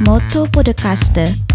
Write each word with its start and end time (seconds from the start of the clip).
Moto 0.00 0.44
Podcast. 0.46 1.45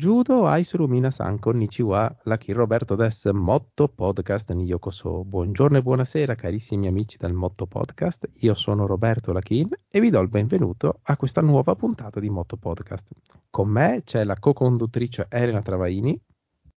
Judo 0.00 0.46
Aisuru 0.46 0.86
Minasan 0.88 1.38
Konnichiwa, 1.38 2.10
Lucky 2.24 2.52
Roberto 2.52 2.96
des 2.96 3.26
Motto 3.34 3.86
Podcast 3.86 4.50
Niyokoso. 4.50 5.24
Buongiorno 5.24 5.76
e 5.76 5.82
buonasera 5.82 6.34
carissimi 6.34 6.86
amici 6.86 7.18
del 7.18 7.34
Motto 7.34 7.66
Podcast, 7.66 8.26
io 8.40 8.54
sono 8.54 8.86
Roberto 8.86 9.30
Lachin 9.34 9.68
e 9.90 10.00
vi 10.00 10.08
do 10.08 10.18
il 10.20 10.30
benvenuto 10.30 11.00
a 11.02 11.18
questa 11.18 11.42
nuova 11.42 11.74
puntata 11.74 12.18
di 12.18 12.30
Motto 12.30 12.56
Podcast. 12.56 13.08
Con 13.50 13.68
me 13.68 14.00
c'è 14.02 14.24
la 14.24 14.38
co-conduttrice 14.38 15.26
Elena 15.28 15.60
Travaini. 15.60 16.18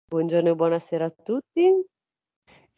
Buongiorno 0.08 0.48
e 0.48 0.54
buonasera 0.54 1.04
a 1.04 1.12
tutti 1.22 1.68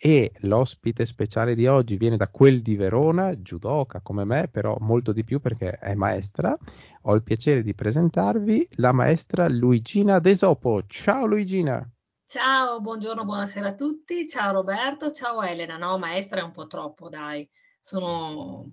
e 0.05 0.33
l'ospite 0.39 1.07
speciale 1.07 1.55
di 1.55 1.69
oggi 1.69 1.97
viene 1.97 2.17
da 2.17 2.27
quel 2.27 2.61
di 2.61 2.75
Verona, 2.75 3.33
judoka 3.37 4.01
come 4.01 4.25
me, 4.25 4.49
però 4.49 4.77
molto 4.81 5.13
di 5.13 5.23
più 5.23 5.39
perché 5.39 5.79
è 5.79 5.95
maestra. 5.95 6.59
Ho 7.03 7.15
il 7.15 7.23
piacere 7.23 7.63
di 7.63 7.73
presentarvi 7.73 8.67
la 8.79 8.91
maestra 8.91 9.49
Luigina 9.49 10.19
Desopo. 10.19 10.83
Ciao 10.89 11.25
Luigina. 11.27 11.89
Ciao, 12.27 12.81
buongiorno, 12.81 13.25
buonasera 13.25 13.69
a 13.69 13.75
tutti. 13.75 14.27
Ciao 14.27 14.51
Roberto, 14.55 15.13
ciao 15.13 15.41
Elena. 15.41 15.77
No, 15.77 15.97
maestra 15.99 16.41
è 16.41 16.43
un 16.43 16.51
po' 16.51 16.67
troppo, 16.67 17.09
dai. 17.09 17.49
Sono 17.81 18.69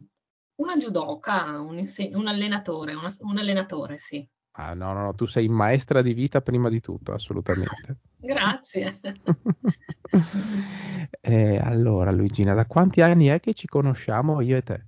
una 0.56 0.78
judoka, 0.78 1.60
un, 1.60 1.78
inseg- 1.78 2.16
un 2.16 2.26
allenatore, 2.26 2.96
una, 2.96 3.14
un 3.20 3.38
allenatore, 3.38 4.00
sì. 4.00 4.28
Ah, 4.62 4.74
no, 4.74 4.92
no, 4.92 5.04
no, 5.04 5.16
tu 5.16 5.26
sei 5.26 5.48
maestra 5.48 6.02
di 6.02 6.14
vita 6.14 6.42
prima 6.42 6.68
di 6.68 6.82
tutto, 6.82 7.14
assolutamente. 7.14 8.00
Grazie. 8.20 9.00
eh, 11.22 11.58
allora, 11.64 12.12
Luigina, 12.12 12.54
da 12.54 12.66
quanti 12.66 13.00
anni 13.00 13.28
è 13.28 13.40
che 13.40 13.54
ci 13.54 13.68
conosciamo 13.68 14.42
io 14.42 14.58
e 14.58 14.62
te? 14.62 14.86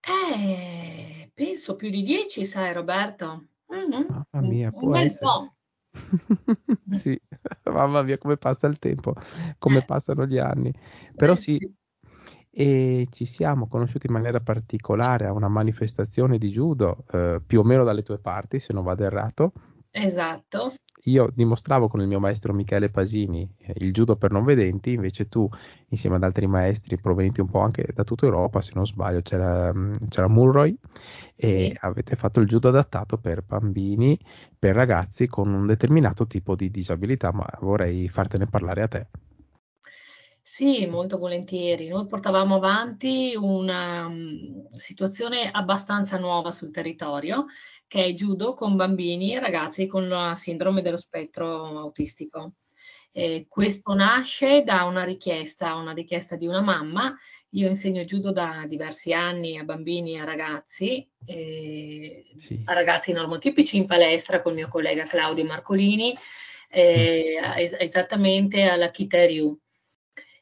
Eh, 0.00 1.30
penso 1.34 1.76
più 1.76 1.90
di 1.90 2.02
dieci, 2.02 2.46
sai, 2.46 2.72
Roberto. 2.72 3.48
Mm-hmm. 3.74 4.06
Mamma 4.08 4.48
mia, 4.48 4.70
un, 4.72 4.84
un 4.84 4.90
bel 4.90 5.04
essere. 5.04 5.26
po'. 5.26 5.54
sì, 6.96 7.20
mamma 7.70 8.00
mia, 8.00 8.16
come 8.16 8.38
passa 8.38 8.68
il 8.68 8.78
tempo, 8.78 9.12
come 9.58 9.80
eh. 9.80 9.84
passano 9.84 10.24
gli 10.24 10.38
anni. 10.38 10.72
Però 11.14 11.34
eh, 11.34 11.36
sì, 11.36 11.58
sì, 11.60 11.70
e 12.50 13.06
ci 13.10 13.24
siamo 13.24 13.68
conosciuti 13.68 14.06
in 14.06 14.14
maniera 14.14 14.40
particolare 14.40 15.26
a 15.26 15.32
una 15.32 15.48
manifestazione 15.48 16.38
di 16.38 16.48
judo, 16.48 17.04
eh, 17.12 17.40
più 17.44 17.60
o 17.60 17.64
meno 17.64 17.84
dalle 17.84 18.02
tue 18.02 18.18
parti, 18.18 18.58
se 18.58 18.72
non 18.72 18.84
vado 18.84 19.04
errato. 19.04 19.52
Esatto. 19.90 20.72
Io 21.04 21.30
dimostravo 21.32 21.88
con 21.88 22.00
il 22.00 22.06
mio 22.06 22.20
maestro 22.20 22.52
Michele 22.52 22.90
Pasini 22.90 23.48
eh, 23.58 23.74
il 23.78 23.92
judo 23.92 24.16
per 24.16 24.30
non 24.30 24.44
vedenti, 24.44 24.92
invece 24.92 25.28
tu, 25.28 25.48
insieme 25.88 26.16
ad 26.16 26.22
altri 26.24 26.46
maestri 26.46 26.98
provenienti 26.98 27.40
un 27.40 27.48
po' 27.48 27.60
anche 27.60 27.86
da 27.94 28.04
tutta 28.04 28.26
Europa, 28.26 28.60
se 28.60 28.72
non 28.74 28.86
sbaglio, 28.86 29.22
c'era, 29.22 29.72
mm, 29.72 29.92
c'era 30.08 30.28
Mulroy, 30.28 30.76
e 31.34 31.70
sì. 31.70 31.78
avete 31.80 32.16
fatto 32.16 32.40
il 32.40 32.46
judo 32.46 32.68
adattato 32.68 33.16
per 33.16 33.42
bambini, 33.42 34.18
per 34.58 34.74
ragazzi 34.74 35.26
con 35.28 35.52
un 35.52 35.66
determinato 35.66 36.26
tipo 36.26 36.54
di 36.54 36.70
disabilità, 36.70 37.32
ma 37.32 37.46
vorrei 37.60 38.08
fartene 38.08 38.46
parlare 38.46 38.82
a 38.82 38.88
te. 38.88 39.06
Sì, 40.58 40.86
molto 40.86 41.18
volentieri. 41.18 41.86
Noi 41.86 42.08
portavamo 42.08 42.56
avanti 42.56 43.32
una 43.36 44.06
um, 44.06 44.68
situazione 44.72 45.52
abbastanza 45.52 46.18
nuova 46.18 46.50
sul 46.50 46.72
territorio, 46.72 47.46
che 47.86 48.06
è 48.06 48.12
judo 48.12 48.54
con 48.54 48.74
bambini 48.74 49.36
e 49.36 49.38
ragazzi 49.38 49.86
con 49.86 50.08
la 50.08 50.34
sindrome 50.34 50.82
dello 50.82 50.96
spettro 50.96 51.78
autistico. 51.78 52.54
Eh, 53.12 53.46
questo 53.48 53.94
nasce 53.94 54.64
da 54.64 54.82
una 54.82 55.04
richiesta, 55.04 55.76
una 55.76 55.92
richiesta 55.92 56.34
di 56.34 56.48
una 56.48 56.60
mamma. 56.60 57.16
Io 57.50 57.68
insegno 57.68 58.02
judo 58.02 58.32
da 58.32 58.64
diversi 58.66 59.12
anni 59.12 59.58
a 59.58 59.62
bambini 59.62 60.14
e 60.14 60.18
a 60.18 60.24
ragazzi, 60.24 61.08
eh, 61.24 62.32
sì. 62.34 62.62
a 62.64 62.72
ragazzi 62.72 63.12
normotipici 63.12 63.76
in 63.76 63.86
palestra 63.86 64.42
con 64.42 64.50
il 64.54 64.58
mio 64.58 64.68
collega 64.68 65.04
Claudio 65.04 65.44
Marcolini, 65.44 66.18
eh, 66.68 67.40
es- 67.58 67.76
esattamente 67.78 68.64
alla 68.64 68.90
Kiteriu 68.90 69.56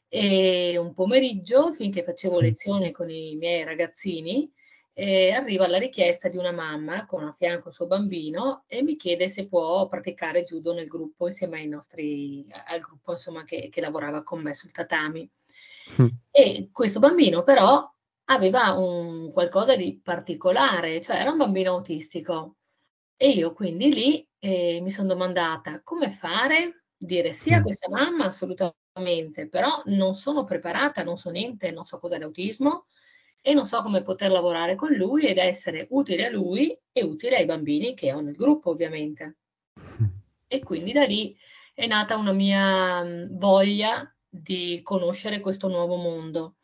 e 0.09 0.77
un 0.77 0.93
pomeriggio, 0.93 1.71
finché 1.71 2.03
facevo 2.03 2.39
lezione 2.39 2.91
con 2.91 3.09
i 3.09 3.35
miei 3.35 3.63
ragazzini, 3.63 4.49
eh, 4.93 5.31
arriva 5.31 5.67
la 5.67 5.77
richiesta 5.77 6.27
di 6.27 6.37
una 6.37 6.51
mamma 6.51 7.05
con 7.05 7.23
a 7.23 7.35
fianco 7.37 7.69
il 7.69 7.75
suo 7.75 7.85
bambino 7.85 8.63
e 8.65 8.81
mi 8.81 8.95
chiede 8.95 9.29
se 9.29 9.47
può 9.47 9.87
praticare 9.87 10.43
judo 10.43 10.73
nel 10.73 10.87
gruppo 10.87 11.27
insieme 11.27 11.59
ai 11.59 11.67
nostri, 11.67 12.47
al 12.65 12.79
gruppo 12.79 13.11
insomma, 13.11 13.43
che, 13.43 13.69
che 13.69 13.79
lavorava 13.79 14.23
con 14.23 14.41
me 14.41 14.55
sul 14.55 14.71
tatami. 14.71 15.29
Mm. 16.01 16.07
E 16.31 16.69
questo 16.71 16.99
bambino 16.99 17.43
però 17.43 17.87
aveva 18.29 18.71
un 18.71 19.31
qualcosa 19.31 19.75
di 19.75 19.99
particolare, 20.01 20.99
cioè 21.01 21.17
era 21.17 21.31
un 21.31 21.37
bambino 21.37 21.73
autistico. 21.73 22.55
E 23.15 23.29
io 23.29 23.53
quindi 23.53 23.93
lì 23.93 24.27
eh, 24.39 24.79
mi 24.81 24.89
sono 24.89 25.09
domandata 25.09 25.81
come 25.83 26.11
fare, 26.11 26.85
dire 26.97 27.33
sì 27.33 27.53
a 27.53 27.59
mm. 27.59 27.63
questa 27.63 27.87
mamma 27.87 28.25
assolutamente 28.25 28.86
però 29.49 29.81
non 29.85 30.15
sono 30.15 30.43
preparata, 30.43 31.03
non 31.03 31.17
so 31.17 31.29
niente, 31.29 31.71
non 31.71 31.85
so 31.85 31.99
cos'è 31.99 32.17
l'autismo 32.17 32.85
e 33.41 33.53
non 33.53 33.65
so 33.65 33.81
come 33.81 34.03
poter 34.03 34.31
lavorare 34.31 34.75
con 34.75 34.91
lui 34.91 35.25
ed 35.25 35.37
essere 35.37 35.87
utile 35.91 36.25
a 36.25 36.29
lui 36.29 36.77
e 36.91 37.03
utile 37.03 37.37
ai 37.37 37.45
bambini 37.45 37.93
che 37.93 38.11
ho 38.11 38.19
nel 38.19 38.35
gruppo, 38.35 38.71
ovviamente. 38.71 39.37
E 40.49 40.63
quindi 40.63 40.93
da 40.93 41.03
lì 41.03 41.37
è 41.73 41.87
nata 41.87 42.15
una 42.15 42.31
mia 42.31 43.05
voglia 43.31 44.09
di 44.29 44.79
conoscere 44.81 45.41
questo 45.41 45.67
nuovo 45.67 45.97
mondo. 45.97 46.55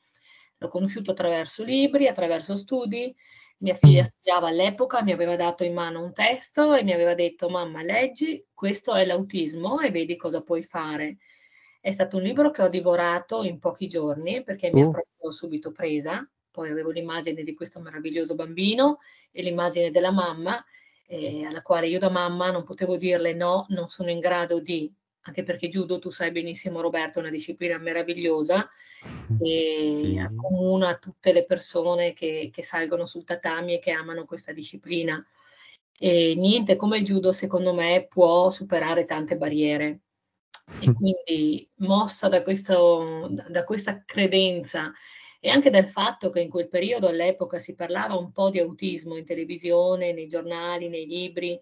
L'ho 0.57 0.69
conosciuto 0.69 1.11
attraverso 1.11 1.65
libri, 1.65 2.07
attraverso 2.07 2.55
studi. 2.55 3.13
Mia 3.57 3.75
figlia 3.75 4.05
studiava 4.05 4.47
all'epoca, 4.47 5.03
mi 5.03 5.11
aveva 5.11 5.35
dato 5.35 5.65
in 5.65 5.73
mano 5.73 6.01
un 6.01 6.13
testo 6.13 6.73
e 6.73 6.83
mi 6.83 6.94
aveva 6.94 7.13
detto: 7.13 7.50
Mamma, 7.50 7.83
leggi, 7.83 8.45
questo 8.53 8.94
è 8.94 9.05
l'autismo 9.05 9.81
e 9.81 9.91
vedi 9.91 10.15
cosa 10.15 10.41
puoi 10.41 10.63
fare. 10.63 11.17
È 11.83 11.91
stato 11.91 12.16
un 12.16 12.23
libro 12.23 12.49
che 12.49 12.61
ho 12.61 12.69
divorato 12.69 13.44
in 13.44 13.59
pochi 13.59 13.89
giorni 13.89 14.41
perché 14.41 14.71
mi 14.71 14.83
ha 14.83 14.85
oh. 14.85 14.91
proprio 14.91 15.31
subito 15.31 15.73
presa. 15.73 16.25
Poi 16.49 16.69
avevo 16.69 16.91
l'immagine 16.91 17.44
di 17.44 17.53
questo 17.53 17.81
meraviglioso 17.81 18.35
bambino 18.35 18.99
e 19.33 19.41
l'immagine 19.41 19.91
della 19.91 20.09
mamma, 20.09 20.63
eh, 21.07 21.44
alla 21.44 21.61
quale 21.61 21.88
io 21.88 21.99
da 21.99 22.09
mamma 22.09 22.51
non 22.51 22.63
potevo 22.63 22.95
dirle 22.95 23.33
no, 23.33 23.66
non 23.71 23.89
sono 23.89 24.11
in 24.11 24.19
grado 24.19 24.61
di, 24.61 24.89
anche 25.23 25.44
perché 25.44 25.67
judo, 25.67 25.99
tu 25.99 26.09
sai 26.09 26.31
benissimo 26.31 26.79
Roberto, 26.79 27.19
è 27.19 27.21
una 27.21 27.31
disciplina 27.31 27.77
meravigliosa 27.77 28.69
e 29.41 29.88
sì. 29.89 30.17
accomuna 30.17 30.95
tutte 30.95 31.33
le 31.33 31.44
persone 31.44 32.13
che, 32.13 32.50
che 32.50 32.63
salgono 32.63 33.05
sul 33.05 33.25
tatami 33.25 33.73
e 33.73 33.79
che 33.79 33.91
amano 33.91 34.23
questa 34.23 34.53
disciplina. 34.53 35.21
E 36.00 36.33
niente 36.38 36.77
come 36.77 37.00
il 37.00 37.03
judo, 37.03 37.33
secondo 37.33 37.73
me, 37.73 38.07
può 38.09 38.50
superare 38.51 39.03
tante 39.03 39.35
barriere 39.35 40.00
e 40.79 40.94
quindi 40.94 41.69
mossa 41.78 42.29
da, 42.29 42.44
questo, 42.44 43.29
da 43.47 43.63
questa 43.63 44.03
credenza 44.06 44.91
e 45.40 45.50
anche 45.50 45.69
dal 45.69 45.88
fatto 45.88 46.29
che 46.29 46.40
in 46.40 46.50
quel 46.50 46.69
periodo 46.69 47.07
all'epoca 47.07 47.59
si 47.59 47.75
parlava 47.75 48.16
un 48.16 48.31
po' 48.31 48.50
di 48.50 48.59
autismo 48.59 49.18
in 49.18 49.25
televisione, 49.25 50.13
nei 50.13 50.28
giornali, 50.28 50.88
nei 50.88 51.06
libri, 51.06 51.59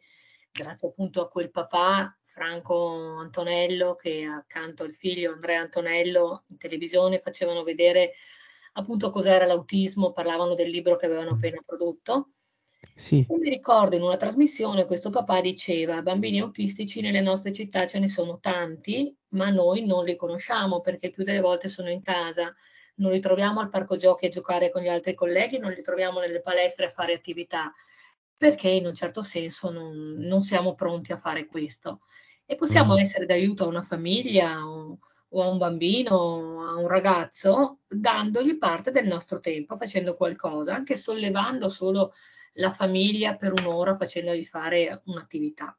grazie 0.52 0.90
appunto 0.90 1.22
a 1.22 1.30
quel 1.30 1.50
papà 1.50 2.16
Franco 2.24 3.18
Antonello 3.18 3.96
che 3.96 4.24
accanto 4.24 4.84
al 4.84 4.94
figlio 4.94 5.34
Andrea 5.34 5.62
Antonello 5.62 6.44
in 6.50 6.58
televisione 6.58 7.20
facevano 7.20 7.64
vedere 7.64 8.14
appunto 8.74 9.10
cos'era 9.10 9.46
l'autismo, 9.46 10.12
parlavano 10.12 10.56
del 10.56 10.70
libro 10.70 10.96
che 10.96 11.08
avevano 11.08 11.32
appena 11.32 11.60
prodotto. 11.66 12.30
Sì. 12.96 13.26
mi 13.30 13.50
ricordo 13.50 13.96
in 13.96 14.04
una 14.04 14.18
trasmissione 14.18 14.86
questo 14.86 15.10
papà 15.10 15.42
diceva 15.42 16.02
bambini 16.02 16.40
autistici 16.40 17.02
nelle 17.02 17.22
nostre 17.22 17.52
città 17.52 17.88
ce 17.88 18.00
ne 18.00 18.08
sono 18.08 18.40
tanti, 18.40 19.16
ma 19.30 19.50
noi 19.50 19.86
non 19.86 20.04
li 20.04 20.16
conosciamo 20.16 20.82
perché 20.82 21.10
più 21.10 21.24
delle 21.24 21.40
volte 21.42 21.68
sono 21.68 21.90
in 21.90 22.02
casa, 22.02 22.54
non 22.96 23.12
li 23.12 23.20
troviamo 23.20 23.60
al 23.60 23.70
parco 23.70 23.96
giochi 23.96 24.28
a 24.28 24.30
giocare 24.30 24.70
con 24.70 24.82
gli 24.82 24.88
altri 24.88 25.14
colleghi, 25.14 25.58
non 25.58 25.72
li 25.72 25.82
troviamo 25.82 26.20
nelle 26.20 26.42
palestre 26.42 26.86
a 26.86 26.90
fare 26.90 27.14
attività, 27.14 27.74
perché 28.36 28.70
in 28.70 28.86
un 28.86 28.94
certo 28.94 29.24
senso 29.24 29.72
non, 29.72 30.16
non 30.18 30.44
siamo 30.44 30.76
pronti 30.76 31.12
a 31.12 31.18
fare 31.18 31.48
questo. 31.48 32.02
E 32.46 32.56
possiamo 32.56 32.96
mm. 32.96 32.98
essere 32.98 33.26
d'aiuto 33.26 33.64
a 33.64 33.68
una 33.68 33.84
famiglia 33.84 34.68
o, 34.68 35.00
o 35.30 35.42
a 35.42 35.48
un 35.48 35.58
bambino 35.58 36.68
a 36.68 36.76
un 36.76 36.88
ragazzo 36.88 37.80
dandogli 37.88 38.58
parte 38.58 38.92
del 38.92 39.08
nostro 39.08 39.40
tempo, 39.40 39.78
facendo 39.78 40.14
qualcosa, 40.14 40.76
anche 40.76 40.96
sollevando 40.96 41.70
solo 41.70 42.14
la 42.54 42.72
famiglia 42.72 43.36
per 43.36 43.54
un'ora 43.54 43.96
facendogli 43.96 44.46
fare 44.46 45.02
un'attività. 45.06 45.78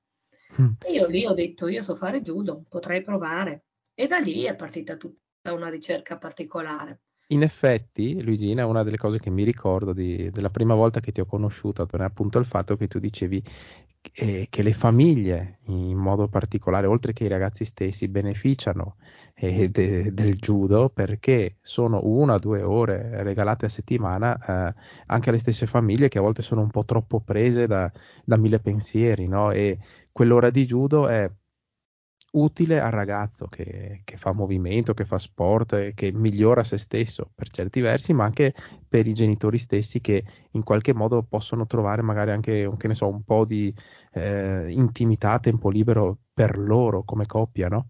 Mm. 0.60 0.72
E 0.84 0.92
io 0.92 1.06
lì 1.06 1.26
ho 1.26 1.34
detto, 1.34 1.68
io 1.68 1.82
so 1.82 1.94
fare 1.94 2.20
judo, 2.20 2.64
potrei 2.68 3.02
provare. 3.02 3.64
E 3.94 4.06
da 4.06 4.18
lì 4.18 4.44
è 4.44 4.56
partita 4.56 4.96
tutta 4.96 5.52
una 5.52 5.68
ricerca 5.68 6.18
particolare. 6.18 7.00
In 7.32 7.42
effetti, 7.42 8.22
Luigina, 8.22 8.66
una 8.66 8.82
delle 8.82 8.96
cose 8.96 9.18
che 9.18 9.30
mi 9.30 9.42
ricordo 9.44 9.92
di, 9.92 10.30
della 10.30 10.50
prima 10.50 10.74
volta 10.74 11.00
che 11.00 11.12
ti 11.12 11.20
ho 11.20 11.26
conosciuto 11.26 11.86
è 11.90 12.02
appunto 12.02 12.38
il 12.38 12.44
fatto 12.46 12.76
che 12.76 12.86
tu 12.88 12.98
dicevi 12.98 13.42
che, 14.00 14.46
che 14.50 14.62
le 14.62 14.72
famiglie, 14.72 15.60
in 15.66 15.96
modo 15.96 16.28
particolare, 16.28 16.86
oltre 16.86 17.12
che 17.12 17.24
i 17.24 17.28
ragazzi 17.28 17.64
stessi, 17.64 18.08
beneficiano 18.08 18.96
eh, 19.34 19.70
de, 19.70 20.12
del 20.12 20.36
judo 20.36 20.90
perché 20.90 21.56
sono 21.62 22.00
una 22.04 22.34
o 22.34 22.38
due 22.38 22.62
ore 22.62 23.22
regalate 23.22 23.66
a 23.66 23.68
settimana 23.68 24.68
eh, 24.68 24.74
anche 25.06 25.28
alle 25.30 25.38
stesse 25.38 25.66
famiglie 25.66 26.08
che 26.08 26.18
a 26.18 26.22
volte 26.22 26.42
sono 26.42 26.60
un 26.60 26.70
po' 26.70 26.84
troppo 26.84 27.20
prese 27.20 27.66
da, 27.66 27.90
da 28.24 28.36
mille 28.36 28.60
pensieri, 28.60 29.26
no? 29.26 29.50
E 29.52 29.78
quell'ora 30.12 30.50
di 30.50 30.66
judo 30.66 31.08
è 31.08 31.30
utile 32.32 32.80
al 32.80 32.90
ragazzo 32.90 33.46
che, 33.46 34.02
che, 34.04 34.16
fa 34.16 34.32
movimento, 34.32 34.94
che 34.94 35.04
fa 35.04 35.18
sport, 35.18 35.94
che 35.94 36.12
migliora 36.12 36.62
se 36.62 36.78
stesso 36.78 37.30
per 37.34 37.50
certi 37.50 37.80
versi, 37.80 38.12
ma 38.12 38.24
anche 38.24 38.54
per 38.88 39.06
i 39.06 39.14
genitori 39.14 39.58
stessi 39.58 40.00
che 40.00 40.24
in 40.52 40.62
qualche 40.62 40.94
modo 40.94 41.22
possono 41.22 41.66
trovare 41.66 42.02
magari 42.02 42.30
anche 42.30 42.68
so, 42.92 43.08
un 43.08 43.22
po' 43.24 43.44
di 43.44 43.74
eh, 44.12 44.70
intimità, 44.70 45.38
tempo 45.38 45.70
libero 45.70 46.18
per 46.32 46.58
loro 46.58 47.02
come 47.04 47.26
coppia, 47.26 47.68
no? 47.68 47.88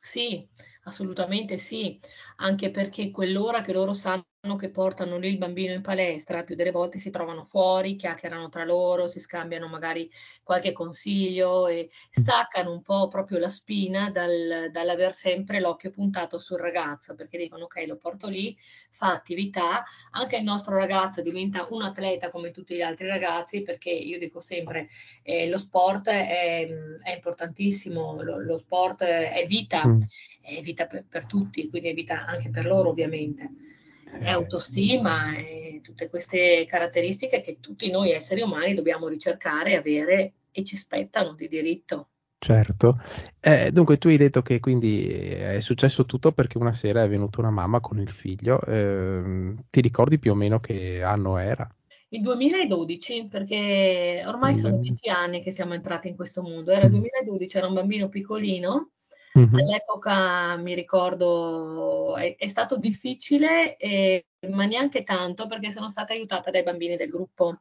Sì, 0.00 0.46
assolutamente 0.84 1.56
sì, 1.56 1.98
anche 2.36 2.70
perché 2.70 3.10
quell'ora 3.10 3.62
che 3.62 3.72
loro 3.72 3.94
sanno 3.94 4.24
che 4.56 4.68
portano 4.68 5.16
lì 5.16 5.28
il 5.28 5.38
bambino 5.38 5.72
in 5.72 5.80
palestra, 5.80 6.42
più 6.42 6.54
delle 6.54 6.70
volte 6.70 6.98
si 6.98 7.10
trovano 7.10 7.44
fuori, 7.44 7.96
chiacchierano 7.96 8.50
tra 8.50 8.64
loro, 8.64 9.08
si 9.08 9.18
scambiano 9.18 9.66
magari 9.68 10.08
qualche 10.42 10.72
consiglio 10.72 11.66
e 11.66 11.88
staccano 12.10 12.70
un 12.70 12.82
po' 12.82 13.08
proprio 13.08 13.38
la 13.38 13.48
spina 13.48 14.10
dal, 14.10 14.68
dall'aver 14.70 15.14
sempre 15.14 15.60
l'occhio 15.60 15.90
puntato 15.90 16.38
sul 16.38 16.58
ragazzo, 16.58 17.14
perché 17.14 17.38
dicono 17.38 17.64
ok, 17.64 17.84
lo 17.86 17.96
porto 17.96 18.28
lì, 18.28 18.54
fa 18.90 19.12
attività, 19.12 19.82
anche 20.10 20.36
il 20.36 20.44
nostro 20.44 20.76
ragazzo 20.76 21.22
diventa 21.22 21.66
un 21.70 21.82
atleta 21.82 22.30
come 22.30 22.50
tutti 22.50 22.74
gli 22.74 22.82
altri 22.82 23.06
ragazzi, 23.06 23.62
perché 23.62 23.90
io 23.90 24.18
dico 24.18 24.40
sempre 24.40 24.88
eh, 25.22 25.48
lo 25.48 25.58
sport 25.58 26.08
è, 26.08 26.68
è 27.02 27.14
importantissimo, 27.14 28.20
lo, 28.22 28.38
lo, 28.38 28.58
sport 28.58 29.02
è 29.04 29.46
vita, 29.48 29.86
mm. 29.86 30.00
è 30.42 30.60
vita 30.60 30.86
per, 30.86 31.06
per 31.08 31.24
tutti, 31.26 31.68
quindi 31.70 31.88
è 31.88 31.94
vita 31.94 32.26
anche 32.26 32.50
per 32.50 32.66
loro 32.66 32.90
ovviamente 32.90 33.72
è 34.18 34.30
autostima 34.30 35.36
e 35.36 35.80
tutte 35.82 36.08
queste 36.08 36.64
caratteristiche 36.66 37.40
che 37.40 37.58
tutti 37.60 37.90
noi 37.90 38.12
esseri 38.12 38.40
umani 38.40 38.74
dobbiamo 38.74 39.08
ricercare 39.08 39.72
e 39.72 39.76
avere 39.76 40.32
e 40.50 40.64
ci 40.64 40.76
spettano 40.76 41.34
di 41.34 41.48
diritto. 41.48 42.08
Certo, 42.38 43.00
eh, 43.40 43.70
dunque 43.72 43.96
tu 43.96 44.08
hai 44.08 44.18
detto 44.18 44.42
che 44.42 44.60
quindi 44.60 45.08
è 45.08 45.60
successo 45.60 46.04
tutto 46.04 46.32
perché 46.32 46.58
una 46.58 46.74
sera 46.74 47.02
è 47.02 47.08
venuta 47.08 47.40
una 47.40 47.50
mamma 47.50 47.80
con 47.80 47.98
il 47.98 48.10
figlio, 48.10 48.60
eh, 48.66 49.54
ti 49.70 49.80
ricordi 49.80 50.18
più 50.18 50.32
o 50.32 50.34
meno 50.34 50.60
che 50.60 51.02
anno 51.02 51.38
era? 51.38 51.66
Il 52.10 52.20
2012, 52.20 53.24
perché 53.30 54.22
ormai 54.26 54.52
mm. 54.52 54.58
sono 54.58 54.76
dieci 54.76 55.08
anni 55.08 55.40
che 55.40 55.50
siamo 55.52 55.72
entrati 55.72 56.08
in 56.08 56.16
questo 56.16 56.42
mondo, 56.42 56.70
era 56.70 56.84
il 56.84 56.90
2012, 56.90 57.56
era 57.56 57.66
un 57.66 57.74
bambino 57.74 58.08
piccolino 58.08 58.90
Mm-hmm. 59.36 59.54
All'epoca 59.54 60.56
mi 60.56 60.74
ricordo 60.74 62.16
è, 62.16 62.36
è 62.36 62.48
stato 62.48 62.76
difficile, 62.76 63.76
eh, 63.76 64.26
ma 64.48 64.64
neanche 64.64 65.02
tanto 65.02 65.46
perché 65.48 65.70
sono 65.70 65.88
stata 65.88 66.12
aiutata 66.12 66.50
dai 66.50 66.62
bambini 66.62 66.96
del 66.96 67.08
gruppo. 67.10 67.58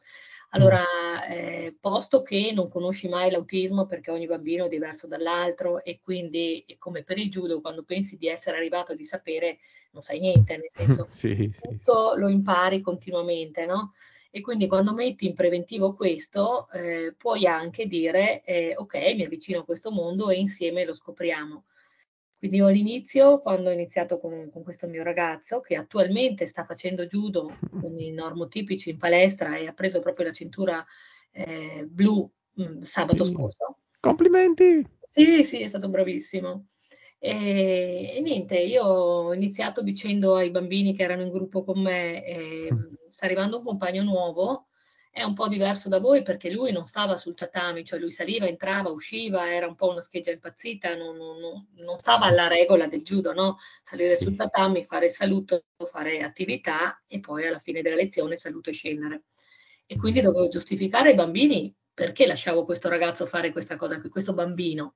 Allora, 0.55 1.25
eh, 1.25 1.75
posto 1.79 2.21
che 2.21 2.51
non 2.53 2.69
conosci 2.69 3.07
mai 3.07 3.31
l'autismo 3.31 3.87
perché 3.87 4.11
ogni 4.11 4.27
bambino 4.27 4.65
è 4.65 4.69
diverso 4.69 5.07
dall'altro 5.07 5.83
e 5.83 5.99
quindi 5.99 6.63
come 6.77 7.03
per 7.03 7.17
il 7.17 7.31
judo, 7.31 7.59
quando 7.59 7.81
pensi 7.81 8.17
di 8.17 8.27
essere 8.27 8.57
arrivato 8.57 8.91
a 8.91 8.95
di 8.95 9.03
sapere, 9.03 9.57
non 9.93 10.03
sai 10.03 10.19
niente, 10.19 10.55
nel 10.57 10.69
senso 10.69 11.07
sì, 11.09 11.49
tutto 11.59 12.13
sì. 12.13 12.19
lo 12.19 12.29
impari 12.29 12.81
continuamente, 12.81 13.65
no? 13.65 13.93
E 14.35 14.41
quindi 14.41 14.65
quando 14.65 14.95
metti 14.95 15.27
in 15.27 15.35
preventivo 15.35 15.93
questo, 15.93 16.67
eh, 16.71 17.13
puoi 17.15 17.45
anche 17.45 17.85
dire, 17.85 18.41
eh, 18.43 18.73
ok, 18.75 18.95
mi 19.13 19.25
avvicino 19.25 19.59
a 19.59 19.63
questo 19.63 19.91
mondo 19.91 20.31
e 20.31 20.39
insieme 20.39 20.85
lo 20.85 20.95
scopriamo. 20.95 21.65
Quindi 22.39 22.57
io 22.57 22.65
all'inizio, 22.65 23.41
quando 23.41 23.69
ho 23.69 23.73
iniziato 23.73 24.17
con, 24.17 24.49
con, 24.51 24.63
questo 24.63 24.87
mio 24.87 25.03
ragazzo, 25.03 25.59
che 25.59 25.75
attualmente 25.75 26.47
sta 26.47 26.65
facendo 26.65 27.05
judo 27.05 27.59
con 27.79 27.99
i 27.99 28.09
normotipici 28.09 28.89
in 28.89 28.97
palestra 28.97 29.55
e 29.55 29.67
ha 29.67 29.73
preso 29.73 29.99
proprio 29.99 30.25
la 30.25 30.33
cintura 30.33 30.83
eh, 31.31 31.85
blu 31.87 32.27
mh, 32.53 32.63
mm, 32.63 32.81
sabato 32.81 33.25
scorso. 33.25 33.81
Complimenti! 33.99 34.83
Sì, 35.11 35.43
sì, 35.43 35.61
è 35.61 35.67
stato 35.67 35.89
bravissimo. 35.89 36.69
E, 37.19 38.15
e, 38.15 38.19
niente, 38.19 38.57
io 38.57 38.83
ho 38.83 39.33
iniziato 39.35 39.83
dicendo 39.83 40.33
ai 40.35 40.49
bambini 40.49 40.95
che 40.95 41.03
erano 41.03 41.21
in 41.21 41.29
gruppo 41.29 41.63
con 41.63 41.79
me, 41.79 42.25
eh, 42.25 42.69
sta 43.23 43.25
arrivando 43.25 43.59
un 43.59 43.63
compagno 43.63 44.03
nuovo, 44.03 44.67
è 45.09 45.23
un 45.23 45.33
po' 45.33 45.47
diverso 45.47 45.87
da 45.87 45.99
voi 45.99 46.23
perché 46.23 46.51
lui 46.51 46.71
non 46.71 46.87
stava 46.87 47.15
sul 47.15 47.35
tatami, 47.35 47.85
cioè 47.85 47.99
lui 47.99 48.11
saliva, 48.11 48.47
entrava, 48.47 48.89
usciva, 48.89 49.53
era 49.53 49.67
un 49.67 49.75
po' 49.75 49.89
una 49.89 50.01
scheggia 50.01 50.31
impazzita, 50.31 50.95
non, 50.95 51.15
non, 51.15 51.67
non 51.75 51.99
stava 51.99 52.25
alla 52.25 52.47
regola 52.47 52.87
del 52.87 53.03
judo, 53.03 53.31
no? 53.31 53.57
Salire 53.81 54.15
sì. 54.15 54.25
sul 54.25 54.35
tatami, 54.35 54.83
fare 54.83 55.07
saluto, 55.07 55.63
fare 55.85 56.21
attività 56.21 57.01
e 57.07 57.19
poi 57.19 57.47
alla 57.47 57.59
fine 57.59 57.81
della 57.81 57.95
lezione 57.95 58.35
saluto 58.35 58.71
e 58.71 58.73
scendere. 58.73 59.23
E 59.85 59.95
quindi 59.95 60.19
mm. 60.19 60.23
dovevo 60.23 60.47
giustificare 60.49 61.09
ai 61.09 61.15
bambini 61.15 61.73
perché 61.93 62.25
lasciavo 62.25 62.65
questo 62.65 62.89
ragazzo 62.89 63.25
fare 63.27 63.51
questa 63.51 63.75
cosa 63.75 63.99
qui, 64.01 64.09
questo 64.09 64.33
bambino. 64.33 64.95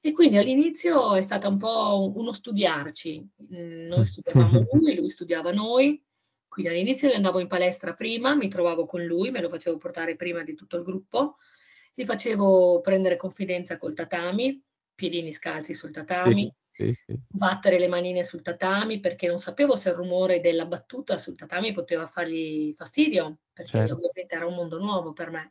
E 0.00 0.12
quindi 0.12 0.36
all'inizio 0.36 1.14
è 1.14 1.22
stato 1.22 1.48
un 1.48 1.58
po' 1.58 2.12
uno 2.14 2.32
studiarci. 2.32 3.26
Mm, 3.54 3.86
noi 3.86 4.04
studiavamo 4.04 4.66
lui, 4.72 4.96
lui 4.96 5.08
studiava 5.08 5.52
noi, 5.52 6.02
quindi 6.48 6.72
all'inizio 6.72 7.12
andavo 7.12 7.40
in 7.40 7.46
palestra 7.46 7.94
prima, 7.94 8.34
mi 8.34 8.48
trovavo 8.48 8.86
con 8.86 9.04
lui, 9.04 9.30
me 9.30 9.40
lo 9.40 9.48
facevo 9.48 9.76
portare 9.76 10.16
prima 10.16 10.42
di 10.42 10.54
tutto 10.54 10.76
il 10.76 10.82
gruppo, 10.82 11.36
gli 11.94 12.04
facevo 12.04 12.80
prendere 12.80 13.16
confidenza 13.16 13.76
col 13.76 13.94
tatami, 13.94 14.60
piedini 14.94 15.30
scalzi 15.30 15.74
sul 15.74 15.92
tatami, 15.92 16.52
sì, 16.70 16.92
sì, 16.92 17.02
sì. 17.06 17.20
battere 17.28 17.78
le 17.78 17.88
manine 17.88 18.24
sul 18.24 18.42
tatami 18.42 18.98
perché 18.98 19.28
non 19.28 19.40
sapevo 19.40 19.76
se 19.76 19.90
il 19.90 19.96
rumore 19.96 20.40
della 20.40 20.64
battuta 20.64 21.18
sul 21.18 21.36
tatami 21.36 21.72
poteva 21.72 22.06
fargli 22.06 22.72
fastidio, 22.74 23.38
perché 23.52 23.78
certo. 23.78 23.94
ovviamente 23.94 24.34
era 24.34 24.46
un 24.46 24.54
mondo 24.54 24.78
nuovo 24.78 25.12
per 25.12 25.30
me. 25.30 25.50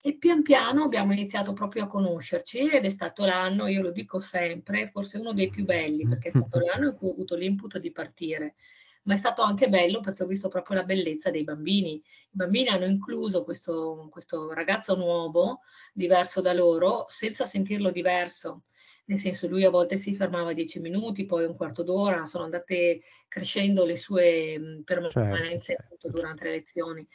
E 0.00 0.16
pian 0.16 0.42
piano 0.42 0.84
abbiamo 0.84 1.12
iniziato 1.12 1.52
proprio 1.54 1.84
a 1.84 1.86
conoscerci 1.86 2.68
ed 2.68 2.84
è 2.84 2.90
stato 2.90 3.24
l'anno, 3.24 3.68
io 3.68 3.82
lo 3.82 3.90
dico 3.90 4.20
sempre, 4.20 4.86
forse 4.86 5.18
uno 5.18 5.32
dei 5.32 5.48
più 5.48 5.64
belli, 5.64 6.06
perché 6.06 6.28
è 6.28 6.30
stato 6.30 6.58
l'anno 6.60 6.88
in 6.88 6.94
cui 6.94 7.08
ho 7.08 7.12
avuto 7.12 7.36
l'input 7.36 7.78
di 7.78 7.90
partire 7.90 8.54
ma 9.04 9.14
è 9.14 9.16
stato 9.16 9.42
anche 9.42 9.68
bello 9.68 10.00
perché 10.00 10.22
ho 10.22 10.26
visto 10.26 10.48
proprio 10.48 10.76
la 10.76 10.84
bellezza 10.84 11.30
dei 11.30 11.44
bambini. 11.44 11.94
I 11.94 12.02
bambini 12.30 12.68
hanno 12.68 12.86
incluso 12.86 13.44
questo, 13.44 14.08
questo 14.10 14.52
ragazzo 14.52 14.96
nuovo, 14.96 15.60
diverso 15.92 16.40
da 16.40 16.52
loro, 16.52 17.06
senza 17.08 17.44
sentirlo 17.44 17.90
diverso. 17.90 18.64
Nel 19.06 19.18
senso, 19.18 19.48
lui 19.48 19.64
a 19.64 19.70
volte 19.70 19.98
si 19.98 20.14
fermava 20.14 20.54
dieci 20.54 20.80
minuti, 20.80 21.26
poi 21.26 21.44
un 21.44 21.54
quarto 21.54 21.82
d'ora, 21.82 22.24
sono 22.24 22.44
andate 22.44 23.00
crescendo 23.28 23.84
le 23.84 23.96
sue 23.96 24.82
permanenze 24.84 25.76
certo. 25.76 26.08
durante 26.08 26.44
le 26.44 26.50
lezioni. 26.50 27.06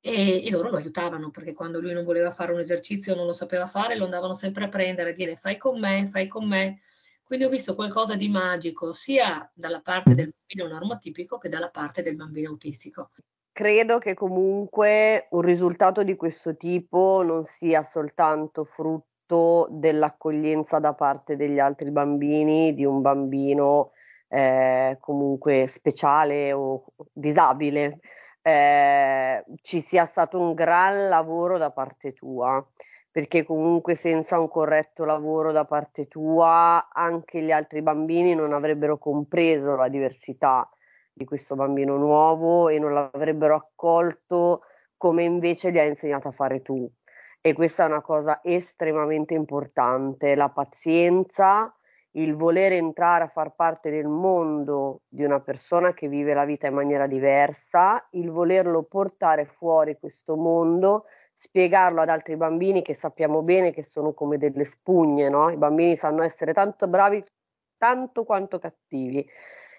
E, 0.00 0.44
e, 0.46 0.50
loro 0.50 0.70
lo 0.70 0.76
aiutavano 0.76 1.30
perché 1.30 1.52
quando 1.52 1.80
lui 1.80 1.92
non 1.92 2.04
voleva 2.04 2.30
fare 2.30 2.52
un 2.52 2.60
esercizio, 2.60 3.16
non 3.16 3.26
lo 3.26 3.32
sapeva 3.32 3.66
fare, 3.66 3.96
lo 3.96 4.04
andavano 4.04 4.34
sempre 4.34 4.64
a 4.64 4.68
prendere, 4.68 5.10
a 5.10 5.14
dire 5.14 5.34
fai 5.34 5.56
con 5.56 5.80
me, 5.80 6.06
fai 6.06 6.28
con 6.28 6.46
me. 6.46 6.78
Quindi 7.24 7.46
ho 7.46 7.48
visto 7.48 7.74
qualcosa 7.74 8.16
di 8.16 8.28
magico 8.28 8.92
sia 8.92 9.50
dalla 9.54 9.80
parte 9.80 10.14
del 10.14 10.32
bambino 10.32 10.74
normotipico 10.74 11.38
che 11.38 11.48
dalla 11.48 11.70
parte 11.70 12.02
del 12.02 12.16
bambino 12.16 12.50
autistico. 12.50 13.10
Credo 13.50 13.98
che 13.98 14.14
comunque 14.14 15.28
un 15.30 15.40
risultato 15.40 16.02
di 16.02 16.16
questo 16.16 16.56
tipo 16.56 17.22
non 17.24 17.44
sia 17.44 17.82
soltanto 17.82 18.64
frutto 18.64 19.68
dell'accoglienza 19.70 20.78
da 20.80 20.92
parte 20.92 21.36
degli 21.36 21.58
altri 21.58 21.90
bambini 21.90 22.74
di 22.74 22.84
un 22.84 23.00
bambino 23.00 23.92
eh, 24.28 24.98
comunque 25.00 25.66
speciale 25.66 26.52
o 26.52 26.84
disabile, 27.12 28.00
eh, 28.42 29.44
ci 29.62 29.80
sia 29.80 30.04
stato 30.04 30.38
un 30.38 30.52
gran 30.52 31.08
lavoro 31.08 31.56
da 31.56 31.70
parte 31.70 32.12
tua 32.12 32.62
perché 33.14 33.44
comunque 33.44 33.94
senza 33.94 34.40
un 34.40 34.48
corretto 34.48 35.04
lavoro 35.04 35.52
da 35.52 35.64
parte 35.64 36.08
tua 36.08 36.88
anche 36.92 37.42
gli 37.42 37.52
altri 37.52 37.80
bambini 37.80 38.34
non 38.34 38.52
avrebbero 38.52 38.98
compreso 38.98 39.76
la 39.76 39.86
diversità 39.86 40.68
di 41.12 41.24
questo 41.24 41.54
bambino 41.54 41.96
nuovo 41.96 42.68
e 42.68 42.80
non 42.80 42.92
l'avrebbero 42.92 43.54
accolto 43.54 44.62
come 44.96 45.22
invece 45.22 45.70
gli 45.70 45.78
hai 45.78 45.90
insegnato 45.90 46.26
a 46.26 46.32
fare 46.32 46.60
tu. 46.62 46.90
E 47.40 47.52
questa 47.52 47.84
è 47.84 47.86
una 47.86 48.00
cosa 48.00 48.40
estremamente 48.42 49.34
importante, 49.34 50.34
la 50.34 50.48
pazienza, 50.48 51.72
il 52.16 52.34
voler 52.34 52.72
entrare 52.72 53.22
a 53.22 53.28
far 53.28 53.54
parte 53.54 53.90
del 53.90 54.08
mondo 54.08 55.02
di 55.06 55.22
una 55.22 55.38
persona 55.38 55.94
che 55.94 56.08
vive 56.08 56.34
la 56.34 56.44
vita 56.44 56.66
in 56.66 56.74
maniera 56.74 57.06
diversa, 57.06 58.04
il 58.10 58.32
volerlo 58.32 58.82
portare 58.82 59.44
fuori 59.44 60.00
questo 60.00 60.34
mondo 60.34 61.04
spiegarlo 61.36 62.00
ad 62.00 62.08
altri 62.08 62.36
bambini 62.36 62.82
che 62.82 62.94
sappiamo 62.94 63.42
bene 63.42 63.72
che 63.72 63.82
sono 63.82 64.12
come 64.12 64.38
delle 64.38 64.64
spugne, 64.64 65.28
no? 65.28 65.50
I 65.50 65.56
bambini 65.56 65.96
sanno 65.96 66.22
essere 66.22 66.52
tanto 66.52 66.86
bravi 66.88 67.22
tanto 67.76 68.24
quanto 68.24 68.58
cattivi. 68.58 69.28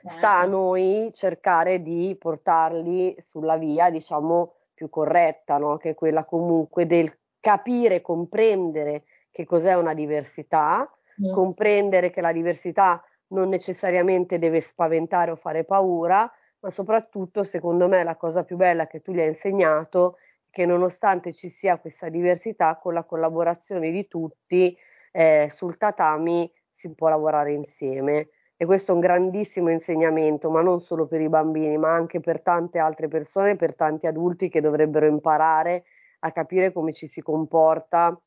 sta 0.08 0.38
a 0.38 0.46
noi 0.46 1.10
cercare 1.14 1.82
di 1.82 2.16
portarli 2.20 3.16
sulla 3.18 3.58
via, 3.58 3.90
diciamo, 3.90 4.54
più 4.76 4.90
corretta, 4.90 5.58
no? 5.58 5.78
che 5.78 5.92
è 5.92 5.96
quella 5.96 6.26
comunque 6.26 6.86
del 6.86 7.12
capire, 7.40 8.02
comprendere 8.02 9.06
che 9.32 9.46
cos'è 9.46 9.74
una 9.74 9.96
diversità, 9.96 10.88
mm. 11.20 11.34
comprendere 11.34 12.12
che 12.12 12.22
la 12.22 12.32
diversità 12.32 13.04
non 13.30 13.50
necessariamente 13.50 14.38
deve 14.38 14.62
spaventare 14.62 15.32
o 15.32 15.36
fare 15.36 15.64
paura, 15.64 16.32
ma 16.60 16.70
soprattutto, 16.70 17.44
secondo 17.44 17.88
me, 17.88 18.04
la 18.04 18.16
cosa 18.16 18.44
più 18.44 18.58
bella 18.58 18.86
che 18.86 19.02
tu 19.02 19.12
gli 19.12 19.20
hai 19.20 19.30
insegnato 19.30 20.18
è 20.18 20.25
che 20.56 20.66
nonostante 20.66 21.34
ci 21.34 21.50
sia 21.50 21.78
questa 21.80 22.08
diversità, 22.08 22.78
con 22.78 22.94
la 22.94 23.04
collaborazione 23.04 23.92
di 23.92 24.08
tutti 24.08 24.74
eh, 25.12 25.50
sul 25.50 25.76
tatami 25.76 26.50
si 26.74 26.94
può 26.94 27.10
lavorare 27.10 27.52
insieme. 27.52 28.30
E 28.56 28.66
questo 28.66 28.94
è 28.94 28.96
un 28.96 29.02
grandissimo 29.02 29.70
insegnamento, 29.70 30.50
ma 30.50 30.62
non 30.62 30.80
solo 30.80 31.08
per 31.08 31.20
i 31.20 31.28
bambini, 31.28 31.78
ma 31.78 31.94
anche 31.94 32.22
per 32.22 32.42
tante 32.42 32.80
altre 32.80 33.10
persone, 33.10 33.58
per 33.58 33.76
tanti 33.76 34.08
adulti 34.08 34.48
che 34.48 34.62
dovrebbero 34.62 35.08
imparare 35.08 35.84
a 36.20 36.32
capire 36.32 36.72
come 36.72 36.94
ci 36.94 37.08
si 37.08 37.22
comporta 37.22 38.18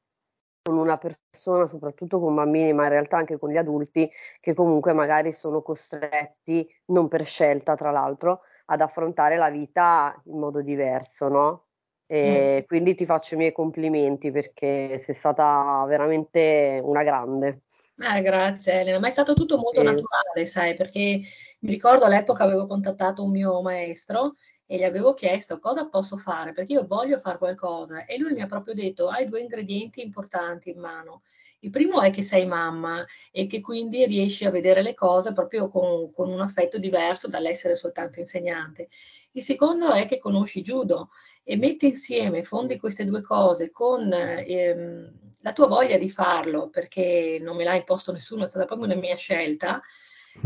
con 0.61 0.76
una 0.76 0.99
persona, 0.99 1.66
soprattutto 1.66 2.20
con 2.20 2.35
bambini, 2.35 2.75
ma 2.75 2.82
in 2.82 2.90
realtà 2.90 3.16
anche 3.16 3.38
con 3.38 3.49
gli 3.49 3.56
adulti, 3.56 4.06
che 4.38 4.52
comunque 4.52 4.92
magari 4.92 5.32
sono 5.32 5.62
costretti, 5.62 6.68
non 6.88 7.08
per 7.08 7.25
scelta 7.25 7.75
tra 7.75 7.90
l'altro, 7.90 8.42
ad 8.66 8.82
affrontare 8.82 9.37
la 9.37 9.49
vita 9.49 10.14
in 10.26 10.38
modo 10.38 10.61
diverso, 10.61 11.28
no? 11.28 11.67
E 12.11 12.61
mm. 12.62 12.67
quindi 12.67 12.95
ti 12.95 13.05
faccio 13.05 13.35
i 13.35 13.37
miei 13.37 13.53
complimenti 13.53 14.31
perché 14.31 15.03
sei 15.05 15.15
stata 15.15 15.85
veramente 15.87 16.81
una 16.83 17.03
grande. 17.03 17.61
Eh, 17.99 18.23
grazie 18.23 18.81
Elena, 18.81 18.99
ma 18.99 19.09
è 19.09 19.11
stato 19.11 19.35
tutto 19.35 19.59
molto 19.59 19.81
eh. 19.81 19.85
naturale, 19.85 20.47
sai, 20.47 20.75
perché 20.75 21.21
mi 21.61 21.71
ricordo 21.71 22.07
all'epoca 22.07 22.45
avevo 22.45 22.67
contattato 22.67 23.23
un 23.23 23.31
mio 23.31 23.61
maestro 23.61 24.37
e 24.65 24.79
gli 24.79 24.85
avevo 24.85 25.12
chiesto 25.12 25.59
cosa 25.59 25.88
posso 25.88 26.17
fare 26.17 26.53
perché 26.53 26.75
io 26.75 26.87
voglio 26.87 27.21
fare 27.21 27.38
qualcosa 27.38 28.05
e 28.05 28.19
lui 28.19 28.33
mi 28.33 28.41
ha 28.41 28.47
proprio 28.47 28.75
detto 28.75 29.09
hai 29.09 29.29
due 29.29 29.41
ingredienti 29.41 30.00
importanti 30.00 30.71
in 30.71 30.79
mano. 30.79 31.23
Il 31.61 31.71
primo 31.71 32.00
è 32.00 32.11
che 32.11 32.23
sei 32.23 32.47
mamma 32.47 33.05
e 33.33 33.47
che 33.47 33.61
quindi 33.61 34.07
riesci 34.07 34.45
a 34.45 34.50
vedere 34.50 34.81
le 34.81 34.95
cose 34.95 35.33
proprio 35.33 35.69
con, 35.69 36.11
con 36.12 36.31
un 36.31 36.41
affetto 36.41 36.79
diverso 36.79 37.29
dall'essere 37.29 37.75
soltanto 37.75 38.21
insegnante. 38.21 38.88
Il 39.33 39.43
secondo 39.43 39.91
è 39.93 40.07
che 40.07 40.19
conosci 40.19 40.62
judo 40.62 41.11
e 41.50 41.57
metti 41.57 41.87
insieme, 41.87 42.43
fondi 42.43 42.78
queste 42.78 43.07
due 43.07 43.23
cose 43.23 43.71
con 43.71 44.12
ehm, 44.12 45.12
la 45.40 45.52
tua 45.55 45.67
voglia 45.67 45.97
di 45.97 46.11
farlo, 46.11 46.69
perché 46.69 47.38
non 47.40 47.57
me 47.57 47.64
l'ha 47.64 47.75
imposto 47.75 48.12
nessuno, 48.12 48.45
è 48.45 48.49
stata 48.49 48.67
proprio 48.67 48.87
una 48.87 48.97
mia 48.97 49.17
scelta, 49.17 49.81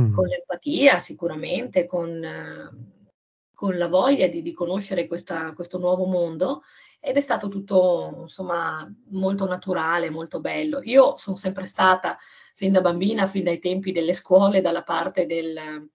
mm. 0.01 0.15
con 0.15 0.29
l'empatia 0.29 1.01
sicuramente, 1.01 1.87
con... 1.87 2.23
Eh, 2.23 3.01
con 3.63 3.79
la 3.79 3.87
voglia 3.87 4.27
di, 4.27 4.43
di 4.43 4.53
conoscere 4.53 5.07
questa, 5.07 5.53
questo 5.53 5.79
nuovo 5.79 6.05
mondo 6.07 6.63
ed 6.99 7.17
è 7.17 7.21
stato 7.21 7.47
tutto 7.47 8.23
insomma 8.23 8.93
molto 9.11 9.47
naturale, 9.47 10.11
molto 10.11 10.41
bello. 10.41 10.81
Io 10.83 11.17
sono 11.17 11.37
sempre 11.37 11.67
stata 11.67 12.19
fin 12.57 12.73
da 12.73 12.81
bambina, 12.81 13.29
fin 13.29 13.45
dai 13.45 13.61
tempi 13.61 13.93
delle 13.93 14.15
scuole, 14.15 14.63
dalla 14.63 14.83
parte 14.83 15.27
del, 15.27 15.89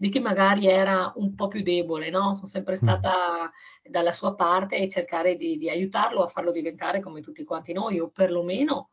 di 0.00 0.08
chi 0.08 0.18
magari 0.18 0.66
era 0.66 1.12
un 1.16 1.34
po' 1.34 1.48
più 1.48 1.62
debole, 1.62 2.08
no? 2.08 2.34
Sono 2.34 2.46
sempre 2.46 2.72
mm. 2.72 2.76
stata 2.76 3.52
dalla 3.82 4.12
sua 4.12 4.34
parte 4.34 4.78
e 4.78 4.88
cercare 4.88 5.36
di, 5.36 5.58
di 5.58 5.68
aiutarlo 5.68 6.22
a 6.22 6.28
farlo 6.28 6.52
diventare 6.52 7.00
come 7.00 7.20
tutti 7.20 7.44
quanti 7.44 7.74
noi, 7.74 8.00
o 8.00 8.08
perlomeno 8.08 8.88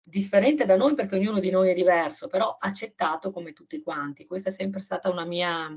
differente 0.00 0.64
da 0.64 0.76
noi 0.76 0.94
perché 0.94 1.16
ognuno 1.16 1.40
di 1.40 1.50
noi 1.50 1.70
è 1.70 1.74
diverso, 1.74 2.28
però 2.28 2.56
accettato 2.56 3.32
come 3.32 3.52
tutti 3.52 3.82
quanti. 3.82 4.26
Questa 4.26 4.50
è 4.50 4.52
sempre 4.52 4.78
stata 4.78 5.10
una 5.10 5.24
mia, 5.24 5.76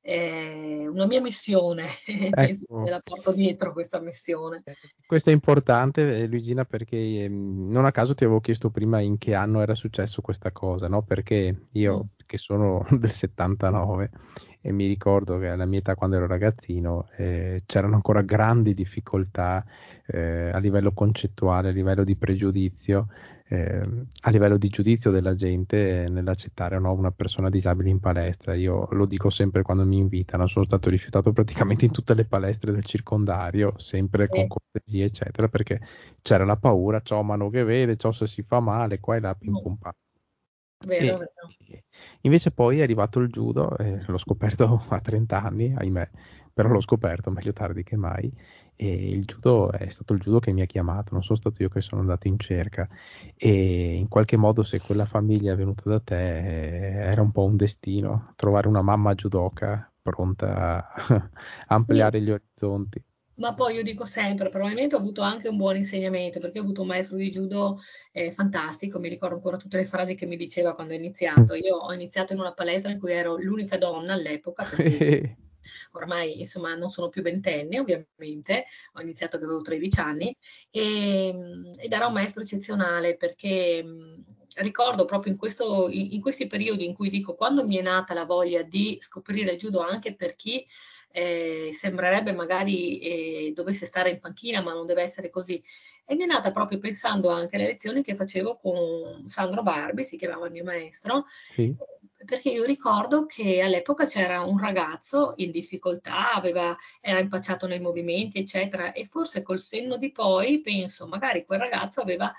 è 0.00 0.86
una 0.86 1.06
mia 1.06 1.20
missione, 1.20 1.86
ecco. 2.06 2.80
me 2.80 2.90
la 2.90 3.00
porto 3.00 3.32
dietro 3.32 3.72
questa 3.72 4.00
missione. 4.00 4.62
Eh, 4.64 4.74
questo 5.06 5.30
è 5.30 5.32
importante, 5.32 6.22
eh, 6.22 6.26
Luigina, 6.26 6.64
perché 6.64 7.24
ehm, 7.24 7.70
non 7.70 7.84
a 7.84 7.92
caso 7.92 8.14
ti 8.14 8.24
avevo 8.24 8.40
chiesto 8.40 8.70
prima 8.70 9.00
in 9.00 9.18
che 9.18 9.34
anno 9.34 9.60
era 9.60 9.74
successo 9.74 10.22
questa 10.22 10.52
cosa, 10.52 10.88
no? 10.88 11.02
Perché 11.02 11.66
io, 11.72 11.98
mm. 11.98 12.24
che 12.26 12.38
sono 12.38 12.86
del 12.98 13.10
79, 13.10 14.10
e 14.60 14.72
mi 14.72 14.86
ricordo 14.86 15.38
che 15.38 15.48
alla 15.48 15.66
mia 15.66 15.78
età, 15.78 15.94
quando 15.94 16.16
ero 16.16 16.26
ragazzino, 16.26 17.08
eh, 17.16 17.62
c'erano 17.66 17.94
ancora 17.94 18.22
grandi 18.22 18.74
difficoltà 18.74 19.64
eh, 20.06 20.50
a 20.52 20.58
livello 20.58 20.92
concettuale, 20.92 21.68
a 21.70 21.72
livello 21.72 22.04
di 22.04 22.16
pregiudizio 22.16 23.08
eh, 23.52 23.82
a 24.20 24.30
livello 24.30 24.56
di 24.56 24.68
giudizio 24.68 25.10
della 25.10 25.34
gente 25.34 26.06
nell'accettare 26.08 26.76
o 26.76 26.78
no 26.78 26.92
una 26.92 27.10
persona 27.10 27.48
disabile 27.48 27.90
in 27.90 27.98
palestra. 27.98 28.54
Io 28.54 28.86
lo 28.92 29.06
dico 29.06 29.28
sempre 29.28 29.62
quando 29.62 29.84
mi 29.84 29.98
invitano, 29.98 30.46
sono 30.46 30.64
stato 30.64 30.88
rifiutato 30.88 31.32
praticamente 31.32 31.84
in 31.84 31.90
tutte 31.90 32.14
le 32.14 32.24
palestre 32.26 32.70
del 32.70 32.84
circondario, 32.84 33.74
sempre 33.76 34.28
con 34.28 34.46
cortesia, 34.46 35.04
eccetera, 35.04 35.48
perché 35.48 35.80
c'era 36.22 36.44
la 36.44 36.56
paura, 36.56 37.02
c'ho 37.02 37.22
mano 37.24 37.50
che 37.50 37.64
vede, 37.64 37.96
c'ho 37.96 38.12
se 38.12 38.28
si 38.28 38.42
fa 38.42 38.60
male, 38.60 39.00
qua 39.00 39.16
e 39.16 39.20
là, 39.20 39.34
pim 39.34 39.58
pum 39.58 39.76
pam. 39.76 39.92
Vero, 40.82 41.18
vero. 41.18 41.32
Invece 42.22 42.52
poi 42.52 42.78
è 42.78 42.82
arrivato 42.82 43.20
il 43.20 43.28
judo, 43.28 43.76
eh, 43.78 44.02
l'ho 44.06 44.18
scoperto 44.18 44.82
a 44.88 45.00
30 45.00 45.42
anni, 45.42 45.74
ahimè, 45.76 46.10
però 46.52 46.68
l'ho 46.70 46.80
scoperto 46.80 47.30
meglio 47.30 47.52
tardi 47.52 47.82
che 47.82 47.96
mai 47.96 48.32
e 48.76 49.10
il 49.10 49.24
judo 49.26 49.70
è 49.72 49.88
stato 49.88 50.14
il 50.14 50.20
judo 50.20 50.38
che 50.38 50.52
mi 50.52 50.62
ha 50.62 50.66
chiamato, 50.66 51.12
non 51.12 51.22
sono 51.22 51.36
stato 51.38 51.62
io 51.62 51.68
che 51.68 51.82
sono 51.82 52.00
andato 52.00 52.28
in 52.28 52.38
cerca 52.38 52.88
e 53.36 53.94
in 53.96 54.08
qualche 54.08 54.36
modo 54.38 54.62
se 54.62 54.80
quella 54.80 55.04
famiglia 55.04 55.52
è 55.52 55.56
venuta 55.56 55.82
da 55.90 56.00
te 56.00 56.38
eh, 56.38 57.10
era 57.10 57.20
un 57.22 57.30
po' 57.30 57.44
un 57.44 57.56
destino, 57.56 58.32
trovare 58.36 58.66
una 58.68 58.80
mamma 58.82 59.14
judoka 59.14 59.92
pronta 60.00 60.90
a 60.94 61.30
ampliare 61.68 62.22
gli 62.22 62.30
orizzonti. 62.30 63.04
Ma 63.40 63.54
poi 63.54 63.76
io 63.76 63.82
dico 63.82 64.04
sempre, 64.04 64.50
probabilmente 64.50 64.94
ho 64.94 64.98
avuto 64.98 65.22
anche 65.22 65.48
un 65.48 65.56
buon 65.56 65.76
insegnamento 65.76 66.38
perché 66.38 66.58
ho 66.58 66.62
avuto 66.62 66.82
un 66.82 66.88
maestro 66.88 67.16
di 67.16 67.30
judo 67.30 67.80
eh, 68.12 68.32
fantastico, 68.32 68.98
mi 68.98 69.08
ricordo 69.08 69.36
ancora 69.36 69.56
tutte 69.56 69.78
le 69.78 69.86
frasi 69.86 70.14
che 70.14 70.26
mi 70.26 70.36
diceva 70.36 70.74
quando 70.74 70.92
ho 70.92 70.96
iniziato. 70.96 71.54
Io 71.54 71.76
ho 71.76 71.92
iniziato 71.94 72.34
in 72.34 72.40
una 72.40 72.52
palestra 72.52 72.90
in 72.90 72.98
cui 72.98 73.12
ero 73.12 73.36
l'unica 73.38 73.78
donna 73.78 74.12
all'epoca, 74.12 74.66
ormai 75.92 76.38
insomma 76.40 76.74
non 76.74 76.90
sono 76.90 77.08
più 77.08 77.22
ventenne 77.22 77.80
ovviamente, 77.80 78.66
ho 78.92 79.00
iniziato 79.00 79.38
che 79.38 79.44
avevo 79.44 79.62
13 79.62 80.00
anni 80.00 80.36
e, 80.70 81.28
ehm, 81.28 81.72
ed 81.78 81.92
era 81.92 82.08
un 82.08 82.12
maestro 82.12 82.42
eccezionale 82.42 83.16
perché 83.16 83.82
ricordo 84.56 85.06
proprio 85.06 85.32
in, 85.32 85.38
questo, 85.38 85.88
in, 85.88 86.20
questi 86.20 86.46
periodi 86.46 86.84
in 86.84 86.94
cui 86.94 87.08
dico 87.08 87.34
quando 87.34 87.66
mi 87.66 87.76
è 87.76 87.82
nata 87.82 88.12
la 88.12 88.24
voglia 88.24 88.62
di 88.62 88.98
scoprire 89.00 89.52
il 89.52 89.58
judo 89.58 89.80
anche 89.80 90.14
per 90.14 90.34
chi 90.34 90.66
eh, 91.12 91.70
sembrerebbe 91.72 92.32
magari 92.32 92.98
eh, 92.98 93.52
dovesse 93.54 93.86
stare 93.86 94.10
in 94.10 94.18
panchina 94.18 94.60
ma 94.60 94.72
non 94.72 94.86
deve 94.86 95.02
essere 95.02 95.30
così. 95.30 95.62
E 96.04 96.16
mi 96.16 96.24
è 96.24 96.26
nata 96.26 96.50
proprio 96.50 96.78
pensando 96.78 97.28
anche 97.28 97.56
alle 97.56 97.66
lezioni 97.66 98.02
che 98.02 98.16
facevo 98.16 98.56
con 98.56 99.28
Sandro 99.28 99.62
Barbi, 99.62 100.04
si 100.04 100.16
chiamava 100.16 100.46
il 100.46 100.52
mio 100.52 100.64
maestro, 100.64 101.26
sì. 101.48 101.72
perché 102.26 102.50
io 102.50 102.64
ricordo 102.64 103.26
che 103.26 103.60
all'epoca 103.60 104.06
c'era 104.06 104.42
un 104.42 104.58
ragazzo 104.58 105.34
in 105.36 105.52
difficoltà, 105.52 106.32
aveva, 106.32 106.74
era 107.00 107.20
impacciato 107.20 107.68
nei 107.68 107.78
movimenti, 107.78 108.38
eccetera, 108.38 108.90
e 108.90 109.04
forse 109.04 109.42
col 109.42 109.60
senno 109.60 109.98
di 109.98 110.10
poi 110.10 110.60
penso, 110.60 111.06
magari 111.06 111.44
quel 111.44 111.60
ragazzo 111.60 112.00
aveva 112.00 112.32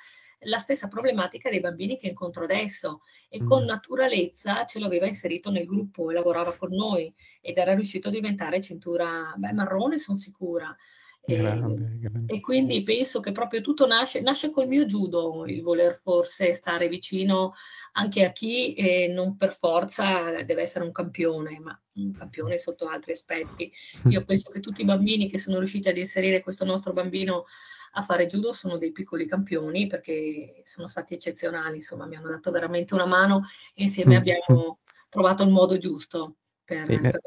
la 0.46 0.58
stessa 0.58 0.88
problematica 0.88 1.50
dei 1.50 1.60
bambini 1.60 1.98
che 1.98 2.08
incontro 2.08 2.44
adesso 2.44 3.02
e 3.30 3.42
mm. 3.42 3.48
con 3.48 3.64
naturalezza 3.64 4.66
ce 4.66 4.80
l'aveva 4.80 5.06
inserito 5.06 5.52
nel 5.52 5.66
gruppo 5.66 6.10
e 6.10 6.14
lavorava 6.14 6.56
con 6.56 6.72
noi 6.72 7.14
ed 7.42 7.58
era 7.58 7.76
riuscito 7.76 8.08
a 8.08 8.12
diventare 8.12 8.62
cintura 8.62 9.34
beh, 9.36 9.54
marrone, 9.54 10.00
sono 10.00 10.18
sicura. 10.18 10.76
Grande, 11.24 12.00
grande. 12.00 12.34
E, 12.34 12.40
quindi 12.40 12.82
penso 12.82 13.20
che 13.20 13.32
proprio 13.32 13.62
tutto 13.62 13.86
nasce, 13.86 14.22
nasce 14.22 14.50
col 14.50 14.68
mio 14.68 14.86
judo, 14.86 15.46
il 15.46 15.62
voler 15.62 15.96
forse 15.96 16.54
stare 16.54 16.88
vicino 16.88 17.54
anche 17.94 18.26
a 18.26 18.32
chi 18.32 18.74
eh, 18.74 19.08
non 19.08 19.36
per 19.36 19.54
forza 19.54 20.42
deve 20.44 20.64
essere 20.64 20.84
un 20.84 20.92
campione, 20.92 21.60
ma 21.60 21.80
un 21.94 22.12
campione 22.12 22.58
sotto 22.58 22.88
altri 22.88 23.12
aspetti. 23.12 23.72
Io 24.10 24.24
penso 24.24 24.50
che 24.50 24.60
tutti 24.60 24.82
i 24.82 24.86
bambini 24.86 25.30
che 25.30 25.38
sono 25.38 25.60
riusciti 25.60 25.90
ad 25.90 25.98
inserire 25.98 26.42
questo 26.42 26.66
nostro 26.66 26.92
bambino 26.92 27.46
a 27.92 28.02
fare 28.02 28.26
judo 28.26 28.54
sono 28.54 28.78
dei 28.78 28.92
piccoli 28.92 29.26
campioni 29.26 29.88
perché 29.88 30.62
sono 30.64 30.88
stati 30.88 31.14
eccezionali, 31.14 31.76
insomma 31.76 32.06
mi 32.06 32.16
hanno 32.16 32.30
dato 32.30 32.52
veramente 32.52 32.94
una 32.94 33.06
mano 33.06 33.44
e 33.74 33.84
insieme 33.84 34.16
abbiamo 34.16 34.80
trovato 35.10 35.44
il 35.44 35.50
modo 35.50 35.78
giusto 35.78 36.36
per, 36.64 36.90
in, 36.90 37.02
per 37.02 37.20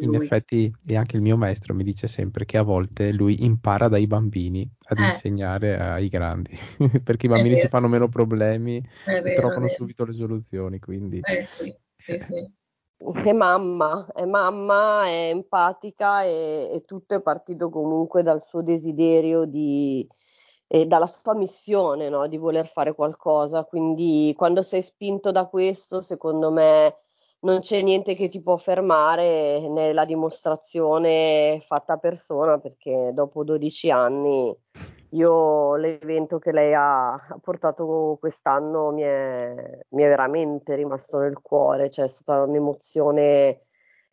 in 0.00 0.14
effetti, 0.14 0.70
e 0.86 0.96
anche 0.96 1.16
il 1.16 1.22
mio 1.22 1.36
maestro 1.38 1.74
mi 1.74 1.82
dice 1.82 2.06
sempre 2.06 2.44
che 2.44 2.58
a 2.58 2.62
volte 2.62 3.10
lui 3.12 3.42
impara 3.42 3.88
dai 3.88 4.06
bambini 4.06 4.68
ad 4.88 4.98
eh. 4.98 5.06
insegnare 5.06 5.78
ai 5.78 6.08
grandi, 6.08 6.54
perché 7.02 7.26
i 7.26 7.28
bambini 7.30 7.56
si 7.56 7.68
fanno 7.68 7.88
meno 7.88 8.08
problemi 8.08 8.86
vero, 9.06 9.26
e 9.26 9.34
trovano 9.34 9.68
subito 9.68 10.04
le 10.04 10.12
soluzioni. 10.12 10.78
Quindi... 10.78 11.20
Eh 11.22 11.42
sì, 11.44 11.74
sì, 11.96 12.18
sì. 12.18 12.52
È 13.24 13.32
mamma, 13.32 14.06
è 14.14 14.24
mamma, 14.24 15.06
è 15.06 15.28
empatica 15.30 16.22
e, 16.22 16.70
e 16.72 16.84
tutto 16.84 17.14
è 17.14 17.20
partito 17.20 17.68
comunque 17.70 18.22
dal 18.22 18.42
suo 18.42 18.62
desiderio 18.62 19.44
di, 19.44 20.06
e 20.66 20.86
dalla 20.86 21.06
sua 21.06 21.34
missione 21.34 22.08
no? 22.08 22.26
di 22.28 22.36
voler 22.36 22.66
fare 22.68 22.94
qualcosa. 22.94 23.64
Quindi 23.64 24.32
quando 24.36 24.62
sei 24.62 24.82
spinto 24.82 25.30
da 25.32 25.46
questo, 25.46 26.00
secondo 26.00 26.50
me 26.50 26.96
non 27.40 27.60
c'è 27.60 27.82
niente 27.82 28.14
che 28.14 28.28
ti 28.28 28.40
può 28.40 28.56
fermare 28.56 29.68
nella 29.68 30.04
dimostrazione 30.04 31.62
fatta 31.66 31.94
a 31.94 31.98
persona 31.98 32.58
perché 32.58 33.10
dopo 33.12 33.42
12 33.44 33.90
anni 33.90 34.56
io 35.12 35.76
l'evento 35.76 36.38
che 36.38 36.52
lei 36.52 36.74
ha, 36.74 37.18
portato 37.40 38.16
quest'anno 38.20 38.92
mi 38.92 39.02
è, 39.02 39.54
mi 39.90 40.02
è, 40.02 40.08
veramente 40.08 40.74
rimasto 40.74 41.18
nel 41.18 41.40
cuore, 41.40 41.90
cioè 41.90 42.06
è 42.06 42.08
stata 42.08 42.42
un'emozione 42.42 43.62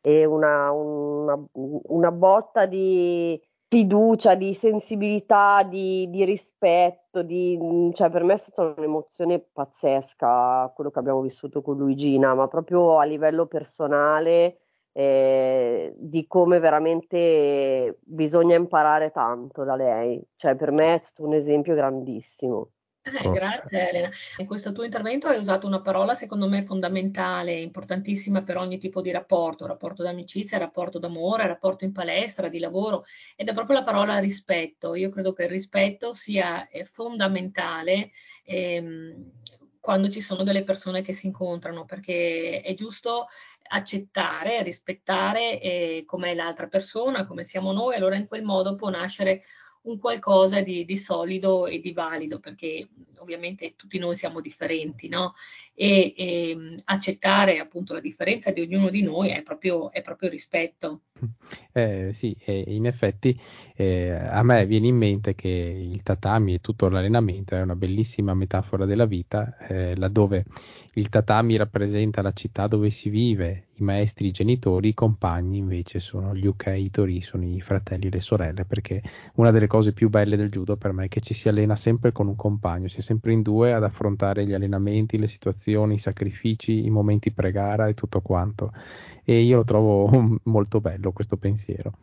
e 0.01 0.25
una, 0.25 0.71
una, 0.71 1.41
una 1.53 2.11
botta 2.11 2.65
di 2.65 3.41
fiducia, 3.67 4.35
di 4.35 4.53
sensibilità, 4.53 5.63
di, 5.63 6.09
di 6.09 6.25
rispetto, 6.25 7.21
di, 7.21 7.91
cioè 7.93 8.09
per 8.09 8.23
me 8.23 8.33
è 8.33 8.37
stata 8.37 8.73
un'emozione 8.75 9.39
pazzesca 9.39 10.71
quello 10.75 10.89
che 10.89 10.99
abbiamo 10.99 11.21
vissuto 11.21 11.61
con 11.61 11.77
Luigina, 11.77 12.33
ma 12.33 12.47
proprio 12.47 12.97
a 12.97 13.03
livello 13.03 13.45
personale 13.45 14.59
eh, 14.99 15.93
di 15.95 16.27
come 16.27 16.59
veramente 16.59 17.99
bisogna 18.01 18.57
imparare 18.57 19.11
tanto 19.11 19.63
da 19.63 19.77
lei, 19.77 20.21
cioè 20.35 20.57
per 20.57 20.71
me 20.71 20.95
è 20.95 20.97
stato 20.97 21.25
un 21.25 21.35
esempio 21.35 21.73
grandissimo. 21.73 22.71
Eh, 23.03 23.31
grazie 23.31 23.91
Elena. 23.91 24.09
In 24.39 24.45
questo 24.45 24.73
tuo 24.73 24.83
intervento 24.83 25.29
hai 25.29 25.39
usato 25.39 25.65
una 25.65 25.79
parola 25.79 26.15
secondo 26.15 26.49
me 26.49 26.65
fondamentale, 26.65 27.61
importantissima 27.61 28.43
per 28.43 28.57
ogni 28.57 28.77
tipo 28.77 28.99
di 29.01 29.09
rapporto, 29.09 29.65
rapporto 29.65 30.03
d'amicizia, 30.03 30.57
rapporto 30.57 30.99
d'amore, 30.99 31.47
rapporto 31.47 31.85
in 31.85 31.93
palestra, 31.93 32.49
di 32.49 32.59
lavoro, 32.59 33.05
ed 33.37 33.47
è 33.47 33.53
proprio 33.53 33.77
la 33.77 33.85
parola 33.85 34.19
rispetto. 34.19 34.95
Io 34.95 35.09
credo 35.09 35.31
che 35.31 35.43
il 35.43 35.49
rispetto 35.49 36.13
sia 36.13 36.67
eh, 36.67 36.83
fondamentale 36.83 38.11
ehm, 38.43 39.31
quando 39.79 40.09
ci 40.09 40.19
sono 40.19 40.43
delle 40.43 40.65
persone 40.65 41.01
che 41.01 41.13
si 41.13 41.27
incontrano, 41.27 41.85
perché 41.85 42.59
è 42.61 42.73
giusto 42.73 43.27
accettare, 43.69 44.63
rispettare 44.63 45.59
eh, 45.61 46.03
com'è 46.05 46.33
l'altra 46.33 46.67
persona, 46.67 47.25
come 47.25 47.43
siamo 47.43 47.71
noi, 47.71 47.95
allora 47.95 48.15
in 48.15 48.27
quel 48.27 48.43
modo 48.43 48.75
può 48.75 48.89
nascere 48.89 49.43
un 49.81 49.97
qualcosa 49.97 50.61
di, 50.61 50.83
di, 50.83 50.97
solido 50.97 51.65
e 51.65 51.79
di 51.79 51.93
valido, 51.93 52.39
perché 52.39 52.89
ovviamente 53.17 53.75
tutti 53.75 53.97
noi 53.97 54.15
siamo 54.15 54.41
differenti, 54.41 55.07
no? 55.07 55.35
E, 55.81 56.13
e 56.17 56.75
accettare 56.83 57.59
appunto 57.59 57.93
la 57.93 58.01
differenza 58.01 58.51
di 58.51 58.59
ognuno 58.59 58.89
di 58.89 59.01
noi 59.01 59.29
è 59.29 59.41
proprio, 59.43 59.93
è 59.93 60.01
proprio 60.01 60.29
rispetto. 60.29 61.03
Eh, 61.71 62.11
sì, 62.11 62.35
eh, 62.43 62.65
in 62.67 62.85
effetti 62.85 63.39
eh, 63.75 64.09
a 64.11 64.43
me 64.43 64.65
viene 64.65 64.87
in 64.87 64.97
mente 64.97 65.35
che 65.35 65.47
il 65.47 66.03
tatami 66.03 66.55
e 66.55 66.59
tutto 66.59 66.89
l'allenamento 66.89 67.55
è 67.55 67.61
una 67.61 67.75
bellissima 67.75 68.33
metafora 68.33 68.85
della 68.85 69.05
vita, 69.05 69.55
eh, 69.67 69.95
laddove 69.95 70.45
il 70.95 71.07
tatami 71.07 71.55
rappresenta 71.55 72.21
la 72.21 72.31
città 72.33 72.67
dove 72.67 72.89
si 72.89 73.09
vive, 73.09 73.67
i 73.75 73.83
maestri, 73.83 74.27
i 74.27 74.31
genitori, 74.31 74.89
i 74.89 74.93
compagni 74.93 75.59
invece 75.59 75.99
sono 75.99 76.35
gli 76.35 76.45
ukaitori, 76.45 77.21
sono 77.21 77.45
i 77.45 77.61
fratelli 77.61 78.07
e 78.07 78.11
le 78.11 78.19
sorelle, 78.19 78.65
perché 78.65 79.01
una 79.35 79.51
delle 79.51 79.67
cose 79.67 79.93
più 79.93 80.09
belle 80.09 80.35
del 80.35 80.49
judo 80.49 80.75
per 80.75 80.91
me 80.91 81.05
è 81.05 81.07
che 81.07 81.21
ci 81.21 81.33
si 81.33 81.47
allena 81.47 81.75
sempre 81.75 82.11
con 82.11 82.27
un 82.27 82.35
compagno, 82.35 82.89
si 82.89 82.99
è 82.99 83.01
sempre 83.01 83.31
in 83.31 83.41
due 83.41 83.71
ad 83.73 83.83
affrontare 83.83 84.45
gli 84.45 84.53
allenamenti, 84.53 85.17
le 85.17 85.27
situazioni, 85.27 85.68
i 85.69 85.97
sacrifici, 85.97 86.85
i 86.85 86.89
momenti 86.89 87.31
pre-gara 87.31 87.87
e 87.87 87.93
tutto 87.93 88.21
quanto. 88.21 88.71
E 89.23 89.41
io 89.41 89.57
lo 89.57 89.63
trovo 89.63 90.09
molto 90.45 90.81
bello 90.81 91.11
questo 91.11 91.37
pensiero. 91.37 91.93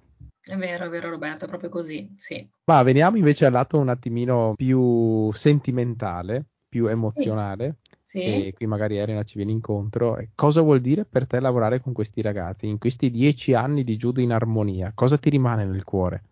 È 0.40 0.56
vero, 0.56 0.84
è 0.84 0.88
vero 0.88 1.10
Roberto, 1.10 1.44
è 1.44 1.48
proprio 1.48 1.70
così, 1.70 2.14
sì. 2.16 2.48
Ma 2.66 2.82
veniamo 2.82 3.16
invece 3.16 3.46
al 3.46 3.52
lato 3.52 3.78
un 3.78 3.88
attimino 3.88 4.54
più 4.54 5.32
sentimentale, 5.32 6.44
più 6.68 6.86
emozionale. 6.86 7.78
Sì. 7.80 7.96
Sì. 8.06 8.20
E 8.20 8.52
qui 8.54 8.66
magari 8.66 8.98
Elena 8.98 9.24
ci 9.24 9.36
viene 9.36 9.50
incontro. 9.50 10.16
Cosa 10.36 10.60
vuol 10.60 10.80
dire 10.80 11.04
per 11.04 11.26
te 11.26 11.40
lavorare 11.40 11.80
con 11.80 11.92
questi 11.92 12.22
ragazzi 12.22 12.68
in 12.68 12.78
questi 12.78 13.10
dieci 13.10 13.52
anni 13.52 13.82
di 13.82 13.96
judo 13.96 14.20
in 14.20 14.32
armonia? 14.32 14.92
Cosa 14.94 15.18
ti 15.18 15.28
rimane 15.28 15.64
nel 15.64 15.82
cuore? 15.82 16.22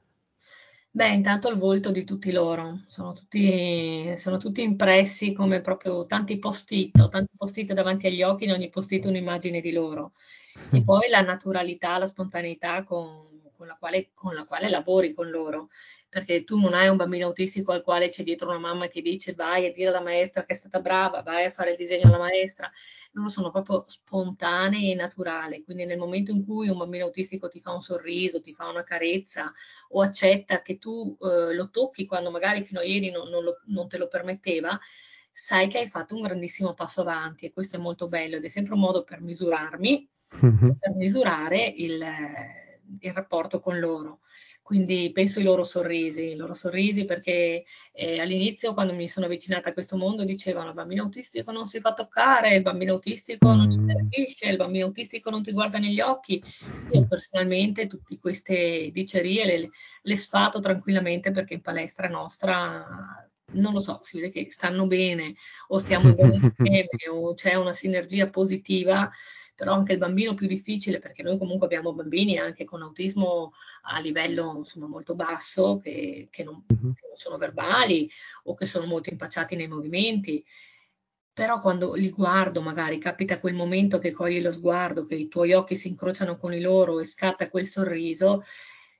Beh, 0.96 1.08
intanto 1.08 1.48
il 1.48 1.58
volto 1.58 1.90
di 1.90 2.04
tutti 2.04 2.30
loro, 2.30 2.82
sono 2.86 3.14
tutti, 3.14 4.16
sono 4.16 4.36
tutti 4.36 4.62
impressi 4.62 5.32
come 5.32 5.60
proprio 5.60 6.06
tanti 6.06 6.38
post-it, 6.38 7.08
tanti 7.08 7.32
post-it 7.36 7.72
davanti 7.72 8.06
agli 8.06 8.22
occhi, 8.22 8.44
in 8.44 8.52
ogni 8.52 8.68
post-it 8.68 9.04
un'immagine 9.04 9.60
di 9.60 9.72
loro. 9.72 10.12
E 10.70 10.82
poi 10.82 11.08
la 11.08 11.20
naturalità, 11.20 11.98
la 11.98 12.06
spontaneità 12.06 12.84
con, 12.84 13.26
con, 13.56 13.66
la 13.66 13.74
quale, 13.76 14.10
con 14.14 14.36
la 14.36 14.44
quale 14.44 14.68
lavori 14.68 15.12
con 15.14 15.30
loro 15.30 15.68
perché 16.14 16.44
tu 16.44 16.60
non 16.60 16.74
hai 16.74 16.86
un 16.86 16.96
bambino 16.96 17.26
autistico 17.26 17.72
al 17.72 17.82
quale 17.82 18.08
c'è 18.08 18.22
dietro 18.22 18.48
una 18.48 18.60
mamma 18.60 18.86
che 18.86 19.02
dice 19.02 19.34
vai 19.34 19.66
a 19.66 19.72
dire 19.72 19.88
alla 19.88 20.00
maestra 20.00 20.44
che 20.44 20.52
è 20.52 20.54
stata 20.54 20.78
brava, 20.78 21.22
vai 21.22 21.46
a 21.46 21.50
fare 21.50 21.72
il 21.72 21.76
disegno 21.76 22.06
alla 22.06 22.18
maestra, 22.18 22.70
loro 23.14 23.28
sono 23.28 23.50
proprio 23.50 23.82
spontanei 23.88 24.92
e 24.92 24.94
naturali, 24.94 25.64
quindi 25.64 25.84
nel 25.84 25.98
momento 25.98 26.30
in 26.30 26.44
cui 26.44 26.68
un 26.68 26.78
bambino 26.78 27.06
autistico 27.06 27.48
ti 27.48 27.58
fa 27.58 27.72
un 27.72 27.82
sorriso, 27.82 28.40
ti 28.40 28.54
fa 28.54 28.68
una 28.68 28.84
carezza 28.84 29.52
o 29.88 30.02
accetta 30.02 30.62
che 30.62 30.78
tu 30.78 31.18
eh, 31.20 31.52
lo 31.52 31.70
tocchi 31.70 32.06
quando 32.06 32.30
magari 32.30 32.62
fino 32.62 32.78
a 32.78 32.84
ieri 32.84 33.10
non, 33.10 33.28
non, 33.28 33.42
lo, 33.42 33.60
non 33.64 33.88
te 33.88 33.98
lo 33.98 34.06
permetteva, 34.06 34.78
sai 35.32 35.66
che 35.66 35.78
hai 35.78 35.88
fatto 35.88 36.14
un 36.14 36.22
grandissimo 36.22 36.74
passo 36.74 37.00
avanti 37.00 37.44
e 37.44 37.52
questo 37.52 37.74
è 37.74 37.80
molto 37.80 38.06
bello 38.06 38.36
ed 38.36 38.44
è 38.44 38.48
sempre 38.48 38.74
un 38.74 38.80
modo 38.80 39.02
per 39.02 39.20
misurarmi, 39.20 40.08
mm-hmm. 40.46 40.70
per 40.78 40.92
misurare 40.94 41.66
il, 41.66 42.00
il 43.00 43.12
rapporto 43.12 43.58
con 43.58 43.80
loro 43.80 44.20
quindi 44.64 45.10
penso 45.12 45.40
ai 45.40 45.44
loro 45.44 45.62
sorrisi, 45.62 46.30
i 46.30 46.36
loro 46.36 46.54
sorrisi 46.54 47.04
perché 47.04 47.66
eh, 47.92 48.18
all'inizio 48.18 48.72
quando 48.72 48.94
mi 48.94 49.06
sono 49.06 49.26
avvicinata 49.26 49.68
a 49.68 49.72
questo 49.74 49.98
mondo 49.98 50.24
dicevano 50.24 50.68
il 50.68 50.74
bambino 50.74 51.02
autistico 51.02 51.52
non 51.52 51.66
si 51.66 51.80
fa 51.80 51.92
toccare, 51.92 52.54
il 52.54 52.62
bambino 52.62 52.94
autistico 52.94 53.46
mm. 53.46 53.56
non 53.58 53.68
ti 53.68 53.74
interagisce, 53.74 54.48
il 54.48 54.56
bambino 54.56 54.86
autistico 54.86 55.28
non 55.28 55.42
ti 55.42 55.52
guarda 55.52 55.76
negli 55.76 56.00
occhi. 56.00 56.42
Io 56.92 57.06
personalmente 57.06 57.86
tutte 57.88 58.18
queste 58.18 58.88
dicerie 58.90 59.44
le, 59.44 59.70
le 60.00 60.16
sfato 60.16 60.60
tranquillamente 60.60 61.30
perché 61.30 61.52
in 61.52 61.60
palestra 61.60 62.08
nostra 62.08 63.28
non 63.52 63.74
lo 63.74 63.80
so, 63.80 64.00
si 64.02 64.18
vede 64.18 64.32
che 64.32 64.50
stanno 64.50 64.86
bene 64.86 65.34
o 65.68 65.78
stiamo 65.78 66.14
bene 66.14 66.36
insieme 66.40 66.88
o 67.12 67.34
c'è 67.34 67.54
una 67.54 67.74
sinergia 67.74 68.30
positiva 68.30 69.10
però 69.54 69.72
anche 69.72 69.92
il 69.92 69.98
bambino 69.98 70.34
più 70.34 70.46
difficile, 70.46 70.98
perché 70.98 71.22
noi 71.22 71.38
comunque 71.38 71.66
abbiamo 71.66 71.92
bambini 71.92 72.38
anche 72.38 72.64
con 72.64 72.82
autismo 72.82 73.52
a 73.82 74.00
livello 74.00 74.54
insomma, 74.58 74.86
molto 74.86 75.14
basso, 75.14 75.78
che, 75.82 76.28
che, 76.30 76.42
non, 76.42 76.64
che 76.66 76.74
non 77.06 77.16
sono 77.16 77.36
verbali 77.36 78.10
o 78.44 78.54
che 78.54 78.66
sono 78.66 78.86
molto 78.86 79.10
impacciati 79.10 79.56
nei 79.56 79.68
movimenti 79.68 80.44
però 81.34 81.60
quando 81.60 81.94
li 81.94 82.10
guardo 82.10 82.60
magari 82.62 82.98
capita 82.98 83.40
quel 83.40 83.54
momento 83.54 83.98
che 83.98 84.12
cogli 84.12 84.40
lo 84.40 84.52
sguardo, 84.52 85.04
che 85.04 85.16
i 85.16 85.26
tuoi 85.26 85.52
occhi 85.52 85.74
si 85.74 85.88
incrociano 85.88 86.36
con 86.36 86.54
i 86.54 86.60
loro 86.60 87.00
e 87.00 87.04
scatta 87.04 87.50
quel 87.50 87.66
sorriso, 87.66 88.44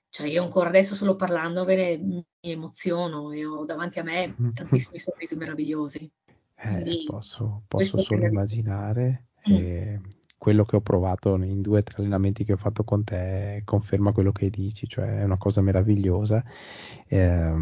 cioè 0.09 0.27
io 0.27 0.43
ancora 0.43 0.69
adesso 0.69 0.97
solo 0.97 1.15
parlandovene 1.15 1.97
mi 1.97 2.25
emoziono 2.41 3.31
e 3.31 3.47
ho 3.47 3.65
davanti 3.65 4.01
a 4.01 4.03
me 4.03 4.35
mm-hmm. 4.41 4.53
tantissimi 4.53 4.99
sorrisi 4.99 5.37
meravigliosi. 5.37 6.11
Eh, 6.57 7.05
posso, 7.07 7.63
posso 7.69 8.03
solo 8.03 8.27
immaginare. 8.27 9.29
Mm. 9.49 9.55
E 9.55 10.01
quello 10.45 10.67
che 10.67 10.77
ho 10.77 10.83
provato 10.83 11.37
in 11.37 11.63
due 11.63 11.83
tre 11.83 11.97
allenamenti 12.01 12.45
che 12.45 12.53
ho 12.53 12.59
fatto 12.59 12.85
con 12.85 13.03
te 13.03 13.63
conferma 13.65 14.13
quello 14.13 14.31
che 14.31 14.51
dici, 14.51 14.87
cioè 14.87 15.21
è 15.21 15.25
una 15.25 15.39
cosa 15.39 15.63
meravigliosa. 15.63 16.45
Eh, 17.09 17.53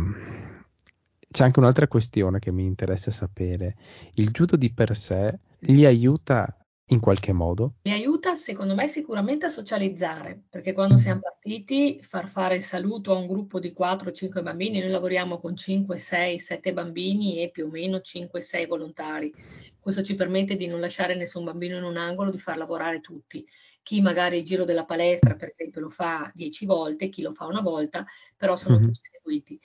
c'è 1.31 1.45
anche 1.45 1.61
un'altra 1.61 1.87
questione 1.87 2.41
che 2.41 2.51
mi 2.51 2.65
interessa 2.65 3.13
sapere. 3.13 3.77
Il 4.15 4.31
judo 4.31 4.57
di 4.57 4.73
per 4.73 4.97
sé 4.97 5.39
li 5.61 5.87
aiuta 5.87 6.57
in 6.87 6.99
qualche 6.99 7.33
modo? 7.33 7.75
Mi 7.85 7.93
aiuta 8.23 8.35
secondo 8.37 8.75
me 8.75 8.87
sicuramente 8.87 9.47
a 9.47 9.51
socializzare, 9.51 10.43
perché 10.49 10.73
quando 10.73 10.97
siamo 10.97 11.19
mm. 11.19 11.23
partiti 11.23 11.99
far 12.01 12.29
fare 12.29 12.55
il 12.55 12.63
saluto 12.63 13.13
a 13.13 13.19
un 13.19 13.27
gruppo 13.27 13.59
di 13.59 13.75
4-5 13.77 14.43
bambini, 14.43 14.81
noi 14.81 14.91
lavoriamo 14.91 15.39
con 15.39 15.57
5, 15.57 15.99
6, 15.99 16.39
7 16.39 16.73
bambini 16.73 17.43
e 17.43 17.51
più 17.51 17.67
o 17.67 17.69
meno 17.69 17.99
5-6 17.99 18.67
volontari. 18.69 19.35
Questo 19.81 20.03
ci 20.03 20.15
permette 20.15 20.57
di 20.57 20.67
non 20.67 20.81
lasciare 20.81 21.17
nessun 21.17 21.45
bambino 21.45 21.77
in 21.77 21.83
un 21.83 21.97
angolo, 21.97 22.31
di 22.31 22.39
far 22.39 22.57
lavorare 22.57 23.01
tutti. 23.01 23.45
Chi 23.83 24.01
magari 24.01 24.39
il 24.39 24.45
giro 24.45 24.65
della 24.65 24.85
palestra, 24.85 25.35
per 25.35 25.51
esempio, 25.57 25.81
lo 25.81 25.91
fa 25.91 26.31
10 26.33 26.67
volte, 26.67 27.09
chi 27.09 27.23
lo 27.23 27.33
fa 27.33 27.47
una 27.47 27.61
volta, 27.61 28.05
però 28.37 28.55
sono 28.55 28.77
mm-hmm. 28.77 28.87
tutti 28.87 29.01
seguiti. 29.03 29.59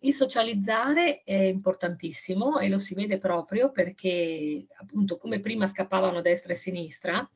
Il 0.00 0.14
socializzare 0.14 1.22
è 1.24 1.34
importantissimo 1.34 2.58
e 2.58 2.68
lo 2.68 2.78
si 2.78 2.94
vede 2.94 3.18
proprio 3.18 3.72
perché, 3.72 4.66
appunto, 4.76 5.16
come 5.16 5.40
prima 5.40 5.66
scappavano 5.66 6.18
a 6.18 6.22
destra 6.22 6.52
e 6.52 6.54
a 6.54 6.58
sinistra, 6.58 7.30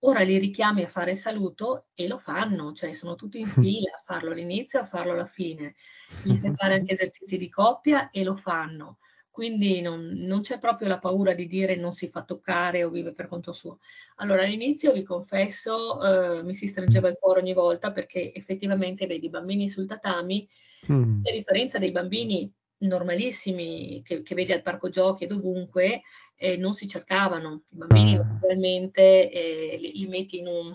ora 0.00 0.20
li 0.20 0.38
richiami 0.38 0.82
a 0.82 0.88
fare 0.88 1.14
saluto 1.14 1.86
e 1.94 2.06
lo 2.06 2.18
fanno, 2.18 2.72
cioè 2.72 2.92
sono 2.92 3.14
tutti 3.14 3.40
in 3.40 3.48
fila 3.48 3.94
a 3.94 4.02
farlo 4.04 4.30
all'inizio 4.30 4.78
e 4.78 4.82
a 4.82 4.86
farlo 4.86 5.12
alla 5.12 5.26
fine. 5.26 5.74
Gli 6.22 6.36
fai 6.36 6.54
fare 6.54 6.74
anche 6.74 6.92
esercizi 6.92 7.36
di 7.36 7.48
coppia 7.48 8.10
e 8.10 8.22
lo 8.24 8.36
fanno 8.36 8.98
quindi 9.38 9.80
non, 9.80 10.04
non, 10.16 10.40
c'è 10.40 10.58
proprio 10.58 10.88
la 10.88 10.98
paura 10.98 11.32
di 11.32 11.46
dire 11.46 11.76
non 11.76 11.94
si 11.94 12.08
fa 12.08 12.24
toccare 12.24 12.82
o 12.82 12.90
vive 12.90 13.12
per 13.12 13.28
conto 13.28 13.52
suo. 13.52 13.78
Allora 14.16 14.42
all'inizio 14.42 14.92
vi 14.92 15.04
confesso 15.04 16.02
eh, 16.38 16.42
mi 16.42 16.56
si 16.56 16.66
stringeva 16.66 17.06
il 17.06 17.18
cuore 17.20 17.38
ogni 17.38 17.52
volta 17.52 17.92
perché 17.92 18.34
effettivamente 18.34 19.06
vedi 19.06 19.26
i 19.26 19.30
bambini 19.30 19.68
sul 19.68 19.86
tatami, 19.86 20.44
mm. 20.90 21.20
a 21.24 21.30
differenza 21.30 21.78
dei 21.78 21.92
bambini 21.92 22.52
normalissimi 22.78 24.02
che, 24.04 24.22
che, 24.22 24.34
vedi 24.34 24.50
al 24.50 24.60
parco 24.60 24.88
giochi 24.88 25.22
e 25.22 25.26
dovunque, 25.28 26.02
eh, 26.38 26.56
non 26.56 26.72
si 26.72 26.86
cercavano. 26.86 27.64
I 27.70 27.76
bambini 27.76 28.16
Ah. 28.16 28.22
naturalmente 28.22 29.30
eh, 29.30 29.76
li, 29.78 29.92
li 29.92 30.06
metti 30.06 30.38
in 30.38 30.46
un, 30.46 30.74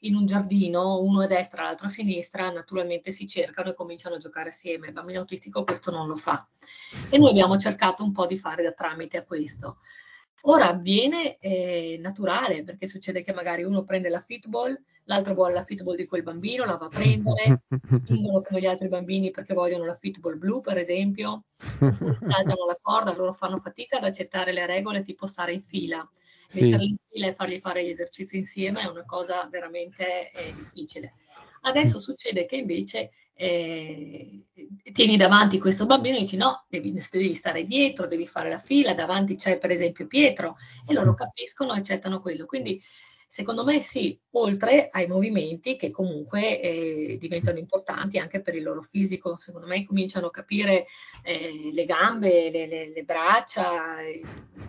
in 0.00 0.14
un 0.14 0.24
giardino, 0.24 1.00
uno 1.00 1.20
a 1.20 1.26
destra, 1.26 1.64
l'altro 1.64 1.86
a 1.88 1.90
sinistra, 1.90 2.50
naturalmente 2.50 3.10
si 3.12 3.26
cercano 3.26 3.70
e 3.70 3.74
cominciano 3.74 4.14
a 4.14 4.18
giocare 4.18 4.48
assieme. 4.48 4.86
Il 4.86 4.92
bambino 4.92 5.18
autistico 5.20 5.64
questo 5.64 5.90
non 5.90 6.06
lo 6.06 6.14
fa. 6.14 6.48
E 7.10 7.18
noi 7.18 7.30
abbiamo 7.30 7.58
cercato 7.58 8.02
un 8.02 8.12
po' 8.12 8.26
di 8.26 8.38
fare 8.38 8.62
da 8.62 8.72
tramite 8.72 9.18
a 9.18 9.24
questo. 9.24 9.78
Ora 10.42 10.68
avviene 10.68 11.38
eh, 11.38 11.98
naturale 12.00 12.64
perché 12.64 12.88
succede 12.88 13.22
che 13.22 13.32
magari 13.32 13.62
uno 13.64 13.84
prende 13.84 14.08
la 14.08 14.20
fitball, 14.20 14.76
l'altro 15.04 15.34
vuole 15.34 15.54
la 15.54 15.64
fitball 15.64 15.96
di 15.96 16.06
quel 16.06 16.22
bambino, 16.22 16.64
la 16.64 16.76
va 16.76 16.86
a 16.86 16.88
prendere, 16.88 17.62
spingono 18.04 18.40
come 18.40 18.60
gli 18.60 18.66
altri 18.66 18.88
bambini 18.88 19.30
perché 19.30 19.54
vogliono 19.54 19.84
la 19.84 19.94
fitball 19.94 20.38
blu, 20.38 20.60
per 20.60 20.78
esempio, 20.78 21.44
saltano 21.78 22.66
la 22.66 22.78
corda, 22.80 23.14
loro 23.14 23.32
fanno 23.32 23.58
fatica 23.58 23.98
ad 23.98 24.04
accettare 24.04 24.52
le 24.52 24.66
regole 24.66 25.02
tipo 25.02 25.26
stare 25.26 25.52
in 25.52 25.62
fila. 25.62 26.08
Sì. 26.46 26.64
Metterli 26.64 26.88
in 26.88 26.96
fila 27.08 27.26
e 27.28 27.32
fargli 27.32 27.58
fare 27.60 27.84
gli 27.84 27.88
esercizi 27.88 28.36
insieme 28.36 28.82
è 28.82 28.86
una 28.86 29.04
cosa 29.04 29.48
veramente 29.50 30.30
eh, 30.32 30.52
difficile. 30.54 31.14
Adesso 31.62 31.98
succede 31.98 32.44
che 32.44 32.56
invece 32.56 33.10
eh, 33.34 34.44
tieni 34.92 35.16
davanti 35.16 35.58
questo 35.58 35.86
bambino 35.86 36.16
e 36.16 36.20
dici 36.20 36.36
no, 36.36 36.64
devi, 36.68 36.92
devi 36.92 37.34
stare 37.34 37.64
dietro, 37.64 38.06
devi 38.06 38.26
fare 38.26 38.50
la 38.50 38.58
fila, 38.58 38.94
davanti 38.94 39.36
c'è 39.36 39.58
per 39.58 39.70
esempio 39.70 40.06
Pietro 40.06 40.56
e 40.86 40.92
loro 40.92 41.14
capiscono 41.14 41.72
e 41.72 41.78
accettano 41.78 42.20
quello. 42.20 42.46
Quindi 42.46 42.82
secondo 43.32 43.64
me 43.64 43.80
sì, 43.80 44.20
oltre 44.32 44.90
ai 44.92 45.06
movimenti 45.06 45.76
che 45.76 45.90
comunque 45.90 46.60
eh, 46.60 47.16
diventano 47.18 47.56
importanti 47.56 48.18
anche 48.18 48.42
per 48.42 48.54
il 48.54 48.62
loro 48.62 48.82
fisico, 48.82 49.38
secondo 49.38 49.66
me 49.66 49.86
cominciano 49.86 50.26
a 50.26 50.30
capire 50.30 50.84
eh, 51.22 51.70
le 51.72 51.84
gambe, 51.86 52.50
le, 52.50 52.66
le, 52.66 52.92
le 52.92 53.02
braccia, 53.04 54.02
eh, 54.02 54.20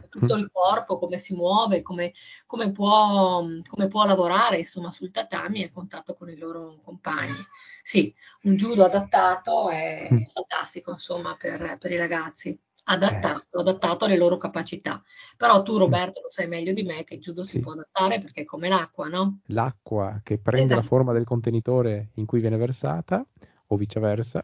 tutto 0.08 0.36
il 0.36 0.50
corpo, 0.50 0.98
come 0.98 1.18
si 1.18 1.36
muove, 1.36 1.82
come, 1.82 2.14
come, 2.46 2.72
può, 2.72 3.46
come 3.68 3.88
può 3.88 4.06
lavorare 4.06 4.60
insomma 4.60 4.94
sul 4.94 5.12
tatami 5.12 5.64
a 5.64 5.70
contatto 5.70 6.14
con 6.16 6.30
i 6.30 6.38
loro 6.38 6.80
compagni. 6.86 7.46
Sì, 7.84 8.16
un 8.44 8.56
judo 8.56 8.86
adattato 8.86 9.72
è 9.72 10.08
fantastico 10.32 10.92
insomma 10.92 11.36
per, 11.36 11.76
per 11.78 11.92
i 11.92 11.98
ragazzi 11.98 12.58
adattato, 12.86 13.60
adattato, 13.60 14.06
alle 14.06 14.18
loro 14.18 14.38
capacità. 14.38 15.02
Però 15.38 15.62
tu, 15.64 15.78
Roberto, 15.78 16.22
lo 16.22 16.30
sai 16.32 16.48
meglio 16.48 16.74
di 16.74 16.84
me 16.84 17.04
che 17.04 17.16
il 17.16 17.22
judo 17.22 17.44
Sì. 17.44 17.52
si 17.52 17.60
può 17.60 17.74
adattare 17.74 18.20
perché 18.20 18.42
è 18.42 18.46
come 18.46 18.70
l'acqua, 18.70 19.08
no? 19.08 19.40
L'acqua 19.48 20.20
che 20.24 20.38
prende 20.38 20.74
la 20.76 20.82
Esatto. 20.82 20.88
forma 20.88 21.14
del 21.14 21.24
contenitore 21.26 22.10
in 22.16 22.26
cui 22.26 22.42
viene 22.42 22.58
versata 22.58 23.26
o 23.68 23.78
viceversa. 23.78 24.44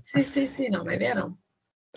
Sì, 0.00 0.24
sì, 0.24 0.48
sì, 0.48 0.68
no, 0.68 0.82
ma 0.82 0.92
è 0.92 0.96
vero. 0.96 1.38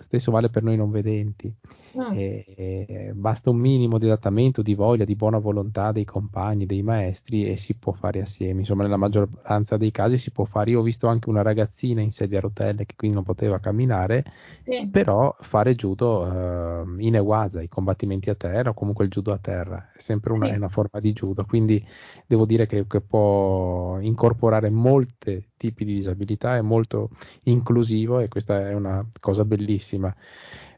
Stesso 0.02 0.30
vale 0.30 0.50
per 0.50 0.62
noi 0.62 0.76
non 0.76 0.90
vedenti. 0.90 1.54
Mm. 1.94 2.12
E- 2.14 2.44
e 2.56 3.12
basta 3.14 3.48
un 3.50 3.56
minimo 3.58 3.96
di 3.98 4.04
adattamento, 4.06 4.60
di 4.62 4.74
voglia, 4.74 5.04
di 5.04 5.16
buona 5.16 5.38
volontà 5.38 5.92
dei 5.92 6.04
compagni, 6.04 6.66
dei 6.66 6.82
maestri 6.82 7.46
e 7.48 7.56
si 7.56 7.74
può 7.74 7.92
fare 7.92 8.20
assieme. 8.20 8.60
Insomma, 8.60 8.82
nella 8.82 8.96
maggioranza 8.98 9.76
dei 9.76 9.90
casi 9.90 10.18
si 10.18 10.30
può 10.30 10.44
fare. 10.44 10.70
Io 10.72 10.80
ho 10.80 10.82
visto 10.82 11.06
anche 11.06 11.28
una 11.30 11.42
ragazzina 11.42 12.00
in 12.02 12.10
sedia 12.10 12.38
a 12.38 12.40
rotelle 12.42 12.84
che 12.84 12.94
quindi 12.96 13.16
non 13.16 13.24
poteva 13.24 13.58
camminare, 13.60 14.24
Sì, 14.64 14.88
però 14.90 15.34
fare 15.40 15.74
judo 15.74 16.26
eh, 16.30 17.02
in 17.04 17.14
ewaza, 17.14 17.62
i 17.62 17.68
combattimenti 17.68 18.28
a 18.30 18.34
terra 18.34 18.70
o 18.70 18.74
comunque 18.74 19.04
il 19.04 19.10
judo 19.10 19.32
a 19.32 19.38
terra, 19.38 19.90
è 19.94 19.98
sempre 19.98 20.32
una, 20.32 20.48
Sì. 20.48 20.54
una 20.54 20.68
forma 20.68 21.00
di 21.00 21.12
judo. 21.12 21.44
Quindi 21.46 21.82
devo 22.26 22.44
dire 22.44 22.66
che, 22.66 22.86
che 22.86 23.00
può 23.00 23.98
incorporare 24.00 24.68
molti 24.70 25.42
tipi 25.56 25.84
di 25.84 25.94
disabilità, 25.94 26.56
è 26.56 26.60
molto 26.60 27.10
inclusivo 27.44 28.18
e 28.20 28.28
questa 28.28 28.68
è 28.68 28.74
una 28.74 29.04
cosa 29.20 29.44
bellissima. 29.44 29.91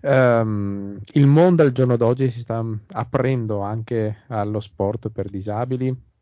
Ehm, 0.01 0.99
il 1.13 1.27
mondo 1.27 1.63
al 1.63 1.73
giorno 1.73 1.97
d'oggi 1.97 2.31
si 2.31 2.41
sta 2.41 2.65
aprendo 2.93 3.61
anche 3.61 4.25
allo 4.29 4.61
sport 4.61 5.11
per 5.11 5.31
disabili. 5.31 6.13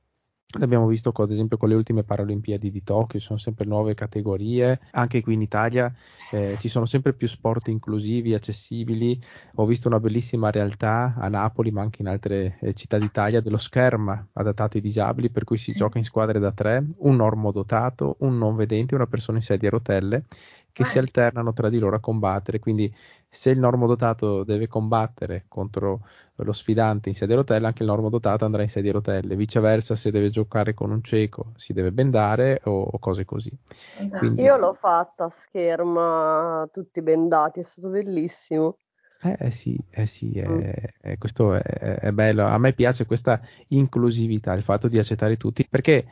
L'abbiamo 0.58 0.86
visto 0.86 1.12
co- 1.12 1.22
ad 1.22 1.30
esempio 1.30 1.56
con 1.56 1.70
le 1.70 1.74
ultime 1.74 2.04
Paralimpiadi 2.04 2.70
di 2.70 2.82
Tokyo, 2.82 3.18
sono 3.18 3.38
sempre 3.38 3.64
nuove 3.64 3.94
categorie, 3.94 4.80
anche 4.90 5.22
qui 5.22 5.32
in 5.32 5.40
Italia 5.40 5.90
eh, 6.30 6.56
ci 6.58 6.68
sono 6.68 6.84
sempre 6.84 7.14
più 7.14 7.26
sport 7.26 7.68
inclusivi, 7.68 8.34
accessibili. 8.34 9.18
Ho 9.54 9.64
visto 9.64 9.88
una 9.88 9.98
bellissima 9.98 10.50
realtà 10.50 11.14
a 11.16 11.28
Napoli, 11.28 11.70
ma 11.70 11.80
anche 11.80 12.02
in 12.02 12.08
altre 12.08 12.58
eh, 12.60 12.74
città 12.74 12.98
d'Italia, 12.98 13.40
dello 13.40 13.56
scherma 13.56 14.28
adattato 14.34 14.76
ai 14.76 14.82
disabili, 14.82 15.30
per 15.30 15.44
cui 15.44 15.56
si 15.56 15.72
gioca 15.72 15.96
in 15.96 16.04
squadre 16.04 16.38
da 16.38 16.52
tre, 16.52 16.84
un 16.98 17.16
normodotato, 17.16 18.16
un 18.20 18.36
non 18.36 18.54
vedente 18.54 18.94
una 18.94 19.06
persona 19.06 19.38
in 19.38 19.44
sedia 19.44 19.68
a 19.68 19.72
rotelle 19.72 20.24
che 20.72 20.84
si 20.84 20.98
Ah. 20.98 21.00
alternano 21.00 21.52
tra 21.52 21.68
di 21.68 21.78
loro 21.78 21.96
a 21.96 22.00
combattere. 22.00 22.58
Quindi 22.58 22.92
se 23.28 23.50
il 23.50 23.58
normodotato 23.58 24.44
deve 24.44 24.66
combattere 24.68 25.44
contro 25.48 26.04
lo 26.36 26.52
sfidante 26.52 27.08
in 27.08 27.14
sedia 27.14 27.34
a 27.34 27.38
rotelle, 27.38 27.66
anche 27.66 27.82
il 27.82 27.88
normodotato 27.88 28.44
andrà 28.44 28.62
in 28.62 28.68
sedia 28.68 28.90
a 28.90 28.94
rotelle. 28.94 29.36
Viceversa, 29.36 29.94
se 29.96 30.10
deve 30.10 30.30
giocare 30.30 30.74
con 30.74 30.90
un 30.90 31.02
cieco, 31.02 31.52
si 31.56 31.72
deve 31.72 31.92
bendare 31.92 32.60
o, 32.64 32.82
o 32.82 32.98
cose 32.98 33.24
così. 33.24 33.50
fantastico. 33.94 34.40
Quindi- 34.40 34.42
Io 34.42 34.56
l'ho 34.58 34.74
fatta 34.74 35.24
a 35.24 35.30
scherma, 35.30 36.68
tutti 36.72 37.00
bendati, 37.02 37.60
è 37.60 37.62
stato 37.62 37.88
bellissimo. 37.88 38.78
Eh, 39.24 39.36
eh 39.38 39.50
sì, 39.52 39.78
eh 39.90 40.06
sì, 40.06 40.36
è- 40.38 40.48
Mm. 40.48 40.60
è- 41.00 41.16
questo 41.18 41.54
è, 41.54 41.60
è 41.62 42.10
bello. 42.12 42.44
A 42.44 42.58
me 42.58 42.72
piace 42.72 43.06
questa 43.06 43.40
inclusività, 43.68 44.52
il 44.54 44.64
fatto 44.64 44.88
di 44.88 44.98
accettare 44.98 45.36
tutti, 45.36 45.64
perché 45.68 46.04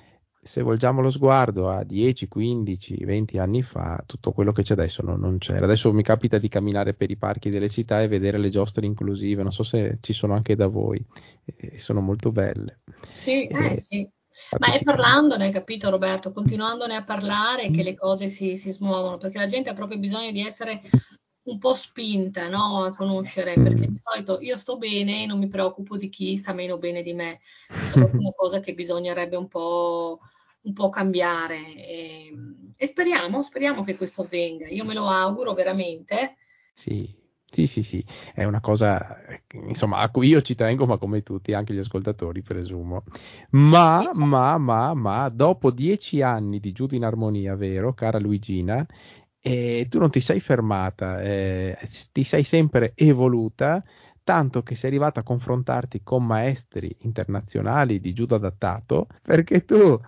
se 0.42 0.62
volgiamo 0.62 1.00
lo 1.02 1.10
sguardo 1.10 1.68
a 1.68 1.84
10, 1.84 2.26
15, 2.28 3.04
20 3.04 3.38
anni 3.38 3.62
fa, 3.62 4.02
tutto 4.06 4.32
quello 4.32 4.52
che 4.52 4.62
c'è 4.62 4.72
adesso 4.72 5.02
non, 5.02 5.20
non 5.20 5.38
c'era. 5.38 5.64
Adesso 5.64 5.92
mi 5.92 6.02
capita 6.02 6.38
di 6.38 6.48
camminare 6.48 6.94
per 6.94 7.10
i 7.10 7.16
parchi 7.16 7.50
delle 7.50 7.68
città 7.68 8.00
e 8.02 8.08
vedere 8.08 8.38
le 8.38 8.48
giostre 8.48 8.86
inclusive, 8.86 9.42
non 9.42 9.52
so 9.52 9.62
se 9.62 9.98
ci 10.00 10.12
sono 10.12 10.34
anche 10.34 10.56
da 10.56 10.66
voi, 10.66 11.04
e 11.44 11.78
sono 11.78 12.00
molto 12.00 12.32
belle. 12.32 12.80
Sì, 13.02 13.46
Eh, 13.46 13.72
eh 13.72 13.76
sì. 13.76 14.10
Ma 14.58 14.72
è 14.72 14.82
parlandone, 14.82 15.50
capito 15.50 15.90
Roberto? 15.90 16.32
Continuandone 16.32 16.94
a 16.96 17.04
parlare 17.04 17.70
che 17.70 17.82
Mm. 17.82 17.84
le 17.84 17.94
cose 17.94 18.28
si, 18.28 18.56
si 18.56 18.72
smuovono, 18.72 19.18
perché 19.18 19.38
la 19.38 19.46
gente 19.46 19.68
ha 19.68 19.74
proprio 19.74 19.98
bisogno 19.98 20.32
di 20.32 20.40
essere 20.40 20.80
un 21.42 21.58
po' 21.58 21.74
spinta, 21.74 22.48
no? 22.48 22.84
A 22.84 22.94
conoscere, 22.94 23.54
perché 23.54 23.86
Mm. 23.86 23.90
di 23.90 23.96
solito 23.96 24.40
io 24.40 24.56
sto 24.56 24.76
bene 24.76 25.22
e 25.22 25.26
non 25.26 25.38
mi 25.38 25.48
preoccupo 25.48 25.96
di 25.96 26.08
chi 26.08 26.36
sta 26.36 26.52
meno 26.52 26.78
bene 26.78 27.02
di 27.02 27.12
me. 27.12 27.40
È 27.92 27.98
una 27.98 28.32
cosa 28.36 28.60
che 28.60 28.74
bisognerebbe 28.74 29.36
un 29.36 29.48
po', 29.48 30.20
un 30.62 30.72
po' 30.72 30.88
cambiare. 30.90 31.74
E, 31.74 32.32
e 32.76 32.86
speriamo, 32.86 33.42
speriamo 33.42 33.82
che 33.82 33.96
questo 33.96 34.22
avvenga. 34.22 34.68
Io 34.68 34.84
me 34.84 34.94
lo 34.94 35.06
auguro 35.08 35.54
veramente. 35.54 36.36
Sì, 36.72 37.12
sì, 37.50 37.66
sì, 37.66 37.82
sì, 37.82 38.04
è 38.32 38.44
una 38.44 38.60
cosa, 38.60 39.18
insomma, 39.66 39.98
a 39.98 40.10
cui 40.10 40.28
io 40.28 40.40
ci 40.40 40.54
tengo, 40.54 40.86
ma 40.86 40.98
come 40.98 41.22
tutti, 41.22 41.52
anche 41.52 41.74
gli 41.74 41.78
ascoltatori, 41.78 42.42
presumo. 42.42 43.02
Ma, 43.50 44.08
ma, 44.12 44.56
ma, 44.56 44.94
ma, 44.94 45.28
dopo 45.28 45.70
dieci 45.70 46.22
anni 46.22 46.60
di 46.60 46.72
Giudo 46.72 46.94
in 46.94 47.04
Armonia, 47.04 47.56
vero, 47.56 47.92
cara 47.92 48.18
Luigina, 48.18 48.86
eh, 49.40 49.86
tu 49.88 49.98
non 49.98 50.10
ti 50.10 50.20
sei 50.20 50.40
fermata, 50.40 51.20
eh, 51.22 51.78
ti 52.12 52.24
sei 52.24 52.42
sempre 52.44 52.92
evoluta, 52.94 53.82
tanto 54.22 54.62
che 54.62 54.74
sei 54.74 54.90
arrivata 54.90 55.20
a 55.20 55.24
confrontarti 55.24 56.02
con 56.02 56.24
maestri 56.24 56.94
internazionali 57.00 58.00
di 58.00 58.12
judo 58.12 58.36
adattato, 58.36 59.08
perché 59.22 59.64
tu 59.64 59.98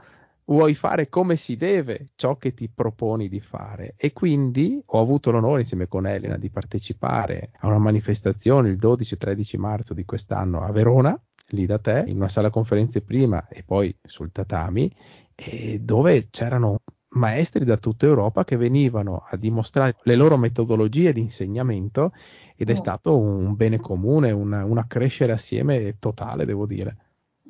vuoi 0.45 0.75
fare 0.75 1.09
come 1.09 1.37
si 1.37 1.57
deve 1.57 2.09
ciò 2.15 2.37
che 2.37 2.53
ti 2.53 2.69
proponi 2.69 3.29
di 3.29 3.41
fare. 3.41 3.95
E 3.97 4.13
quindi 4.13 4.83
ho 4.85 5.01
avuto 5.01 5.31
l'onore 5.31 5.63
insieme 5.63 5.89
con 5.89 6.07
Elena 6.07 6.37
di 6.37 6.51
partecipare 6.51 7.51
a 7.61 7.69
una 7.69 7.79
manifestazione 7.79 8.69
il 8.69 8.79
12-13 8.79 9.59
marzo 9.59 9.95
di 9.95 10.05
quest'anno 10.05 10.63
a 10.63 10.71
Verona, 10.73 11.19
lì 11.49 11.67
da 11.67 11.79
te, 11.79 12.05
in 12.07 12.17
una 12.17 12.29
sala 12.29 12.51
conferenze 12.51 13.03
prima 13.03 13.49
e 13.49 13.63
poi 13.63 13.95
sul 14.03 14.31
tatami, 14.31 14.93
e 15.35 15.81
dove 15.81 16.29
c'erano 16.31 16.81
maestri 17.15 17.65
da 17.65 17.77
tutta 17.79 18.07
Europa 18.07 18.45
che 18.45 18.57
venivano 18.57 19.25
a 19.29 19.37
dimostrare 19.37 19.97
le 20.03 20.15
loro 20.17 20.37
metodologie 20.37 21.13
di 21.13 21.21
insegnamento 21.21 22.13
ed 22.57 22.71
è 22.71 22.75
Oh. 22.75 22.77
stato 22.77 23.19
un 23.19 23.55
bene 23.57 23.79
comune, 23.79 24.31
una, 24.31 24.65
una 24.65 24.87
crescere 24.87 25.33
assieme 25.33 25.99
totale, 25.99 26.45
devo 26.45 26.67
dire. 26.67 26.97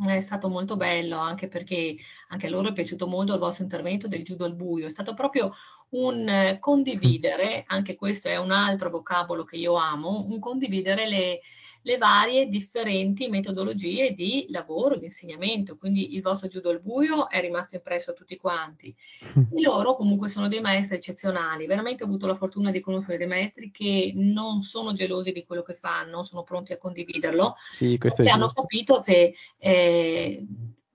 È 0.07 0.20
stato 0.20 0.48
molto 0.48 0.77
bello 0.77 1.18
anche 1.18 1.48
perché 1.48 1.96
anche 2.29 2.46
a 2.46 2.51
loro 2.51 2.70
è 2.70 2.72
piaciuto 2.72 3.07
molto 3.07 3.35
il 3.35 3.38
vostro 3.38 3.62
intervento 3.62 4.09
del 4.09 4.22
judo 4.22 4.44
al 4.44 4.55
buio. 4.55 4.87
È 4.87 4.90
stato 4.90 5.14
proprio 5.14 5.53
un 5.90 6.57
condividere, 6.59 7.62
anche 7.66 7.94
questo 7.94 8.29
è 8.29 8.37
un 8.38 8.51
altro 8.53 8.88
vocabolo 8.90 9.44
che 9.44 9.57
io 9.57 9.75
amo, 9.75 10.25
un 10.27 10.38
condividere 10.40 11.07
le, 11.07 11.40
le 11.83 11.99
varie 11.99 12.49
differenti 12.49 13.29
metodologie 13.29 14.12
di 14.12 14.47
lavoro, 14.51 14.97
di 14.97 15.07
insegnamento. 15.07 15.77
Quindi 15.77 16.14
il 16.14 16.23
vostro 16.23 16.49
judo 16.49 16.71
al 16.71 16.81
buio 16.81 17.29
è 17.29 17.40
rimasto 17.40 17.77
impresso 17.77 18.11
a 18.11 18.14
tutti 18.14 18.37
quanti. 18.37 18.95
E 19.35 19.61
loro 19.61 19.95
comunque 19.95 20.29
sono 20.29 20.49
dei 20.49 20.61
maestri 20.61 20.97
eccezionali. 20.97 21.66
Veramente 21.66 22.03
ho 22.03 22.07
avuto 22.07 22.27
la 22.27 22.35
fortuna 22.35 22.71
di 22.71 22.81
conoscere 22.81 23.18
dei 23.18 23.27
maestri 23.27 23.71
che 23.71 24.12
non 24.14 24.62
sono 24.62 24.92
gelosi 24.92 25.33
di 25.33 25.45
quello 25.45 25.62
che 25.62 25.75
fanno, 25.75 26.25
sono 26.25 26.42
pronti 26.42 26.73
a 26.73 26.79
condividerlo 26.79 27.55
Sì, 27.71 27.99
questo 27.99 28.23
hanno 28.29 28.49
capito 28.49 29.01
che 29.01 29.35
eh, 29.59 30.47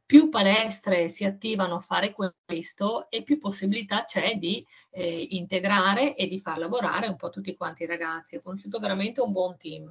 più 0.07 0.29
palestre 0.29 1.09
si 1.09 1.25
attivano 1.25 1.75
a 1.75 1.79
fare 1.81 2.13
questo 2.13 3.09
e 3.09 3.23
più 3.23 3.37
possibilità 3.37 4.05
c'è 4.05 4.35
di 4.35 4.65
eh, 4.91 5.27
integrare 5.31 6.15
e 6.15 6.27
di 6.27 6.39
far 6.39 6.59
lavorare 6.59 7.07
un 7.07 7.17
po' 7.17 7.29
tutti 7.29 7.53
quanti 7.57 7.83
i 7.83 7.87
ragazzi. 7.87 8.37
Ho 8.37 8.41
conosciuto 8.41 8.79
veramente 8.79 9.19
un 9.19 9.33
buon 9.33 9.57
team. 9.57 9.89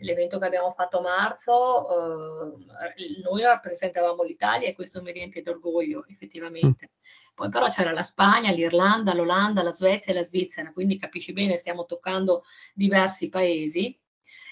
L'evento 0.00 0.38
che 0.38 0.44
abbiamo 0.44 0.72
fatto 0.72 0.98
a 0.98 1.00
marzo, 1.00 1.88
eh, 1.88 3.22
noi 3.24 3.40
rappresentavamo 3.40 4.22
l'Italia 4.24 4.68
e 4.68 4.74
questo 4.74 5.00
mi 5.00 5.10
riempie 5.10 5.40
d'orgoglio 5.40 6.04
effettivamente. 6.06 6.90
Poi 7.34 7.48
però 7.48 7.66
c'era 7.70 7.92
la 7.92 8.02
Spagna, 8.02 8.50
l'Irlanda, 8.50 9.14
l'Olanda, 9.14 9.62
la 9.62 9.70
Svezia 9.70 10.12
e 10.12 10.16
la 10.16 10.22
Svizzera, 10.22 10.70
quindi 10.70 10.98
capisci 10.98 11.32
bene, 11.32 11.56
stiamo 11.56 11.86
toccando 11.86 12.42
diversi 12.74 13.30
paesi. 13.30 13.98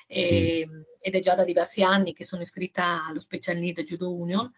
E, 0.07 0.67
sì. 0.67 0.69
Ed 0.99 1.15
è 1.15 1.21
già 1.21 1.35
da 1.35 1.45
diversi 1.45 1.83
anni 1.83 2.15
che 2.15 2.25
sono 2.25 2.41
iscritta 2.41 3.05
allo 3.05 3.21
Special 3.21 3.59
Need 3.59 3.83
Judo 3.83 4.15
Union 4.15 4.51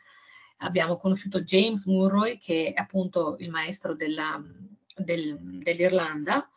abbiamo 0.59 0.97
conosciuto 0.97 1.43
James 1.43 1.85
Murroy, 1.87 2.39
che 2.39 2.73
è 2.75 2.81
appunto 2.81 3.37
il 3.39 3.51
maestro 3.51 3.95
della, 3.95 4.43
del, 4.97 5.39
dell'Irlanda. 5.41 6.49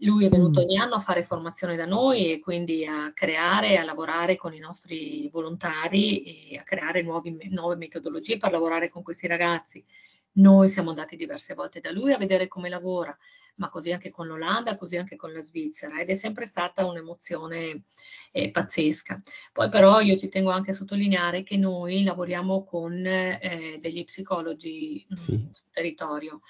Lui 0.00 0.26
è 0.26 0.28
venuto 0.28 0.60
mm. 0.60 0.64
ogni 0.64 0.76
anno 0.76 0.94
a 0.96 1.00
fare 1.00 1.22
formazione 1.22 1.74
da 1.74 1.86
noi 1.86 2.30
e 2.32 2.38
quindi 2.38 2.84
a 2.84 3.12
creare, 3.14 3.78
a 3.78 3.84
lavorare 3.84 4.36
con 4.36 4.52
i 4.52 4.58
nostri 4.58 5.28
volontari 5.32 6.50
e 6.50 6.58
a 6.58 6.62
creare 6.62 7.02
nuovi, 7.02 7.48
nuove 7.50 7.76
metodologie 7.76 8.36
per 8.36 8.50
lavorare 8.50 8.90
con 8.90 9.02
questi 9.02 9.26
ragazzi. 9.26 9.82
Noi 10.36 10.68
siamo 10.68 10.90
andati 10.90 11.16
diverse 11.16 11.54
volte 11.54 11.80
da 11.80 11.90
lui 11.90 12.12
a 12.12 12.18
vedere 12.18 12.48
come 12.48 12.68
lavora, 12.68 13.16
ma 13.56 13.68
così 13.68 13.92
anche 13.92 14.10
con 14.10 14.26
l'Olanda, 14.26 14.76
così 14.76 14.96
anche 14.96 15.16
con 15.16 15.32
la 15.32 15.40
Svizzera 15.40 16.00
ed 16.00 16.10
è 16.10 16.14
sempre 16.14 16.44
stata 16.44 16.84
un'emozione 16.84 17.84
eh, 18.32 18.50
pazzesca. 18.50 19.20
Poi 19.52 19.68
però 19.68 20.00
io 20.00 20.16
ci 20.16 20.28
tengo 20.28 20.50
anche 20.50 20.72
a 20.72 20.74
sottolineare 20.74 21.42
che 21.42 21.56
noi 21.56 22.02
lavoriamo 22.02 22.64
con 22.64 23.06
eh, 23.06 23.78
degli 23.80 24.04
psicologi 24.04 25.06
mm, 25.10 25.16
sì. 25.16 25.48
sul 25.50 25.70
territorio, 25.70 26.40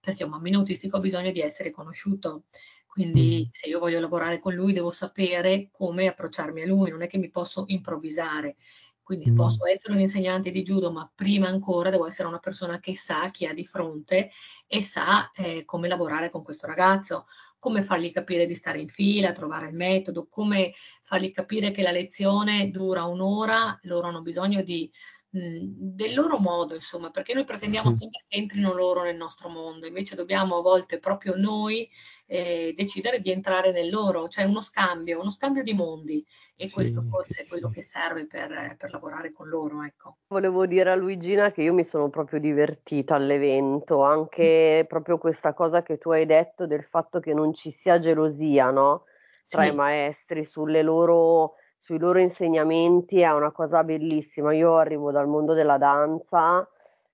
perché 0.00 0.24
un 0.24 0.30
bambino 0.30 0.58
autistico 0.58 0.98
ha 0.98 1.00
bisogno 1.00 1.32
di 1.32 1.40
essere 1.40 1.70
conosciuto. 1.70 2.44
Quindi 2.86 3.46
mm. 3.46 3.50
se 3.50 3.68
io 3.68 3.78
voglio 3.78 4.00
lavorare 4.00 4.38
con 4.38 4.52
lui 4.52 4.74
devo 4.74 4.90
sapere 4.90 5.68
come 5.72 6.06
approcciarmi 6.06 6.62
a 6.62 6.66
lui, 6.66 6.90
non 6.90 7.02
è 7.02 7.06
che 7.08 7.18
mi 7.18 7.30
posso 7.30 7.64
improvvisare. 7.68 8.56
Quindi 9.02 9.30
mm. 9.30 9.36
posso 9.36 9.66
essere 9.66 9.94
un 9.94 10.00
insegnante 10.00 10.50
di 10.50 10.62
judo, 10.62 10.92
ma 10.92 11.10
prima 11.12 11.48
ancora 11.48 11.90
devo 11.90 12.06
essere 12.06 12.28
una 12.28 12.38
persona 12.38 12.78
che 12.78 12.96
sa 12.96 13.30
chi 13.30 13.46
ha 13.46 13.52
di 13.52 13.64
fronte 13.64 14.30
e 14.66 14.82
sa 14.82 15.30
eh, 15.32 15.64
come 15.64 15.88
lavorare 15.88 16.30
con 16.30 16.42
questo 16.42 16.66
ragazzo, 16.66 17.26
come 17.58 17.82
fargli 17.82 18.10
capire 18.10 18.46
di 18.46 18.54
stare 18.54 18.80
in 18.80 18.88
fila, 18.88 19.32
trovare 19.32 19.68
il 19.68 19.74
metodo, 19.74 20.26
come 20.28 20.72
fargli 21.02 21.30
capire 21.30 21.70
che 21.70 21.82
la 21.82 21.92
lezione 21.92 22.70
dura 22.70 23.04
un'ora, 23.04 23.78
loro 23.82 24.08
hanno 24.08 24.22
bisogno 24.22 24.62
di 24.62 24.90
del 25.34 26.12
loro 26.12 26.38
modo, 26.38 26.74
insomma, 26.74 27.10
perché 27.10 27.32
noi 27.32 27.44
pretendiamo 27.44 27.90
sempre 27.90 28.22
che 28.28 28.36
entrino 28.36 28.74
loro 28.74 29.02
nel 29.02 29.16
nostro 29.16 29.48
mondo, 29.48 29.86
invece 29.86 30.14
dobbiamo 30.14 30.58
a 30.58 30.60
volte 30.60 30.98
proprio 30.98 31.34
noi 31.36 31.88
eh, 32.26 32.74
decidere 32.76 33.18
di 33.22 33.30
entrare 33.30 33.72
nel 33.72 33.88
loro, 33.88 34.28
cioè 34.28 34.44
uno 34.44 34.60
scambio, 34.60 35.18
uno 35.18 35.30
scambio 35.30 35.62
di 35.62 35.72
mondi 35.72 36.22
e 36.54 36.66
sì, 36.66 36.74
questo 36.74 37.02
forse 37.08 37.44
è 37.44 37.46
quello 37.46 37.68
sì. 37.68 37.76
che 37.76 37.82
serve 37.82 38.26
per, 38.26 38.76
per, 38.78 38.90
lavorare 38.90 39.32
con 39.32 39.48
loro. 39.48 39.82
Ecco. 39.82 40.18
Volevo 40.28 40.66
dire 40.66 40.90
a 40.90 40.96
Luigina 40.96 41.50
che 41.50 41.62
io 41.62 41.72
mi 41.72 41.84
sono 41.84 42.10
proprio 42.10 42.38
divertita 42.38 43.14
all'evento, 43.14 44.02
anche 44.02 44.84
proprio 44.86 45.16
questa 45.16 45.54
cosa 45.54 45.82
che 45.82 45.96
tu 45.96 46.10
hai 46.10 46.26
detto 46.26 46.66
del 46.66 46.84
fatto 46.84 47.20
che 47.20 47.32
non 47.32 47.54
ci 47.54 47.70
sia 47.70 47.98
gelosia, 47.98 48.70
no? 48.70 49.04
Tra 49.48 49.64
sì. 49.64 49.70
i 49.70 49.74
maestri 49.74 50.44
sulle 50.44 50.82
loro 50.82 51.54
sui 51.82 51.98
loro 51.98 52.20
insegnamenti 52.20 53.20
è 53.20 53.32
una 53.32 53.50
cosa 53.50 53.82
bellissima. 53.82 54.54
Io 54.54 54.76
arrivo 54.76 55.10
dal 55.10 55.26
mondo 55.26 55.52
della 55.52 55.78
danza 55.78 56.66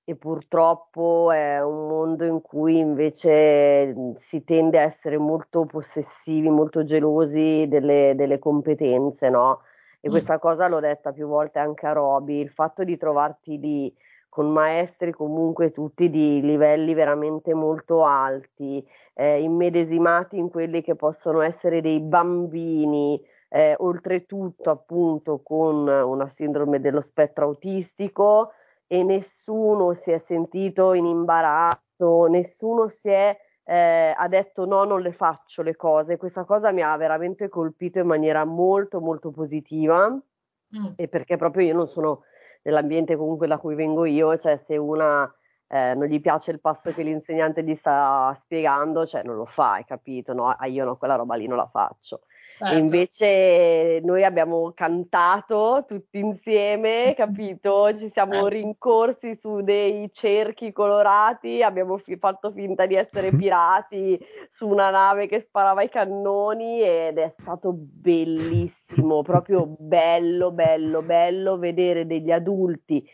e 0.05 0.15
purtroppo 0.15 1.33
è 1.33 1.63
un 1.63 1.89
mondo 1.89 2.25
in 2.27 2.43
cui 2.43 2.77
invece 2.77 3.95
si 4.17 4.45
tende 4.45 4.79
a 4.79 4.83
essere 4.83 5.17
molto 5.17 5.65
possessivi, 5.65 6.51
molto 6.51 6.85
gelosi 6.85 7.67
delle, 7.67 8.13
delle 8.15 8.39
competenze, 8.39 9.31
no? 9.31 9.63
E 10.03 10.09
mm. 10.09 10.11
questa 10.11 10.39
cosa 10.39 10.69
l'ho 10.69 10.81
detta 10.81 11.13
più 11.13 11.27
volte 11.27 11.59
anche 11.59 11.87
a 11.87 11.93
Roby, 11.93 12.39
il 12.39 12.51
fatto 12.51 12.85
di 12.85 12.99
trovarti 12.99 13.59
lì 13.59 13.97
con 14.29 14.53
maestri 14.53 15.13
comunque 15.13 15.73
tutti 15.73 16.11
di 16.11 16.43
livelli 16.43 16.93
veramente 16.93 17.55
molto 17.55 18.05
alti, 18.05 18.87
eh, 19.15 19.41
immedesimati 19.41 20.37
in 20.37 20.51
quelli 20.51 20.83
che 20.83 20.95
possono 20.95 21.41
essere 21.41 21.81
dei 21.81 22.01
bambini, 22.01 23.19
eh, 23.49 23.75
oltretutto 23.79 24.71
appunto 24.71 25.41
con 25.43 25.89
una 25.89 26.27
sindrome 26.27 26.81
dello 26.81 27.01
spettro 27.01 27.47
autistico 27.47 28.53
e 28.87 29.03
nessuno 29.03 29.93
si 29.93 30.11
è 30.11 30.19
sentito 30.19 30.93
in 30.95 31.07
imbarazzo, 31.07 32.27
nessuno 32.27 32.89
si 32.89 33.11
è 33.11 33.37
eh, 33.69 34.15
ha 34.17 34.29
detto 34.29 34.65
no, 34.65 34.85
non 34.85 35.03
le 35.03 35.13
faccio 35.13 35.61
le 35.61 35.77
cose. 35.77 36.17
Questa 36.17 36.45
cosa 36.45 36.73
mi 36.73 36.83
ha 36.83 36.97
veramente 36.97 37.51
colpito 37.51 37.99
in 37.99 38.07
maniera 38.07 38.45
molto 38.47 38.99
molto 38.99 39.31
positiva 39.31 40.09
mm. 40.11 40.87
e 40.97 41.09
perché 41.09 41.37
proprio 41.37 41.67
io 41.67 41.75
non 41.75 41.87
sono 41.87 42.23
nell'ambiente 42.63 43.15
comunque 43.15 43.47
da 43.47 43.59
cui 43.59 43.75
vengo 43.75 44.07
io, 44.07 44.39
cioè 44.39 44.57
se 44.57 44.79
una 44.79 45.31
eh, 45.69 45.95
non 45.95 46.07
gli 46.07 46.21
piace 46.21 46.51
il 46.51 46.61
passo 46.61 46.93
che 46.93 47.03
l'insegnante 47.03 47.63
gli 47.63 47.77
sta 47.77 48.35
spiegando, 48.41 49.07
cioè 49.07 49.23
non 49.23 49.37
lo 49.37 49.45
fa, 49.45 49.73
hai 49.73 49.85
capito? 49.85 50.33
No, 50.33 50.49
ah, 50.49 50.67
io 50.67 50.85
no, 50.85 50.97
quella 50.97 51.15
roba 51.15 51.35
lì 51.35 51.47
non 51.47 51.59
la 51.59 51.69
faccio. 51.69 52.23
Certo. 52.59 52.75
Invece 52.75 54.01
noi 54.03 54.25
abbiamo 54.25 54.73
cantato 54.75 55.85
tutti 55.87 56.19
insieme, 56.19 57.13
capito? 57.17 57.95
Ci 57.95 58.09
siamo 58.09 58.33
certo. 58.33 58.49
rincorsi 58.49 59.37
su 59.37 59.61
dei 59.61 60.11
cerchi 60.13 60.73
colorati, 60.73 61.63
abbiamo 61.63 61.99
fi- 61.99 62.17
fatto 62.17 62.51
finta 62.51 62.87
di 62.87 62.97
essere 62.97 63.31
pirati 63.37 64.19
su 64.49 64.67
una 64.67 64.91
nave 64.91 65.29
che 65.29 65.39
sparava 65.39 65.83
i 65.83 65.89
cannoni 65.89 66.81
ed 66.83 67.19
è 67.19 67.29
stato 67.29 67.73
bellissimo, 67.77 69.23
proprio 69.23 69.67
bello, 69.79 70.51
bello, 70.51 71.03
bello 71.03 71.59
vedere 71.59 72.07
degli 72.07 72.33
adulti 72.33 73.09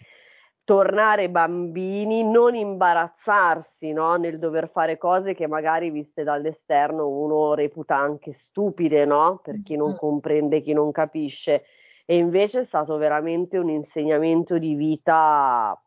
tornare 0.65 1.31
bambini, 1.31 2.29
non 2.29 2.55
imbarazzarsi 2.55 3.93
no? 3.93 4.15
nel 4.17 4.39
dover 4.39 4.71
fare 4.71 4.97
cose 4.99 5.35
che 5.35 5.47
magari 5.47 5.91
viste 5.91 6.25
dall'esterno 6.25 7.09
uno 7.09 7.55
reputa 7.55 7.97
anche 7.97 8.33
stupide, 8.33 9.05
no? 9.05 9.41
per 9.43 9.63
chi 9.63 9.77
non 9.77 9.95
comprende, 9.95 10.63
chi 10.63 10.73
non 10.73 10.91
capisce. 10.91 11.65
E 12.07 12.17
invece 12.17 12.61
è 12.61 12.65
stato 12.65 12.97
veramente 12.97 13.59
un 13.59 13.69
insegnamento 13.69 14.59
di 14.59 14.75
vita 14.75 15.79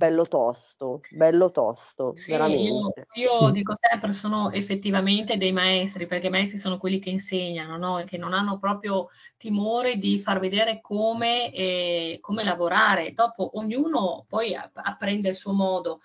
bello 0.00 0.26
tosto, 0.26 1.00
bello 1.10 1.50
tosto, 1.50 2.14
sì, 2.14 2.30
veramente. 2.30 3.06
Io, 3.16 3.22
io 3.22 3.46
sì. 3.48 3.52
dico 3.52 3.74
sempre, 3.78 4.14
sono 4.14 4.50
effettivamente 4.50 5.36
dei 5.36 5.52
maestri, 5.52 6.06
perché 6.06 6.28
i 6.28 6.30
maestri 6.30 6.56
sono 6.56 6.78
quelli 6.78 6.98
che 6.98 7.10
insegnano, 7.10 7.76
no? 7.76 7.98
E 7.98 8.04
che 8.04 8.16
non 8.16 8.32
hanno 8.32 8.58
proprio 8.58 9.10
timore 9.36 9.98
di 9.98 10.18
far 10.18 10.38
vedere 10.38 10.80
come, 10.80 11.52
eh, 11.52 12.18
come 12.22 12.44
lavorare. 12.44 13.12
Dopo 13.12 13.58
ognuno 13.58 14.24
poi 14.26 14.54
apprende 14.54 15.28
il 15.28 15.34
suo 15.34 15.52
modo 15.52 16.00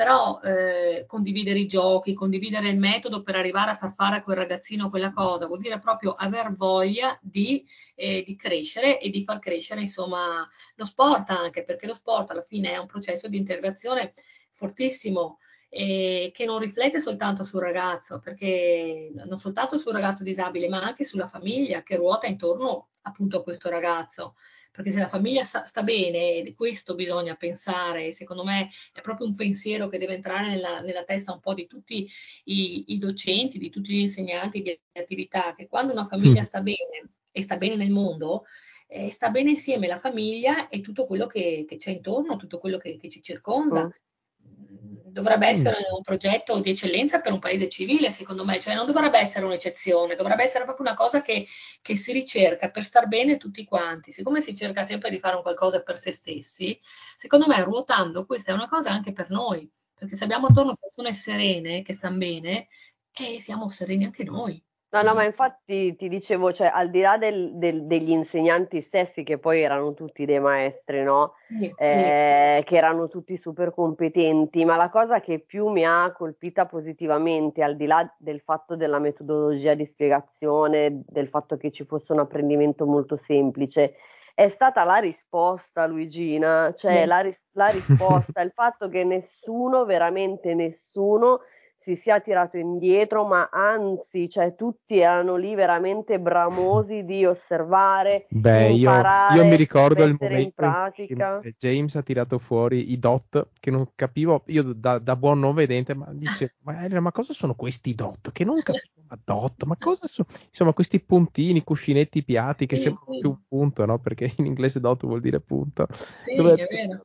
però 0.00 0.40
eh, 0.40 1.04
condividere 1.06 1.58
i 1.58 1.66
giochi, 1.66 2.14
condividere 2.14 2.70
il 2.70 2.78
metodo 2.78 3.22
per 3.22 3.36
arrivare 3.36 3.72
a 3.72 3.74
far 3.74 3.92
fare 3.92 4.16
a 4.16 4.22
quel 4.22 4.38
ragazzino 4.38 4.88
quella 4.88 5.12
cosa, 5.12 5.46
vuol 5.46 5.58
dire 5.58 5.78
proprio 5.78 6.14
aver 6.14 6.54
voglia 6.54 7.18
di, 7.20 7.62
eh, 7.96 8.22
di 8.26 8.34
crescere 8.34 8.98
e 8.98 9.10
di 9.10 9.22
far 9.24 9.38
crescere 9.40 9.82
insomma 9.82 10.48
lo 10.76 10.84
sport 10.86 11.28
anche, 11.28 11.64
perché 11.64 11.86
lo 11.86 11.92
sport 11.92 12.30
alla 12.30 12.40
fine 12.40 12.72
è 12.72 12.78
un 12.78 12.86
processo 12.86 13.28
di 13.28 13.36
integrazione 13.36 14.14
fortissimo 14.52 15.36
eh, 15.70 16.30
che 16.34 16.44
non 16.44 16.58
riflette 16.58 17.00
soltanto 17.00 17.44
sul 17.44 17.60
ragazzo, 17.60 18.18
perché 18.18 19.10
non 19.14 19.38
soltanto 19.38 19.78
sul 19.78 19.92
ragazzo 19.92 20.22
disabile, 20.22 20.68
ma 20.68 20.82
anche 20.82 21.04
sulla 21.04 21.26
famiglia 21.26 21.82
che 21.82 21.96
ruota 21.96 22.26
intorno 22.26 22.88
appunto 23.02 23.38
a 23.38 23.42
questo 23.42 23.70
ragazzo 23.70 24.34
perché 24.72 24.90
se 24.90 25.00
la 25.00 25.08
famiglia 25.08 25.42
sta, 25.42 25.64
sta 25.64 25.82
bene, 25.82 26.36
e 26.36 26.42
di 26.42 26.54
questo 26.54 26.94
bisogna 26.94 27.34
pensare, 27.34 28.12
secondo 28.12 28.44
me 28.44 28.68
è 28.92 29.00
proprio 29.00 29.26
un 29.26 29.34
pensiero 29.34 29.88
che 29.88 29.98
deve 29.98 30.14
entrare 30.14 30.48
nella, 30.48 30.80
nella 30.80 31.04
testa 31.04 31.32
un 31.32 31.40
po' 31.40 31.54
di 31.54 31.66
tutti 31.66 32.08
i, 32.44 32.84
i, 32.88 32.98
docenti, 32.98 33.58
di 33.58 33.68
tutti 33.68 33.92
gli 33.92 33.98
insegnanti 34.00 34.62
di 34.62 34.80
attività, 34.92 35.54
che 35.54 35.66
quando 35.66 35.92
una 35.92 36.06
famiglia 36.06 36.40
mm. 36.40 36.44
sta 36.44 36.60
bene 36.60 37.10
e 37.32 37.42
sta 37.42 37.56
bene 37.56 37.76
nel 37.76 37.90
mondo, 37.90 38.44
eh, 38.86 39.10
sta 39.10 39.30
bene 39.30 39.50
insieme 39.50 39.86
la 39.86 39.98
famiglia 39.98 40.68
e 40.68 40.80
tutto 40.80 41.04
quello 41.04 41.26
che, 41.26 41.64
che 41.66 41.76
c'è 41.76 41.90
intorno, 41.90 42.36
tutto 42.36 42.58
quello 42.58 42.78
che, 42.78 42.96
che 42.96 43.08
ci 43.08 43.22
circonda. 43.22 43.84
Mm 43.84 44.99
dovrebbe 45.10 45.46
mm. 45.46 45.50
essere 45.50 45.76
un 45.94 46.02
progetto 46.02 46.60
di 46.60 46.70
eccellenza 46.70 47.20
per 47.20 47.32
un 47.32 47.38
paese 47.38 47.68
civile, 47.68 48.10
secondo 48.10 48.44
me, 48.44 48.60
cioè 48.60 48.74
non 48.74 48.86
dovrebbe 48.86 49.18
essere 49.18 49.44
un'eccezione, 49.44 50.16
dovrebbe 50.16 50.42
essere 50.42 50.64
proprio 50.64 50.86
una 50.86 50.96
cosa 50.96 51.22
che, 51.22 51.46
che, 51.82 51.96
si 51.96 52.12
ricerca 52.12 52.70
per 52.70 52.84
star 52.84 53.08
bene 53.08 53.36
tutti 53.36 53.64
quanti. 53.64 54.10
Siccome 54.10 54.40
si 54.40 54.54
cerca 54.54 54.82
sempre 54.84 55.10
di 55.10 55.18
fare 55.18 55.36
un 55.36 55.42
qualcosa 55.42 55.82
per 55.82 55.98
se 55.98 56.12
stessi, 56.12 56.78
secondo 57.16 57.46
me 57.46 57.62
ruotando 57.62 58.26
questa 58.26 58.52
è 58.52 58.54
una 58.54 58.68
cosa 58.68 58.90
anche 58.90 59.12
per 59.12 59.30
noi, 59.30 59.70
perché 59.94 60.16
se 60.16 60.24
abbiamo 60.24 60.46
attorno 60.46 60.76
persone 60.76 61.12
serene 61.14 61.82
che 61.82 61.92
stanno 61.92 62.18
bene, 62.18 62.68
eh, 63.12 63.40
siamo 63.40 63.68
sereni 63.68 64.04
anche 64.04 64.24
noi. 64.24 64.62
No, 64.92 65.02
no, 65.02 65.14
ma 65.14 65.22
infatti 65.22 65.94
ti 65.94 66.08
dicevo, 66.08 66.52
cioè, 66.52 66.68
al 66.72 66.90
di 66.90 67.00
là 67.00 67.16
del, 67.16 67.52
del, 67.54 67.86
degli 67.86 68.10
insegnanti 68.10 68.80
stessi, 68.80 69.22
che 69.22 69.38
poi 69.38 69.62
erano 69.62 69.94
tutti 69.94 70.24
dei 70.24 70.40
maestri, 70.40 71.04
no? 71.04 71.34
Sì, 71.46 71.72
eh, 71.76 72.56
sì. 72.58 72.64
Che 72.64 72.76
erano 72.76 73.06
tutti 73.06 73.36
super 73.36 73.72
competenti, 73.72 74.64
ma 74.64 74.74
la 74.74 74.90
cosa 74.90 75.20
che 75.20 75.38
più 75.38 75.68
mi 75.68 75.84
ha 75.84 76.12
colpita 76.12 76.66
positivamente, 76.66 77.62
al 77.62 77.76
di 77.76 77.86
là 77.86 78.12
del 78.18 78.40
fatto 78.40 78.74
della 78.74 78.98
metodologia 78.98 79.74
di 79.74 79.86
spiegazione, 79.86 81.02
del 81.06 81.28
fatto 81.28 81.56
che 81.56 81.70
ci 81.70 81.84
fosse 81.84 82.12
un 82.12 82.18
apprendimento 82.18 82.84
molto 82.84 83.16
semplice, 83.16 83.94
è 84.34 84.48
stata 84.48 84.82
la 84.84 84.96
risposta, 84.96 85.86
Luigina, 85.86 86.72
cioè 86.74 87.02
sì. 87.02 87.06
la, 87.06 87.20
ris- 87.20 87.46
la 87.52 87.68
risposta, 87.68 88.40
il 88.40 88.50
fatto 88.52 88.88
che 88.88 89.04
nessuno, 89.04 89.84
veramente 89.84 90.54
nessuno, 90.54 91.42
si 91.82 91.96
sia 91.96 92.20
tirato 92.20 92.58
indietro, 92.58 93.26
ma 93.26 93.48
anzi, 93.50 94.28
cioè, 94.28 94.54
tutti 94.54 94.98
erano 94.98 95.36
lì 95.36 95.54
veramente 95.54 96.20
bramosi 96.20 97.04
di 97.06 97.24
osservare, 97.24 98.26
Beh, 98.28 98.72
imparare, 98.72 99.34
io, 99.34 99.42
io 99.42 99.48
mi 99.48 99.56
ricordo 99.56 100.04
il 100.04 100.14
momento 100.18 100.42
in 100.42 100.52
pratica. 100.52 101.40
In 101.42 101.52
James 101.58 101.96
ha 101.96 102.02
tirato 102.02 102.38
fuori 102.38 102.92
i 102.92 102.98
dot 102.98 103.48
che 103.58 103.70
non 103.70 103.88
capivo, 103.94 104.42
io 104.46 104.74
da, 104.74 104.98
da 104.98 105.16
buon 105.16 105.38
non 105.38 105.54
vedente, 105.54 105.94
ma 105.94 106.08
dice, 106.12 106.56
ma, 106.64 106.86
ma, 107.00 107.12
cosa 107.12 107.32
sono 107.32 107.54
questi 107.54 107.94
dot? 107.94 108.30
Che 108.30 108.44
non 108.44 108.60
capivo, 108.60 109.02
ma 109.08 109.18
dot, 109.24 109.64
ma 109.64 109.76
cosa 109.78 110.06
sono? 110.06 110.28
Insomma, 110.48 110.74
questi 110.74 111.00
puntini, 111.00 111.64
cuscinetti 111.64 112.22
piatti 112.22 112.66
che 112.66 112.76
sì, 112.76 112.82
sembrano 112.82 113.12
sì. 113.14 113.20
più 113.20 113.30
un 113.30 113.38
punto, 113.48 113.86
no? 113.86 113.98
Perché 113.98 114.30
in 114.36 114.44
inglese 114.44 114.80
dot 114.80 115.06
vuol 115.06 115.20
dire 115.20 115.40
punto. 115.40 115.86
Sì, 116.24 116.34
Dove, 116.34 116.56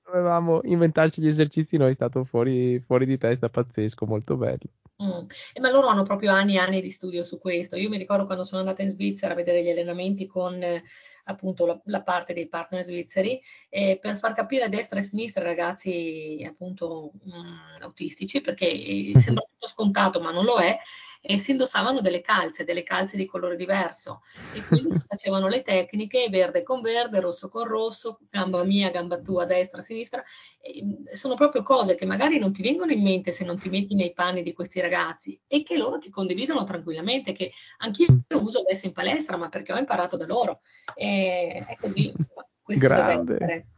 dovevamo 0.05 0.59
inventarci 0.63 1.21
gli 1.21 1.27
esercizi, 1.27 1.77
noi 1.77 1.91
è 1.91 1.93
stato 1.93 2.25
fuori, 2.25 2.77
fuori 2.79 3.05
di 3.05 3.17
testa, 3.17 3.47
pazzesco, 3.47 4.05
molto 4.05 4.35
bello. 4.35 4.64
Mm. 5.03 5.25
Eh, 5.53 5.59
ma 5.59 5.69
loro 5.69 5.87
hanno 5.87 6.03
proprio 6.03 6.31
anni 6.31 6.55
e 6.55 6.59
anni 6.59 6.81
di 6.81 6.89
studio 6.89 7.23
su 7.23 7.37
questo. 7.37 7.75
Io 7.75 7.89
mi 7.89 7.97
ricordo 7.97 8.25
quando 8.25 8.45
sono 8.45 8.61
andata 8.61 8.81
in 8.81 8.89
Svizzera 8.89 9.33
a 9.33 9.35
vedere 9.35 9.61
gli 9.61 9.69
allenamenti 9.69 10.25
con 10.25 10.61
eh, 10.63 10.83
appunto 11.25 11.65
la, 11.65 11.79
la, 11.85 12.01
parte 12.01 12.33
dei 12.33 12.47
partner 12.47 12.83
svizzeri 12.83 13.41
eh, 13.69 13.97
per 13.99 14.17
far 14.17 14.33
capire 14.33 14.65
a 14.65 14.69
destra 14.69 14.97
e 14.97 15.01
a 15.01 15.05
sinistra 15.05 15.41
ai 15.41 15.47
ragazzi 15.47 16.45
appunto 16.47 17.11
mh, 17.23 17.37
mm, 17.37 17.81
autistici, 17.81 18.39
perché 18.41 19.11
mhm. 19.13 19.19
sembra 19.19 19.43
tutto 19.49 19.67
scontato, 19.67 20.21
ma 20.21 20.31
non 20.31 20.45
lo 20.45 20.57
è 20.59 20.77
e 21.25 21.39
si 21.39 21.51
indossavano 21.51 22.01
delle 22.01 22.21
calze, 22.21 22.63
delle 22.63 22.83
calze 22.83 23.17
di 23.17 23.25
colore 23.25 23.55
diverso 23.55 24.21
e 24.53 24.63
quindi 24.63 24.91
si 24.91 25.03
facevano 25.07 25.47
le 25.47 25.63
tecniche 25.63 26.29
verde 26.29 26.61
con 26.61 26.81
verde, 26.81 27.19
rosso 27.19 27.49
con 27.49 27.65
rosso, 27.65 28.19
gamba 28.29 28.63
mia, 28.63 28.91
gamba 28.91 29.19
tua, 29.19 29.45
destra, 29.45 29.81
sinistra. 29.81 30.23
E 30.61 30.83
mm, 30.83 31.05
sono 31.13 31.33
proprio 31.33 31.63
cose 31.63 31.95
che 31.95 32.05
magari 32.05 32.37
non 32.37 32.53
ti 32.53 32.61
vengono 32.61 32.91
in 32.91 33.01
mente 33.01 33.31
se 33.31 33.43
non 33.43 33.57
ti 33.57 33.69
metti 33.69 33.95
nei 33.95 34.13
panni 34.13 34.43
di 34.43 34.53
questi 34.53 34.79
ragazzi 34.79 35.39
e 35.47 35.63
che 35.63 35.77
loro 35.77 35.97
ti 35.97 36.11
condividono 36.11 36.63
tranquillamente, 36.63 37.31
che 37.31 37.51
anch'io 37.77 38.23
uso 38.33 38.59
adesso 38.59 38.85
in 38.85 38.93
palestra, 38.93 39.35
ma 39.35 39.49
perché 39.49 39.73
ho 39.73 39.77
imparato 39.77 40.17
da 40.17 40.25
loro. 40.25 40.61
E 40.93 41.65
è 41.67 41.75
così, 41.79 42.09
insomma, 42.09 42.47
questo 42.61 42.87
Grande. 42.87 43.37
deve 43.37 43.45
essere. 43.45 43.73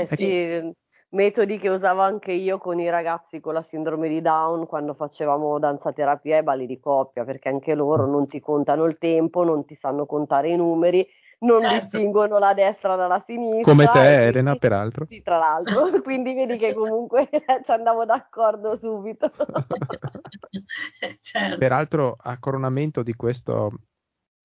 Eh 0.00 0.06
sì, 0.06 0.74
metodi 1.14 1.58
che 1.58 1.68
usavo 1.68 2.00
anche 2.00 2.32
io 2.32 2.58
con 2.58 2.78
i 2.78 2.90
ragazzi 2.90 3.40
con 3.40 3.54
la 3.54 3.62
sindrome 3.62 4.08
di 4.08 4.20
Down 4.20 4.66
quando 4.66 4.94
facevamo 4.94 5.58
danzaterapia 5.58 6.38
e 6.38 6.42
balli 6.42 6.66
di 6.66 6.78
coppia, 6.78 7.24
perché 7.24 7.48
anche 7.48 7.74
loro 7.74 8.06
non 8.06 8.26
ti 8.28 8.40
contano 8.40 8.84
il 8.84 8.98
tempo, 8.98 9.44
non 9.44 9.64
ti 9.64 9.74
sanno 9.74 10.06
contare 10.06 10.50
i 10.50 10.56
numeri, 10.56 11.06
non 11.40 11.60
certo. 11.60 11.78
distinguono 11.78 12.38
la 12.38 12.52
destra 12.54 12.96
dalla 12.96 13.22
sinistra. 13.24 13.72
Come 13.72 13.86
te, 13.86 14.24
Elena, 14.24 14.50
quindi, 14.50 14.58
peraltro. 14.58 15.06
Sì, 15.06 15.22
tra 15.22 15.38
l'altro, 15.38 15.90
quindi 16.02 16.34
vedi 16.34 16.58
che 16.58 16.74
comunque 16.74 17.28
ci 17.62 17.70
andavo 17.70 18.04
d'accordo 18.04 18.76
subito. 18.78 19.30
certo. 21.20 21.58
Peraltro, 21.58 22.16
a 22.18 22.38
coronamento 22.38 23.02
di 23.02 23.14
questo 23.14 23.70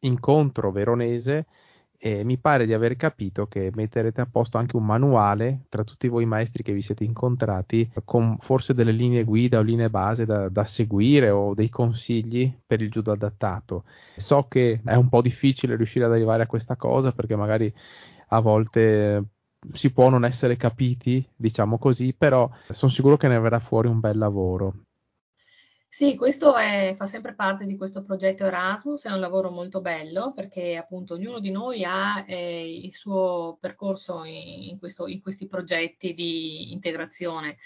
incontro 0.02 0.72
veronese, 0.72 1.48
e 2.02 2.24
mi 2.24 2.38
pare 2.38 2.66
di 2.66 2.74
aver 2.74 2.96
capito 2.96 3.48
che 3.48 3.72
metterete 3.76 4.22
a 4.22 4.26
posto 4.26 4.58
anche 4.58 4.78
un 4.78 4.86
manuale 4.86 5.66
tra 5.68 5.84
tutti 5.84 6.08
voi 6.08 6.26
maestri 6.26 6.64
che 6.64 6.72
vi 6.72 6.82
siete 6.82 7.04
incontrati 7.04 7.92
con 8.06 8.38
forse 8.40 8.74
delle 8.74 8.94
linee 8.94 9.26
guida 9.26 9.60
o 9.60 9.62
linee 9.62 9.90
base 9.90 10.26
da, 10.26 10.48
da 10.48 10.64
seguire 10.64 11.30
o 11.30 11.54
dei 11.54 11.68
consigli 11.68 12.58
per 12.66 12.82
il 12.82 12.90
judo 12.90 13.12
adattato. 13.12 13.84
So 14.16 14.48
che 14.48 14.80
è 14.84 14.96
un 14.96 15.10
po' 15.10 15.22
difficile 15.22 15.76
riuscire 15.76 16.06
ad 16.06 16.14
arrivare 16.14 16.44
a 16.44 16.48
questa 16.48 16.78
cosa 16.78 17.12
perché 17.12 17.36
magari 17.36 17.72
a 18.30 18.40
volte 18.40 19.26
si 19.74 19.92
può 19.92 20.08
non 20.08 20.24
essere 20.24 20.56
capiti, 20.56 21.28
diciamo 21.36 21.78
così, 21.78 22.14
però 22.14 22.50
sono 22.70 22.92
sicuro 22.92 23.18
che 23.18 23.28
ne 23.28 23.40
verrà 23.40 23.60
fuori 23.60 23.90
un 23.90 24.00
bel 24.00 24.18
lavoro. 24.18 24.74
Sì, 25.92 26.16
questo 26.16 26.56
è, 26.56 26.94
fa 26.96 27.08
sempre 27.08 27.34
parte 27.34 27.66
di 27.66 27.76
questo 27.76 28.04
progetto 28.04 28.46
Erasmus, 28.46 29.06
è 29.06 29.12
un 29.12 29.20
lavoro 29.20 29.50
molto 29.50 29.82
bello 29.82 30.34
perché 30.34 30.78
appunto 30.78 31.16
ognuno 31.16 31.40
di 31.40 31.50
noi 31.50 31.84
ha 31.84 32.24
eh, 32.28 32.76
il 32.84 32.94
suo 32.96 33.58
percorso 33.60 34.24
in, 34.24 34.78
questo, 34.78 35.08
in 35.08 35.20
questi 35.20 35.48
progetti 35.48 36.14
di 36.14 36.72
integrazione 36.72 37.58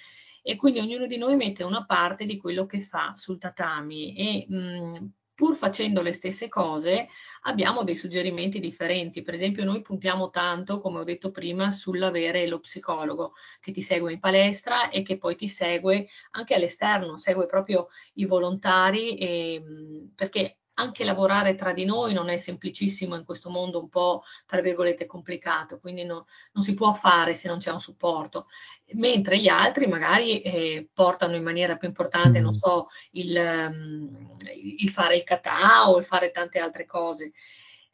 e 0.42 0.56
quindi 0.56 0.80
ognuno 0.80 1.06
di 1.06 1.18
noi 1.18 1.36
mette 1.36 1.64
una 1.64 1.86
parte 1.86 2.26
di 2.26 2.38
quello 2.38 2.66
che 2.66 2.80
fa 2.80 3.14
sul 3.18 3.38
tatami 3.38 4.16
e 4.16 4.46
mh, 4.48 5.12
pur 5.36 5.56
facendo 5.56 6.02
le 6.02 6.14
stesse 6.14 6.48
cose, 6.50 7.08
abbiamo 7.44 7.84
dei 7.84 7.96
suggerimenti 7.96 8.60
differenti. 8.60 9.22
Per 9.24 9.34
esempio, 9.34 9.64
noi 9.66 9.82
puntiamo 9.82 10.30
tanto, 10.30 10.80
come 10.80 11.00
ho 11.00 11.04
detto 11.04 11.32
prima, 11.32 11.72
sull'avere 11.72 12.48
lo 12.48 12.60
psicologo 12.60 13.34
che 13.60 13.72
ti 13.72 13.82
segue 13.82 14.14
in 14.14 14.20
palestra 14.20 14.90
e 14.90 15.02
che 15.04 15.18
poi 15.18 15.36
ti 15.36 15.48
segue 15.48 16.08
anche 16.32 16.54
all'esterno, 16.56 17.18
segue 17.18 17.46
proprio 17.48 17.88
i 18.16 18.26
volontari, 18.26 19.18
e, 19.18 19.54
ehm, 19.56 20.12
perché 20.16 20.58
anche 20.76 21.04
lavorare 21.04 21.56
tra 21.56 21.74
di 21.74 21.86
noi 21.86 22.14
non 22.14 22.30
è 22.30 22.38
semplicissimo 22.38 23.16
in 23.16 23.26
questo 23.26 23.50
mondo 23.50 23.80
un 23.80 23.90
po', 23.90 24.24
tra 24.46 24.62
virgolette, 24.62 25.06
complicato, 25.06 25.80
quindi 25.80 26.04
no, 26.04 26.26
non 26.54 26.64
si 26.64 26.74
può 26.74 26.94
fare 26.94 27.34
se 27.34 27.48
non 27.48 27.60
c'è 27.60 27.72
un 27.72 27.82
supporto, 27.82 28.48
mentre 28.94 29.38
gli 29.38 29.48
altri 29.48 29.88
magari 29.88 30.42
eh, 30.42 30.88
portano 30.94 31.36
in 31.36 31.44
maniera 31.44 31.78
più 31.78 31.88
importante, 31.88 32.40
non 32.40 32.52
mm. 32.52 32.60
so, 32.60 32.88
il, 33.12 33.36
um, 33.36 34.36
il 34.56 34.90
fare 34.90 35.16
il 35.16 35.24
kata 35.24 35.90
o 35.90 35.98
il 35.98 36.06
fare 36.06 36.32
tante 36.32 36.60
altre 36.60 36.86
cose 36.86 37.32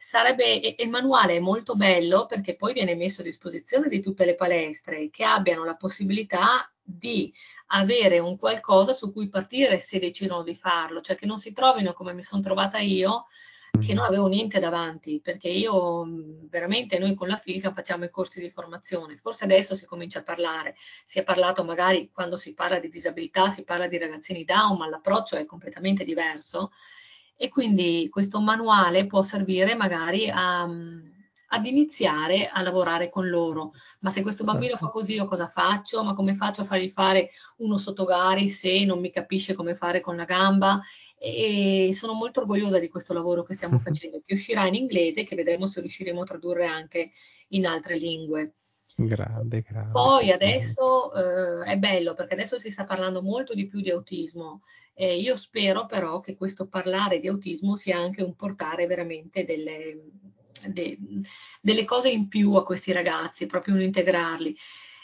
sarebbe, 0.01 0.61
e 0.61 0.81
il 0.81 0.89
manuale 0.89 1.35
è 1.35 1.39
molto 1.39 1.75
bello 1.75 2.25
perché 2.25 2.55
poi 2.55 2.71
viene 2.71 2.95
messo 2.95 3.19
a 3.19 3.25
disposizione 3.25 3.89
di 3.89 3.99
tutte 3.99 4.23
le 4.23 4.35
palestre 4.35 5.09
che 5.09 5.25
abbiano 5.25 5.65
la 5.65 5.75
possibilità 5.75 6.71
di 6.97 7.33
avere 7.67 8.19
un 8.19 8.37
qualcosa 8.37 8.93
su 8.93 9.11
cui 9.13 9.29
partire 9.29 9.79
se 9.79 9.99
decidono 9.99 10.43
di 10.43 10.55
farlo, 10.55 11.01
cioè 11.01 11.15
che 11.15 11.25
non 11.25 11.37
si 11.37 11.53
trovino 11.53 11.93
come 11.93 12.13
mi 12.13 12.23
sono 12.23 12.41
trovata 12.41 12.79
io, 12.79 13.27
che 13.79 13.93
non 13.93 14.05
avevo 14.05 14.27
niente 14.27 14.59
davanti, 14.59 15.21
perché 15.21 15.47
io 15.47 16.03
veramente 16.49 16.97
noi 16.97 17.13
con 17.13 17.27
la 17.27 17.37
FILCA 17.37 17.71
facciamo 17.71 18.05
i 18.05 18.09
corsi 18.09 18.41
di 18.41 18.49
formazione, 18.49 19.17
forse 19.17 19.43
adesso 19.43 19.75
si 19.75 19.85
comincia 19.85 20.19
a 20.19 20.23
parlare, 20.23 20.75
si 21.05 21.19
è 21.19 21.23
parlato 21.23 21.63
magari 21.63 22.09
quando 22.11 22.35
si 22.35 22.53
parla 22.53 22.79
di 22.79 22.89
disabilità, 22.89 23.49
si 23.49 23.63
parla 23.63 23.87
di 23.87 23.97
ragazzini 23.99 24.43
down, 24.43 24.77
ma 24.77 24.89
l'approccio 24.89 25.35
è 25.35 25.45
completamente 25.45 26.03
diverso. 26.03 26.71
E 27.41 27.47
quindi 27.47 28.09
questo 28.09 28.41
manuale 28.41 29.05
può 29.05 29.21
servire 29.21 29.73
magari 29.73 30.29
a, 30.29 30.67
ad 31.49 31.65
iniziare 31.65 32.47
a 32.47 32.61
lavorare 32.61 33.09
con 33.09 33.27
loro. 33.27 33.73
Ma 33.99 34.09
se 34.09 34.21
questo 34.21 34.43
bambino 34.43 34.77
fa 34.77 34.87
così, 34.87 35.13
io 35.13 35.25
cosa 35.25 35.47
faccio? 35.47 36.03
Ma 36.03 36.13
come 36.13 36.35
faccio 36.35 36.61
a 36.61 36.65
fargli 36.65 36.89
fare 36.89 37.29
uno 37.57 37.77
sottogari 37.77 38.49
se 38.49 38.85
non 38.85 38.99
mi 38.99 39.09
capisce 39.09 39.53
come 39.53 39.75
fare 39.75 40.01
con 40.01 40.15
la 40.15 40.25
gamba? 40.25 40.81
E 41.17 41.89
sono 41.93 42.13
molto 42.13 42.41
orgogliosa 42.41 42.79
di 42.79 42.87
questo 42.87 43.13
lavoro 43.13 43.43
che 43.43 43.55
stiamo 43.55 43.79
facendo, 43.79 44.21
che 44.25 44.33
uscirà 44.33 44.65
in 44.67 44.75
inglese 44.75 45.21
e 45.21 45.23
che 45.23 45.35
vedremo 45.35 45.67
se 45.67 45.81
riusciremo 45.81 46.21
a 46.21 46.25
tradurre 46.25 46.65
anche 46.65 47.11
in 47.49 47.65
altre 47.65 47.97
lingue. 47.97 48.53
Grande, 48.95 49.61
grande. 49.61 49.91
Poi 49.91 50.29
adesso 50.29 51.13
eh, 51.13 51.71
è 51.71 51.77
bello 51.77 52.13
perché 52.13 52.33
adesso 52.33 52.59
si 52.59 52.69
sta 52.69 52.83
parlando 52.83 53.21
molto 53.21 53.53
di 53.53 53.65
più 53.65 53.79
di 53.79 53.89
autismo. 53.89 54.63
Eh, 54.93 55.17
io 55.17 55.37
spero 55.37 55.85
però 55.85 56.19
che 56.19 56.35
questo 56.35 56.67
parlare 56.67 57.19
di 57.19 57.29
autismo 57.29 57.77
sia 57.77 57.97
anche 57.97 58.21
un 58.21 58.35
portare 58.35 58.85
veramente 58.87 59.45
delle, 59.45 59.97
de, 60.67 60.97
delle 61.61 61.85
cose 61.85 62.09
in 62.09 62.27
più 62.27 62.53
a 62.53 62.63
questi 62.63 62.91
ragazzi, 62.91 63.45
proprio 63.45 63.75
un 63.75 63.81
integrarli. 63.81 64.55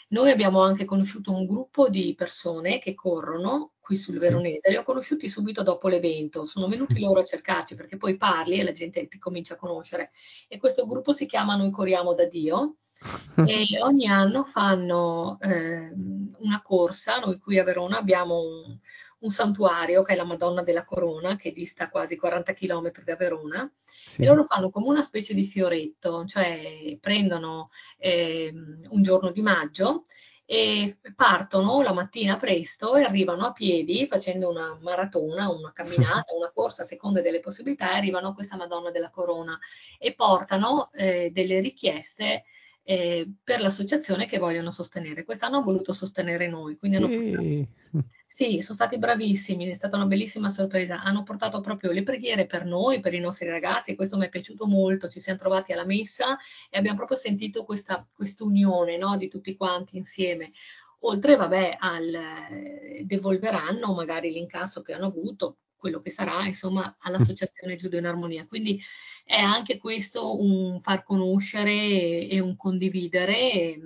Noi 0.08 0.30
abbiamo 0.30 0.60
anche 0.60 0.84
conosciuto 0.84 1.32
un 1.32 1.46
gruppo 1.46 1.88
di 1.88 2.14
persone 2.16 2.78
che 2.78 2.94
corrono 2.94 3.72
qui 3.80 3.96
sul 3.96 4.18
Veronese, 4.18 4.70
li 4.70 4.76
ho 4.76 4.82
conosciuti 4.82 5.28
subito 5.28 5.62
dopo 5.62 5.88
l'evento, 5.88 6.44
sono 6.44 6.66
venuti 6.66 6.98
loro 7.00 7.20
a 7.20 7.24
cercarci 7.24 7.76
perché 7.76 7.96
poi 7.96 8.16
parli 8.16 8.58
e 8.58 8.64
la 8.64 8.72
gente 8.72 9.06
ti 9.06 9.18
comincia 9.18 9.54
a 9.54 9.56
conoscere. 9.56 10.10
E 10.48 10.58
questo 10.58 10.86
gruppo 10.86 11.12
si 11.12 11.26
chiama 11.26 11.56
Noi 11.56 11.70
Corriamo 11.70 12.14
da 12.14 12.26
Dio 12.26 12.78
e 13.46 13.80
ogni 13.82 14.06
anno 14.06 14.44
fanno 14.44 15.38
eh, 15.40 15.92
una 15.92 16.60
corsa, 16.62 17.18
noi 17.18 17.38
qui 17.38 17.58
a 17.58 17.64
Verona 17.64 17.98
abbiamo 17.98 18.40
un, 18.40 18.78
un, 19.20 19.30
santuario 19.30 20.02
che 20.02 20.14
è 20.14 20.16
la 20.16 20.24
Madonna 20.24 20.62
della 20.62 20.84
Corona 20.84 21.36
che 21.36 21.52
dista 21.52 21.88
quasi 21.88 22.16
40 22.16 22.52
km 22.54 22.90
da 23.04 23.16
Verona 23.16 23.72
sì. 24.16 24.22
e 24.22 24.26
loro 24.26 24.44
fanno 24.44 24.70
come 24.70 24.88
una 24.88 25.02
specie 25.02 25.34
di 25.34 25.44
fioretto, 25.44 26.24
cioè 26.24 26.96
prendono 27.00 27.70
eh, 27.98 28.52
un 28.88 29.02
giorno 29.02 29.30
di 29.30 29.42
maggio 29.42 30.06
e 30.48 30.98
partono 31.16 31.82
la 31.82 31.92
mattina 31.92 32.36
presto 32.36 32.94
e 32.94 33.02
arrivano 33.02 33.46
a 33.46 33.52
piedi 33.52 34.06
facendo 34.06 34.48
una 34.48 34.78
maratona, 34.80 35.50
una 35.50 35.72
camminata, 35.72 36.34
una 36.38 36.52
corsa 36.52 36.82
a 36.82 36.86
seconda 36.86 37.20
delle 37.20 37.40
possibilità 37.40 37.90
e 37.90 37.96
arrivano 37.96 38.28
a 38.28 38.34
questa 38.34 38.56
Madonna 38.56 38.90
della 38.90 39.10
Corona 39.10 39.58
e 39.98 40.14
portano 40.14 40.90
eh, 40.92 41.30
delle 41.32 41.60
richieste 41.60 42.44
eh, 42.88 43.28
per 43.42 43.60
l'associazione 43.60 44.26
che 44.26 44.38
vogliono 44.38 44.70
sostenere. 44.70 45.24
Quest'anno 45.24 45.56
hanno 45.56 45.64
voluto 45.64 45.92
sostenere 45.92 46.46
noi, 46.46 46.76
quindi 46.76 46.96
hanno 46.96 47.08
portato... 47.08 48.04
Sì, 48.28 48.60
sono 48.60 48.74
stati 48.74 48.98
bravissimi, 48.98 49.66
è 49.66 49.72
stata 49.72 49.96
una 49.96 50.06
bellissima 50.06 50.50
sorpresa. 50.50 51.02
Hanno 51.02 51.24
portato 51.24 51.60
proprio 51.60 51.90
le 51.90 52.04
preghiere 52.04 52.46
per 52.46 52.64
noi, 52.64 53.00
per 53.00 53.12
i 53.14 53.18
nostri 53.18 53.48
ragazzi, 53.48 53.96
questo 53.96 54.16
mi 54.16 54.26
è 54.26 54.28
piaciuto 54.28 54.66
molto. 54.66 55.08
Ci 55.08 55.18
siamo 55.18 55.38
trovati 55.38 55.72
alla 55.72 55.84
messa 55.84 56.38
e 56.70 56.78
abbiamo 56.78 56.96
proprio 56.96 57.16
sentito 57.16 57.64
questa 57.64 58.06
unione 58.40 58.96
no, 58.96 59.16
di 59.16 59.28
tutti 59.28 59.56
quanti 59.56 59.96
insieme. 59.96 60.52
Oltre, 61.00 61.34
vabbè, 61.34 61.76
al 61.78 62.14
eh, 62.14 63.02
devolveranno 63.04 63.94
magari 63.94 64.30
l'incasso 64.30 64.82
che 64.82 64.92
hanno 64.92 65.06
avuto, 65.06 65.56
quello 65.76 66.00
che 66.00 66.10
sarà, 66.10 66.46
insomma, 66.46 66.96
all'associazione 67.00 67.76
Giudo 67.76 67.96
in 67.96 68.06
Armonia. 68.06 68.46
Quindi 68.46 68.82
è 69.24 69.38
anche 69.38 69.78
questo 69.78 70.40
un 70.40 70.80
far 70.80 71.02
conoscere 71.02 71.72
e, 71.72 72.28
e 72.30 72.40
un 72.40 72.56
condividere 72.56 73.52
e, 73.52 73.80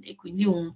e 0.00 0.14
quindi 0.14 0.44
un, 0.44 0.72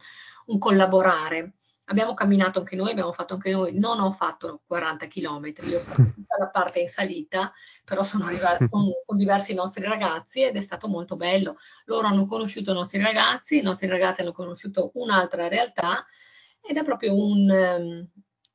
un 0.47 0.59
collaborare 0.59 1.55
abbiamo 1.89 2.15
camminato 2.15 2.61
anche 2.61 2.77
noi, 2.77 2.91
abbiamo 2.91 3.13
fatto 3.13 3.35
anche 3.35 3.51
noi, 3.51 3.79
non 3.79 4.01
ho 4.01 4.13
fatto 4.13 4.63
40 4.67 5.07
km, 5.07 5.53
io 5.69 5.79
ho 5.79 5.81
fatto 5.81 6.03
tutta 6.15 6.37
la 6.39 6.49
parte 6.49 6.81
in 6.81 6.89
salita, 6.89 7.53
però 7.85 8.03
sono 8.03 8.27
arrivata 8.27 8.69
con, 8.69 8.85
con, 9.05 9.17
diversi 9.17 9.55
nostri 9.55 9.85
ragazzi 9.85 10.43
ed 10.43 10.57
è 10.57 10.61
stato 10.61 10.89
molto 10.89 11.17
bello. 11.17 11.57
Loro 11.87 12.07
hanno 12.07 12.27
conosciuto 12.27 12.71
i 12.71 12.75
nostri 12.75 13.01
ragazzi, 13.01 13.59
i 13.59 13.63
nostri 13.63 13.87
ragazzi 13.87 14.21
hanno 14.21 14.33
conosciuto 14.33 14.91
un'altra 14.95 15.49
realtà 15.49 16.05
ed 16.61 16.77
è 16.77 16.85
proprio 16.85 17.15
un, 17.15 17.49
um, 17.49 18.09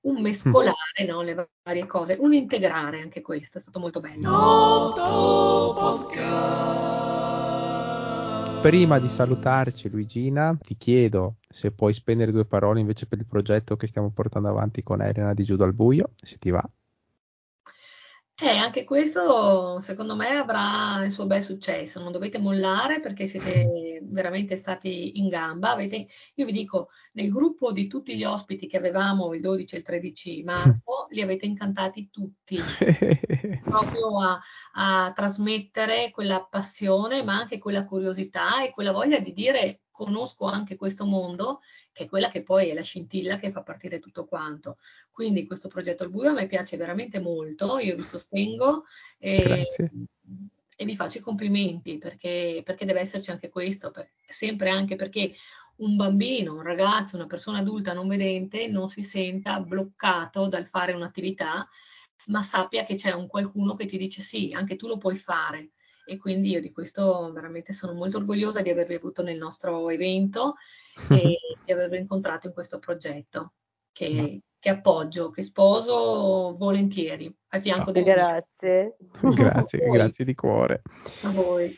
un 0.04 0.22
mescolare 0.22 1.06
no, 1.08 1.22
le 1.22 1.50
varie 1.64 1.86
cose, 1.86 2.18
un 2.20 2.34
integrare 2.34 3.02
anche 3.02 3.22
questo, 3.22 3.58
è 3.58 3.62
stato 3.62 3.80
molto 3.80 4.00
bello. 4.00 4.94
Prima 8.62 9.00
di 9.00 9.10
salutarci 9.10 9.90
Luigina, 9.90 10.58
ti 10.62 10.78
chiedo 10.78 11.36
se 11.50 11.72
puoi 11.72 11.94
spendere 11.94 12.32
due 12.32 12.46
parole 12.46 12.80
invece 12.80 13.08
per 13.08 13.20
il 13.20 13.26
progetto 13.26 13.76
che 13.76 13.88
stiamo 13.88 14.12
portando 14.12 14.48
avanti 14.50 14.84
con 14.84 15.02
Elena 15.02 15.34
di 15.34 15.44
Giudo 15.44 15.66
al 15.66 15.74
Buio, 15.74 16.12
se 16.16 16.38
ti 16.38 16.50
va. 16.50 16.64
Eh, 18.42 18.50
anche 18.50 18.84
questo 18.84 19.80
secondo 19.82 20.16
me 20.16 20.30
avrà 20.30 21.06
il 21.06 21.12
suo 21.12 21.28
bel 21.28 21.44
successo, 21.44 22.02
non 22.02 22.12
dovete 22.12 22.40
mollare 22.40 23.00
perché 23.00 23.28
siete 23.28 24.02
veramente 24.02 24.56
stati 24.56 25.20
in 25.20 25.30
gamba. 25.30 25.72
Avete, 25.72 26.08
io 26.34 26.46
vi 26.46 26.52
dico, 26.52 26.90
nel 27.14 27.30
gruppo 27.30 27.72
di 27.72 27.88
tutti 27.88 28.18
gli 28.18 28.24
ospiti 28.24 28.66
che 28.68 28.78
avevamo 28.78 29.36
il 29.36 29.42
12 29.42 29.76
e 29.76 29.78
il 29.78 29.84
13 29.84 30.44
marzo, 30.44 31.06
li 31.10 31.22
avete 31.22 31.46
incantati 31.46 32.10
tutti, 32.10 32.58
proprio 33.64 34.20
a, 34.20 34.42
a 34.74 35.14
trasmettere 35.14 36.10
quella 36.10 36.44
passione, 36.44 37.24
ma 37.24 37.38
anche 37.38 37.60
quella 37.60 37.86
curiosità 37.86 38.64
e 38.64 38.72
quella 38.72 38.92
voglia 38.92 39.20
di 39.20 39.32
dire 39.32 39.83
conosco 39.94 40.46
anche 40.46 40.76
questo 40.76 41.06
mondo, 41.06 41.62
che 41.92 42.04
è 42.04 42.10
quella 42.10 42.28
che 42.28 42.42
poi 42.42 42.70
è 42.70 42.74
la 42.74 42.82
scintilla 42.82 43.38
che 43.38 43.52
fa 43.52 43.62
partire 43.62 44.00
tutto 44.00 44.26
quanto. 44.26 44.78
Quindi 45.12 45.46
questo 45.46 45.70
progetto 45.70 46.04
al 46.04 46.10
buio 46.10 46.32
a 46.32 46.34
me 46.34 46.48
piace 46.48 46.76
veramente 46.76 47.20
molto, 47.20 47.78
io 47.78 47.96
vi 47.96 48.04
sostengo 48.04 48.86
e, 49.20 49.68
e 50.76 50.86
vi 50.86 50.96
faccio 50.96 51.20
i 51.20 51.22
complimenti 51.22 52.00
perché, 52.00 52.62
perché, 52.66 52.86
deve 52.86 53.02
esserci 53.02 53.30
anche 53.30 53.50
questo, 53.50 53.92
per, 53.92 54.10
sempre 54.26 54.70
anche 54.72 54.96
perché 54.96 55.34
un 55.78 55.96
bambino, 55.96 56.56
un 56.56 56.64
ragazzo, 56.64 57.16
una 57.16 57.28
persona 57.28 57.60
adulta 57.60 57.94
non 57.94 58.08
vedente 58.08 58.68
non 58.68 58.90
si 58.90 59.04
senta 59.04 59.60
bloccato 59.60 60.48
dal 60.48 60.66
fare 60.66 60.94
un'attività, 60.94 61.70
ma 62.28 62.42
sappia 62.42 62.84
che 62.84 62.96
c'è 62.96 63.12
un 63.12 63.28
qualcuno 63.28 63.76
che 63.76 63.86
ti 63.86 63.98
dice 63.98 64.22
sì, 64.22 64.54
anche 64.54 64.76
tu 64.76 64.88
lo 64.88 64.98
puoi 64.98 65.20
fare 65.20 65.72
e 66.06 66.18
quindi 66.18 66.50
io 66.50 66.62
di 66.62 66.72
questo 66.72 67.32
veramente 67.34 67.74
sono 67.74 67.94
molto 67.94 68.18
orgogliosa 68.18 68.62
di 68.62 68.70
avervi 68.70 68.96
avuto 68.96 69.22
nel 69.22 69.38
nostro 69.38 69.90
evento 69.90 70.56
e 71.10 71.38
di 71.66 71.72
avervi 71.72 72.00
incontrato 72.00 72.48
in 72.48 72.54
questo 72.54 72.80
progetto 72.80 73.54
che, 73.92 74.42
che 74.60 74.70
appoggio, 74.70 75.30
che 75.30 75.44
sposo 75.44 76.56
volentieri 76.58 77.34
al 77.50 77.62
fianco 77.62 77.92
di 77.92 78.04
Grazie. 78.04 78.98
grazie, 79.34 79.80
grazie 79.90 80.26
di 80.26 80.36
cuore. 80.36 80.82
A 81.22 81.30
voi. 81.30 81.76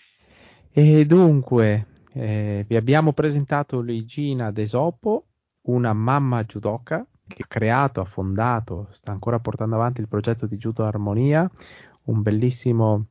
E 0.72 1.06
dunque, 1.06 1.88
eh, 2.14 2.66
vi 2.68 2.76
abbiamo 2.76 3.14
presentato 3.14 3.80
Luigina 3.82 4.52
Desopo, 4.52 5.28
una 5.68 5.94
mamma 5.94 6.44
judoka 6.44 7.06
che 7.28 7.44
ha 7.44 7.48
creato, 7.48 8.02
ha 8.02 8.06
fondato, 8.06 8.88
sta 8.92 9.12
ancora 9.12 9.40
portando 9.40 9.76
avanti 9.76 10.02
il 10.02 10.08
progetto 10.08 10.46
di 10.46 10.58
Judo 10.58 10.84
Armonia, 10.84 11.50
un 12.04 12.22
bellissimo 12.22 13.08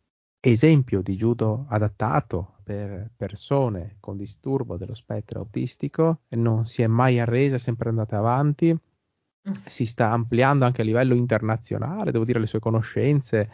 esempio 0.51 1.01
di 1.01 1.16
judo 1.16 1.64
adattato 1.68 2.57
per 2.62 3.11
persone 3.16 3.97
con 4.01 4.16
disturbo 4.16 4.76
dello 4.76 4.95
spettro 4.95 5.40
autistico 5.40 6.20
non 6.30 6.66
si 6.66 6.82
è 6.82 6.86
mai 6.86 7.18
arresa, 7.18 7.57
è 7.57 7.59
sempre 7.59 7.88
andata 7.88 8.18
avanti, 8.18 8.72
mm. 8.72 9.53
si 9.64 9.86
sta 9.86 10.11
ampliando 10.11 10.64
anche 10.64 10.82
a 10.82 10.84
livello 10.84 11.14
internazionale, 11.14 12.11
devo 12.11 12.24
dire 12.24 12.40
le 12.40 12.47
sue 12.47 12.61
conoscenze, 12.61 13.51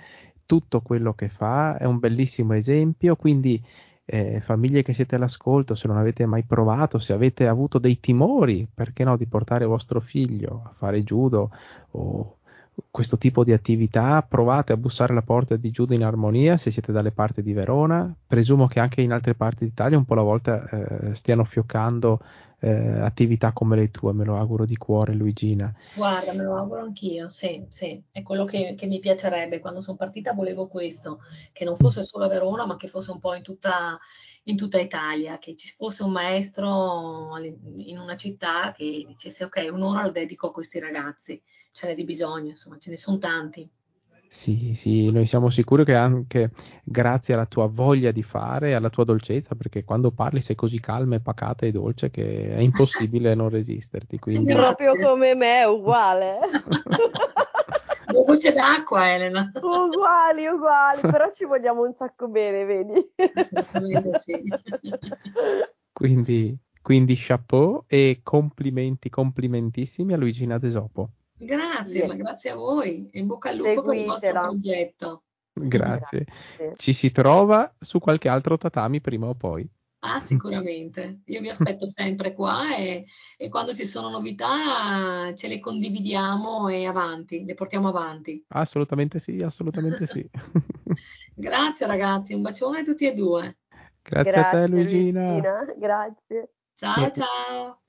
tutto 0.46 0.80
quello 0.80 1.14
che 1.14 1.28
fa 1.28 1.78
è 1.78 1.84
un 1.84 2.00
bellissimo 2.00 2.54
esempio, 2.54 3.14
quindi 3.14 3.62
eh, 4.04 4.40
famiglie 4.40 4.82
che 4.82 4.92
siete 4.92 5.14
all'ascolto, 5.14 5.76
se 5.76 5.86
non 5.86 5.96
avete 5.96 6.26
mai 6.26 6.42
provato, 6.42 6.98
se 6.98 7.12
avete 7.12 7.46
avuto 7.46 7.78
dei 7.78 8.00
timori, 8.00 8.66
perché 8.72 9.04
no, 9.04 9.16
di 9.16 9.26
portare 9.26 9.64
vostro 9.64 10.00
figlio 10.00 10.62
a 10.64 10.72
fare 10.76 11.04
judo 11.04 11.52
o 11.92 12.38
questo 12.90 13.18
tipo 13.18 13.44
di 13.44 13.52
attività, 13.52 14.22
provate 14.22 14.72
a 14.72 14.76
bussare 14.76 15.12
alla 15.12 15.22
porta 15.22 15.56
di 15.56 15.70
Giudo 15.70 15.94
in 15.94 16.04
Armonia 16.04 16.56
se 16.56 16.70
siete 16.70 16.92
dalle 16.92 17.12
parti 17.12 17.42
di 17.42 17.52
Verona. 17.52 18.14
Presumo 18.26 18.66
che 18.66 18.80
anche 18.80 19.00
in 19.00 19.12
altre 19.12 19.34
parti 19.34 19.64
d'Italia 19.64 19.98
un 19.98 20.04
po' 20.04 20.14
alla 20.14 20.22
volta 20.22 20.68
eh, 20.68 21.14
stiano 21.14 21.44
fioccando 21.44 22.20
eh, 22.60 23.00
attività 23.00 23.52
come 23.52 23.76
le 23.76 23.90
tue, 23.90 24.12
me 24.12 24.24
lo 24.24 24.36
auguro 24.36 24.64
di 24.64 24.76
cuore 24.76 25.14
Luigina. 25.14 25.72
Guarda, 25.94 26.32
me 26.32 26.44
lo 26.44 26.56
auguro 26.56 26.82
anch'io, 26.82 27.30
sì, 27.30 27.64
sì, 27.68 28.02
è 28.10 28.22
quello 28.22 28.44
che, 28.44 28.74
che 28.76 28.86
mi 28.86 29.00
piacerebbe. 29.00 29.60
Quando 29.60 29.80
sono 29.80 29.96
partita 29.96 30.32
volevo 30.32 30.68
questo, 30.68 31.20
che 31.52 31.64
non 31.64 31.76
fosse 31.76 32.02
solo 32.02 32.24
a 32.24 32.28
Verona, 32.28 32.66
ma 32.66 32.76
che 32.76 32.88
fosse 32.88 33.10
un 33.10 33.18
po' 33.18 33.34
in 33.34 33.42
tutta, 33.42 33.98
in 34.50 34.56
tutta 34.56 34.78
Italia, 34.78 35.38
che 35.38 35.56
ci 35.56 35.72
fosse 35.76 36.02
un 36.02 36.12
maestro 36.12 37.36
in 37.78 37.98
una 37.98 38.16
città 38.16 38.72
che 38.76 39.04
dicesse 39.06 39.44
ok, 39.44 39.68
un'ora 39.72 40.04
lo 40.04 40.10
dedico 40.10 40.48
a 40.48 40.52
questi 40.52 40.78
ragazzi 40.78 41.40
ce 41.72 41.86
n'è 41.86 41.94
di 41.94 42.04
bisogno, 42.04 42.50
insomma, 42.50 42.78
ce 42.78 42.90
ne 42.90 42.98
sono 42.98 43.18
tanti. 43.18 43.68
Sì, 44.32 44.74
sì, 44.74 45.10
noi 45.10 45.26
siamo 45.26 45.48
sicuri 45.48 45.84
che 45.84 45.96
anche 45.96 46.52
grazie 46.84 47.34
alla 47.34 47.46
tua 47.46 47.66
voglia 47.66 48.12
di 48.12 48.22
fare, 48.22 48.74
alla 48.74 48.88
tua 48.88 49.02
dolcezza, 49.02 49.56
perché 49.56 49.82
quando 49.82 50.12
parli 50.12 50.40
sei 50.40 50.54
così 50.54 50.78
calma 50.78 51.16
e 51.16 51.20
pacata 51.20 51.66
e 51.66 51.72
dolce 51.72 52.10
che 52.10 52.54
è 52.54 52.60
impossibile 52.60 53.34
non 53.34 53.48
resisterti. 53.48 54.20
Quindi... 54.20 54.52
Proprio 54.52 54.94
come 54.94 55.34
me, 55.34 55.64
uguale. 55.64 56.38
voce 58.12 58.52
d'acqua, 58.52 59.12
Elena. 59.12 59.50
Uguali, 59.54 60.46
uguali, 60.46 61.00
però 61.02 61.30
ci 61.32 61.44
vogliamo 61.44 61.82
un 61.82 61.94
sacco 61.96 62.28
bene, 62.28 62.64
vedi? 62.64 63.12
Assolutamente 63.34 64.18
sì. 64.20 64.42
quindi, 65.92 66.56
quindi 66.82 67.14
chapeau 67.16 67.84
e 67.86 68.20
complimenti, 68.22 69.08
complimentissimi 69.08 70.12
a 70.12 70.16
Luigina 70.16 70.58
Desopo. 70.58 71.10
Grazie, 71.36 72.06
ma 72.06 72.14
grazie 72.14 72.50
a 72.50 72.54
voi. 72.54 73.08
In 73.12 73.26
bocca 73.26 73.48
al 73.48 73.56
lupo 73.56 73.82
per 73.82 73.96
il 73.96 74.04
vostro 74.04 74.32
progetto. 74.32 75.22
Grazie. 75.52 76.24
grazie. 76.56 76.72
Ci 76.76 76.92
si 76.92 77.10
trova 77.10 77.72
su 77.78 77.98
qualche 77.98 78.28
altro 78.28 78.56
tatami 78.56 79.00
prima 79.00 79.26
o 79.26 79.34
poi. 79.34 79.68
Ah, 80.14 80.20
sicuramente. 80.20 81.20
Io 81.26 81.40
vi 81.40 81.48
aspetto 81.48 81.88
sempre 81.88 82.32
qua 82.34 82.76
e, 82.76 83.04
e, 83.36 83.48
quando 83.48 83.74
ci 83.74 83.86
sono 83.86 84.08
novità 84.08 85.32
ce 85.34 85.48
le 85.48 85.60
condividiamo 85.60 86.68
e 86.68 86.86
avanti, 86.86 87.44
le 87.44 87.54
portiamo 87.54 87.88
avanti. 87.88 88.44
Assolutamente 88.48 89.18
sì, 89.18 89.36
assolutamente 89.36 90.06
sì. 90.06 90.28
Grazie 91.34 91.86
ragazzi, 91.86 92.34
un 92.34 92.42
bacione 92.42 92.80
a 92.80 92.84
tutti 92.84 93.06
e 93.06 93.14
due. 93.14 93.58
Grazie, 94.02 94.32
Grazie 94.32 94.58
a 94.58 94.62
te 94.62 94.68
Luigina. 94.68 95.30
Luigina. 95.30 95.74
Grazie. 95.76 96.50
Ciao 96.74 97.10
ciao 97.10 97.79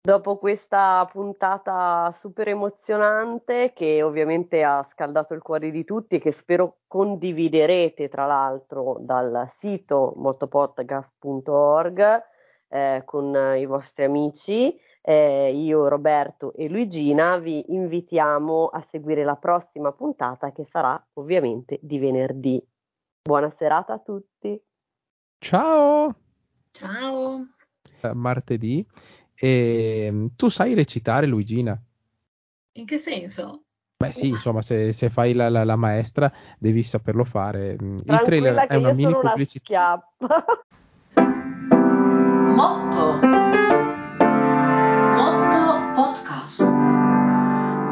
dopo 0.00 0.38
questa 0.38 1.06
puntata 1.10 2.10
super 2.12 2.46
emozionante 2.48 3.72
che 3.74 4.02
ovviamente 4.02 4.62
ha 4.62 4.86
scaldato 4.90 5.34
il 5.34 5.42
cuore 5.42 5.70
di 5.70 5.84
tutti 5.84 6.16
e 6.16 6.18
che 6.18 6.32
spero 6.32 6.78
condividerete 6.86 8.08
tra 8.08 8.24
l'altro 8.26 8.96
dal 9.00 9.48
sito 9.50 10.14
motopodcast.org 10.16 12.22
eh, 12.68 13.02
con 13.04 13.34
i 13.56 13.66
vostri 13.66 14.04
amici, 14.04 14.78
eh, 15.00 15.52
io 15.54 15.88
Roberto 15.88 16.52
e 16.52 16.68
Luigina 16.68 17.38
vi 17.38 17.72
invitiamo 17.72 18.66
a 18.66 18.80
seguire 18.82 19.24
la 19.24 19.36
prossima 19.36 19.92
puntata 19.92 20.52
che 20.52 20.66
sarà 20.70 21.02
ovviamente 21.14 21.78
di 21.82 21.98
venerdì. 21.98 22.62
Buona 23.22 23.52
serata 23.56 23.94
a 23.94 23.98
tutti. 23.98 24.60
Ciao. 25.38 26.14
Ciao. 26.72 27.46
Martedì 28.12 28.86
E 29.40 30.08
mm, 30.10 30.26
tu 30.34 30.48
sai 30.48 30.74
recitare, 30.74 31.26
Luigina? 31.26 31.80
In 32.72 32.84
che 32.84 32.98
senso? 32.98 33.62
Beh 33.96 34.12
sì, 34.12 34.28
insomma, 34.28 34.62
se, 34.62 34.92
se 34.92 35.10
fai 35.10 35.32
la, 35.32 35.48
la, 35.48 35.64
la, 35.64 35.76
maestra 35.76 36.32
devi 36.58 36.82
saperlo 36.82 37.24
fare. 37.24 37.76
Mm, 37.80 37.96
il 38.04 38.20
trailer 38.24 38.54
è 38.66 38.74
una 38.76 38.92
mini 38.92 39.12
pubblicità. 39.12 40.12
Motto. 42.54 43.18
Motto 45.16 45.92
podcast. 45.94 46.62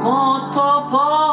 Motto 0.02 0.86
podcast. 0.90 1.25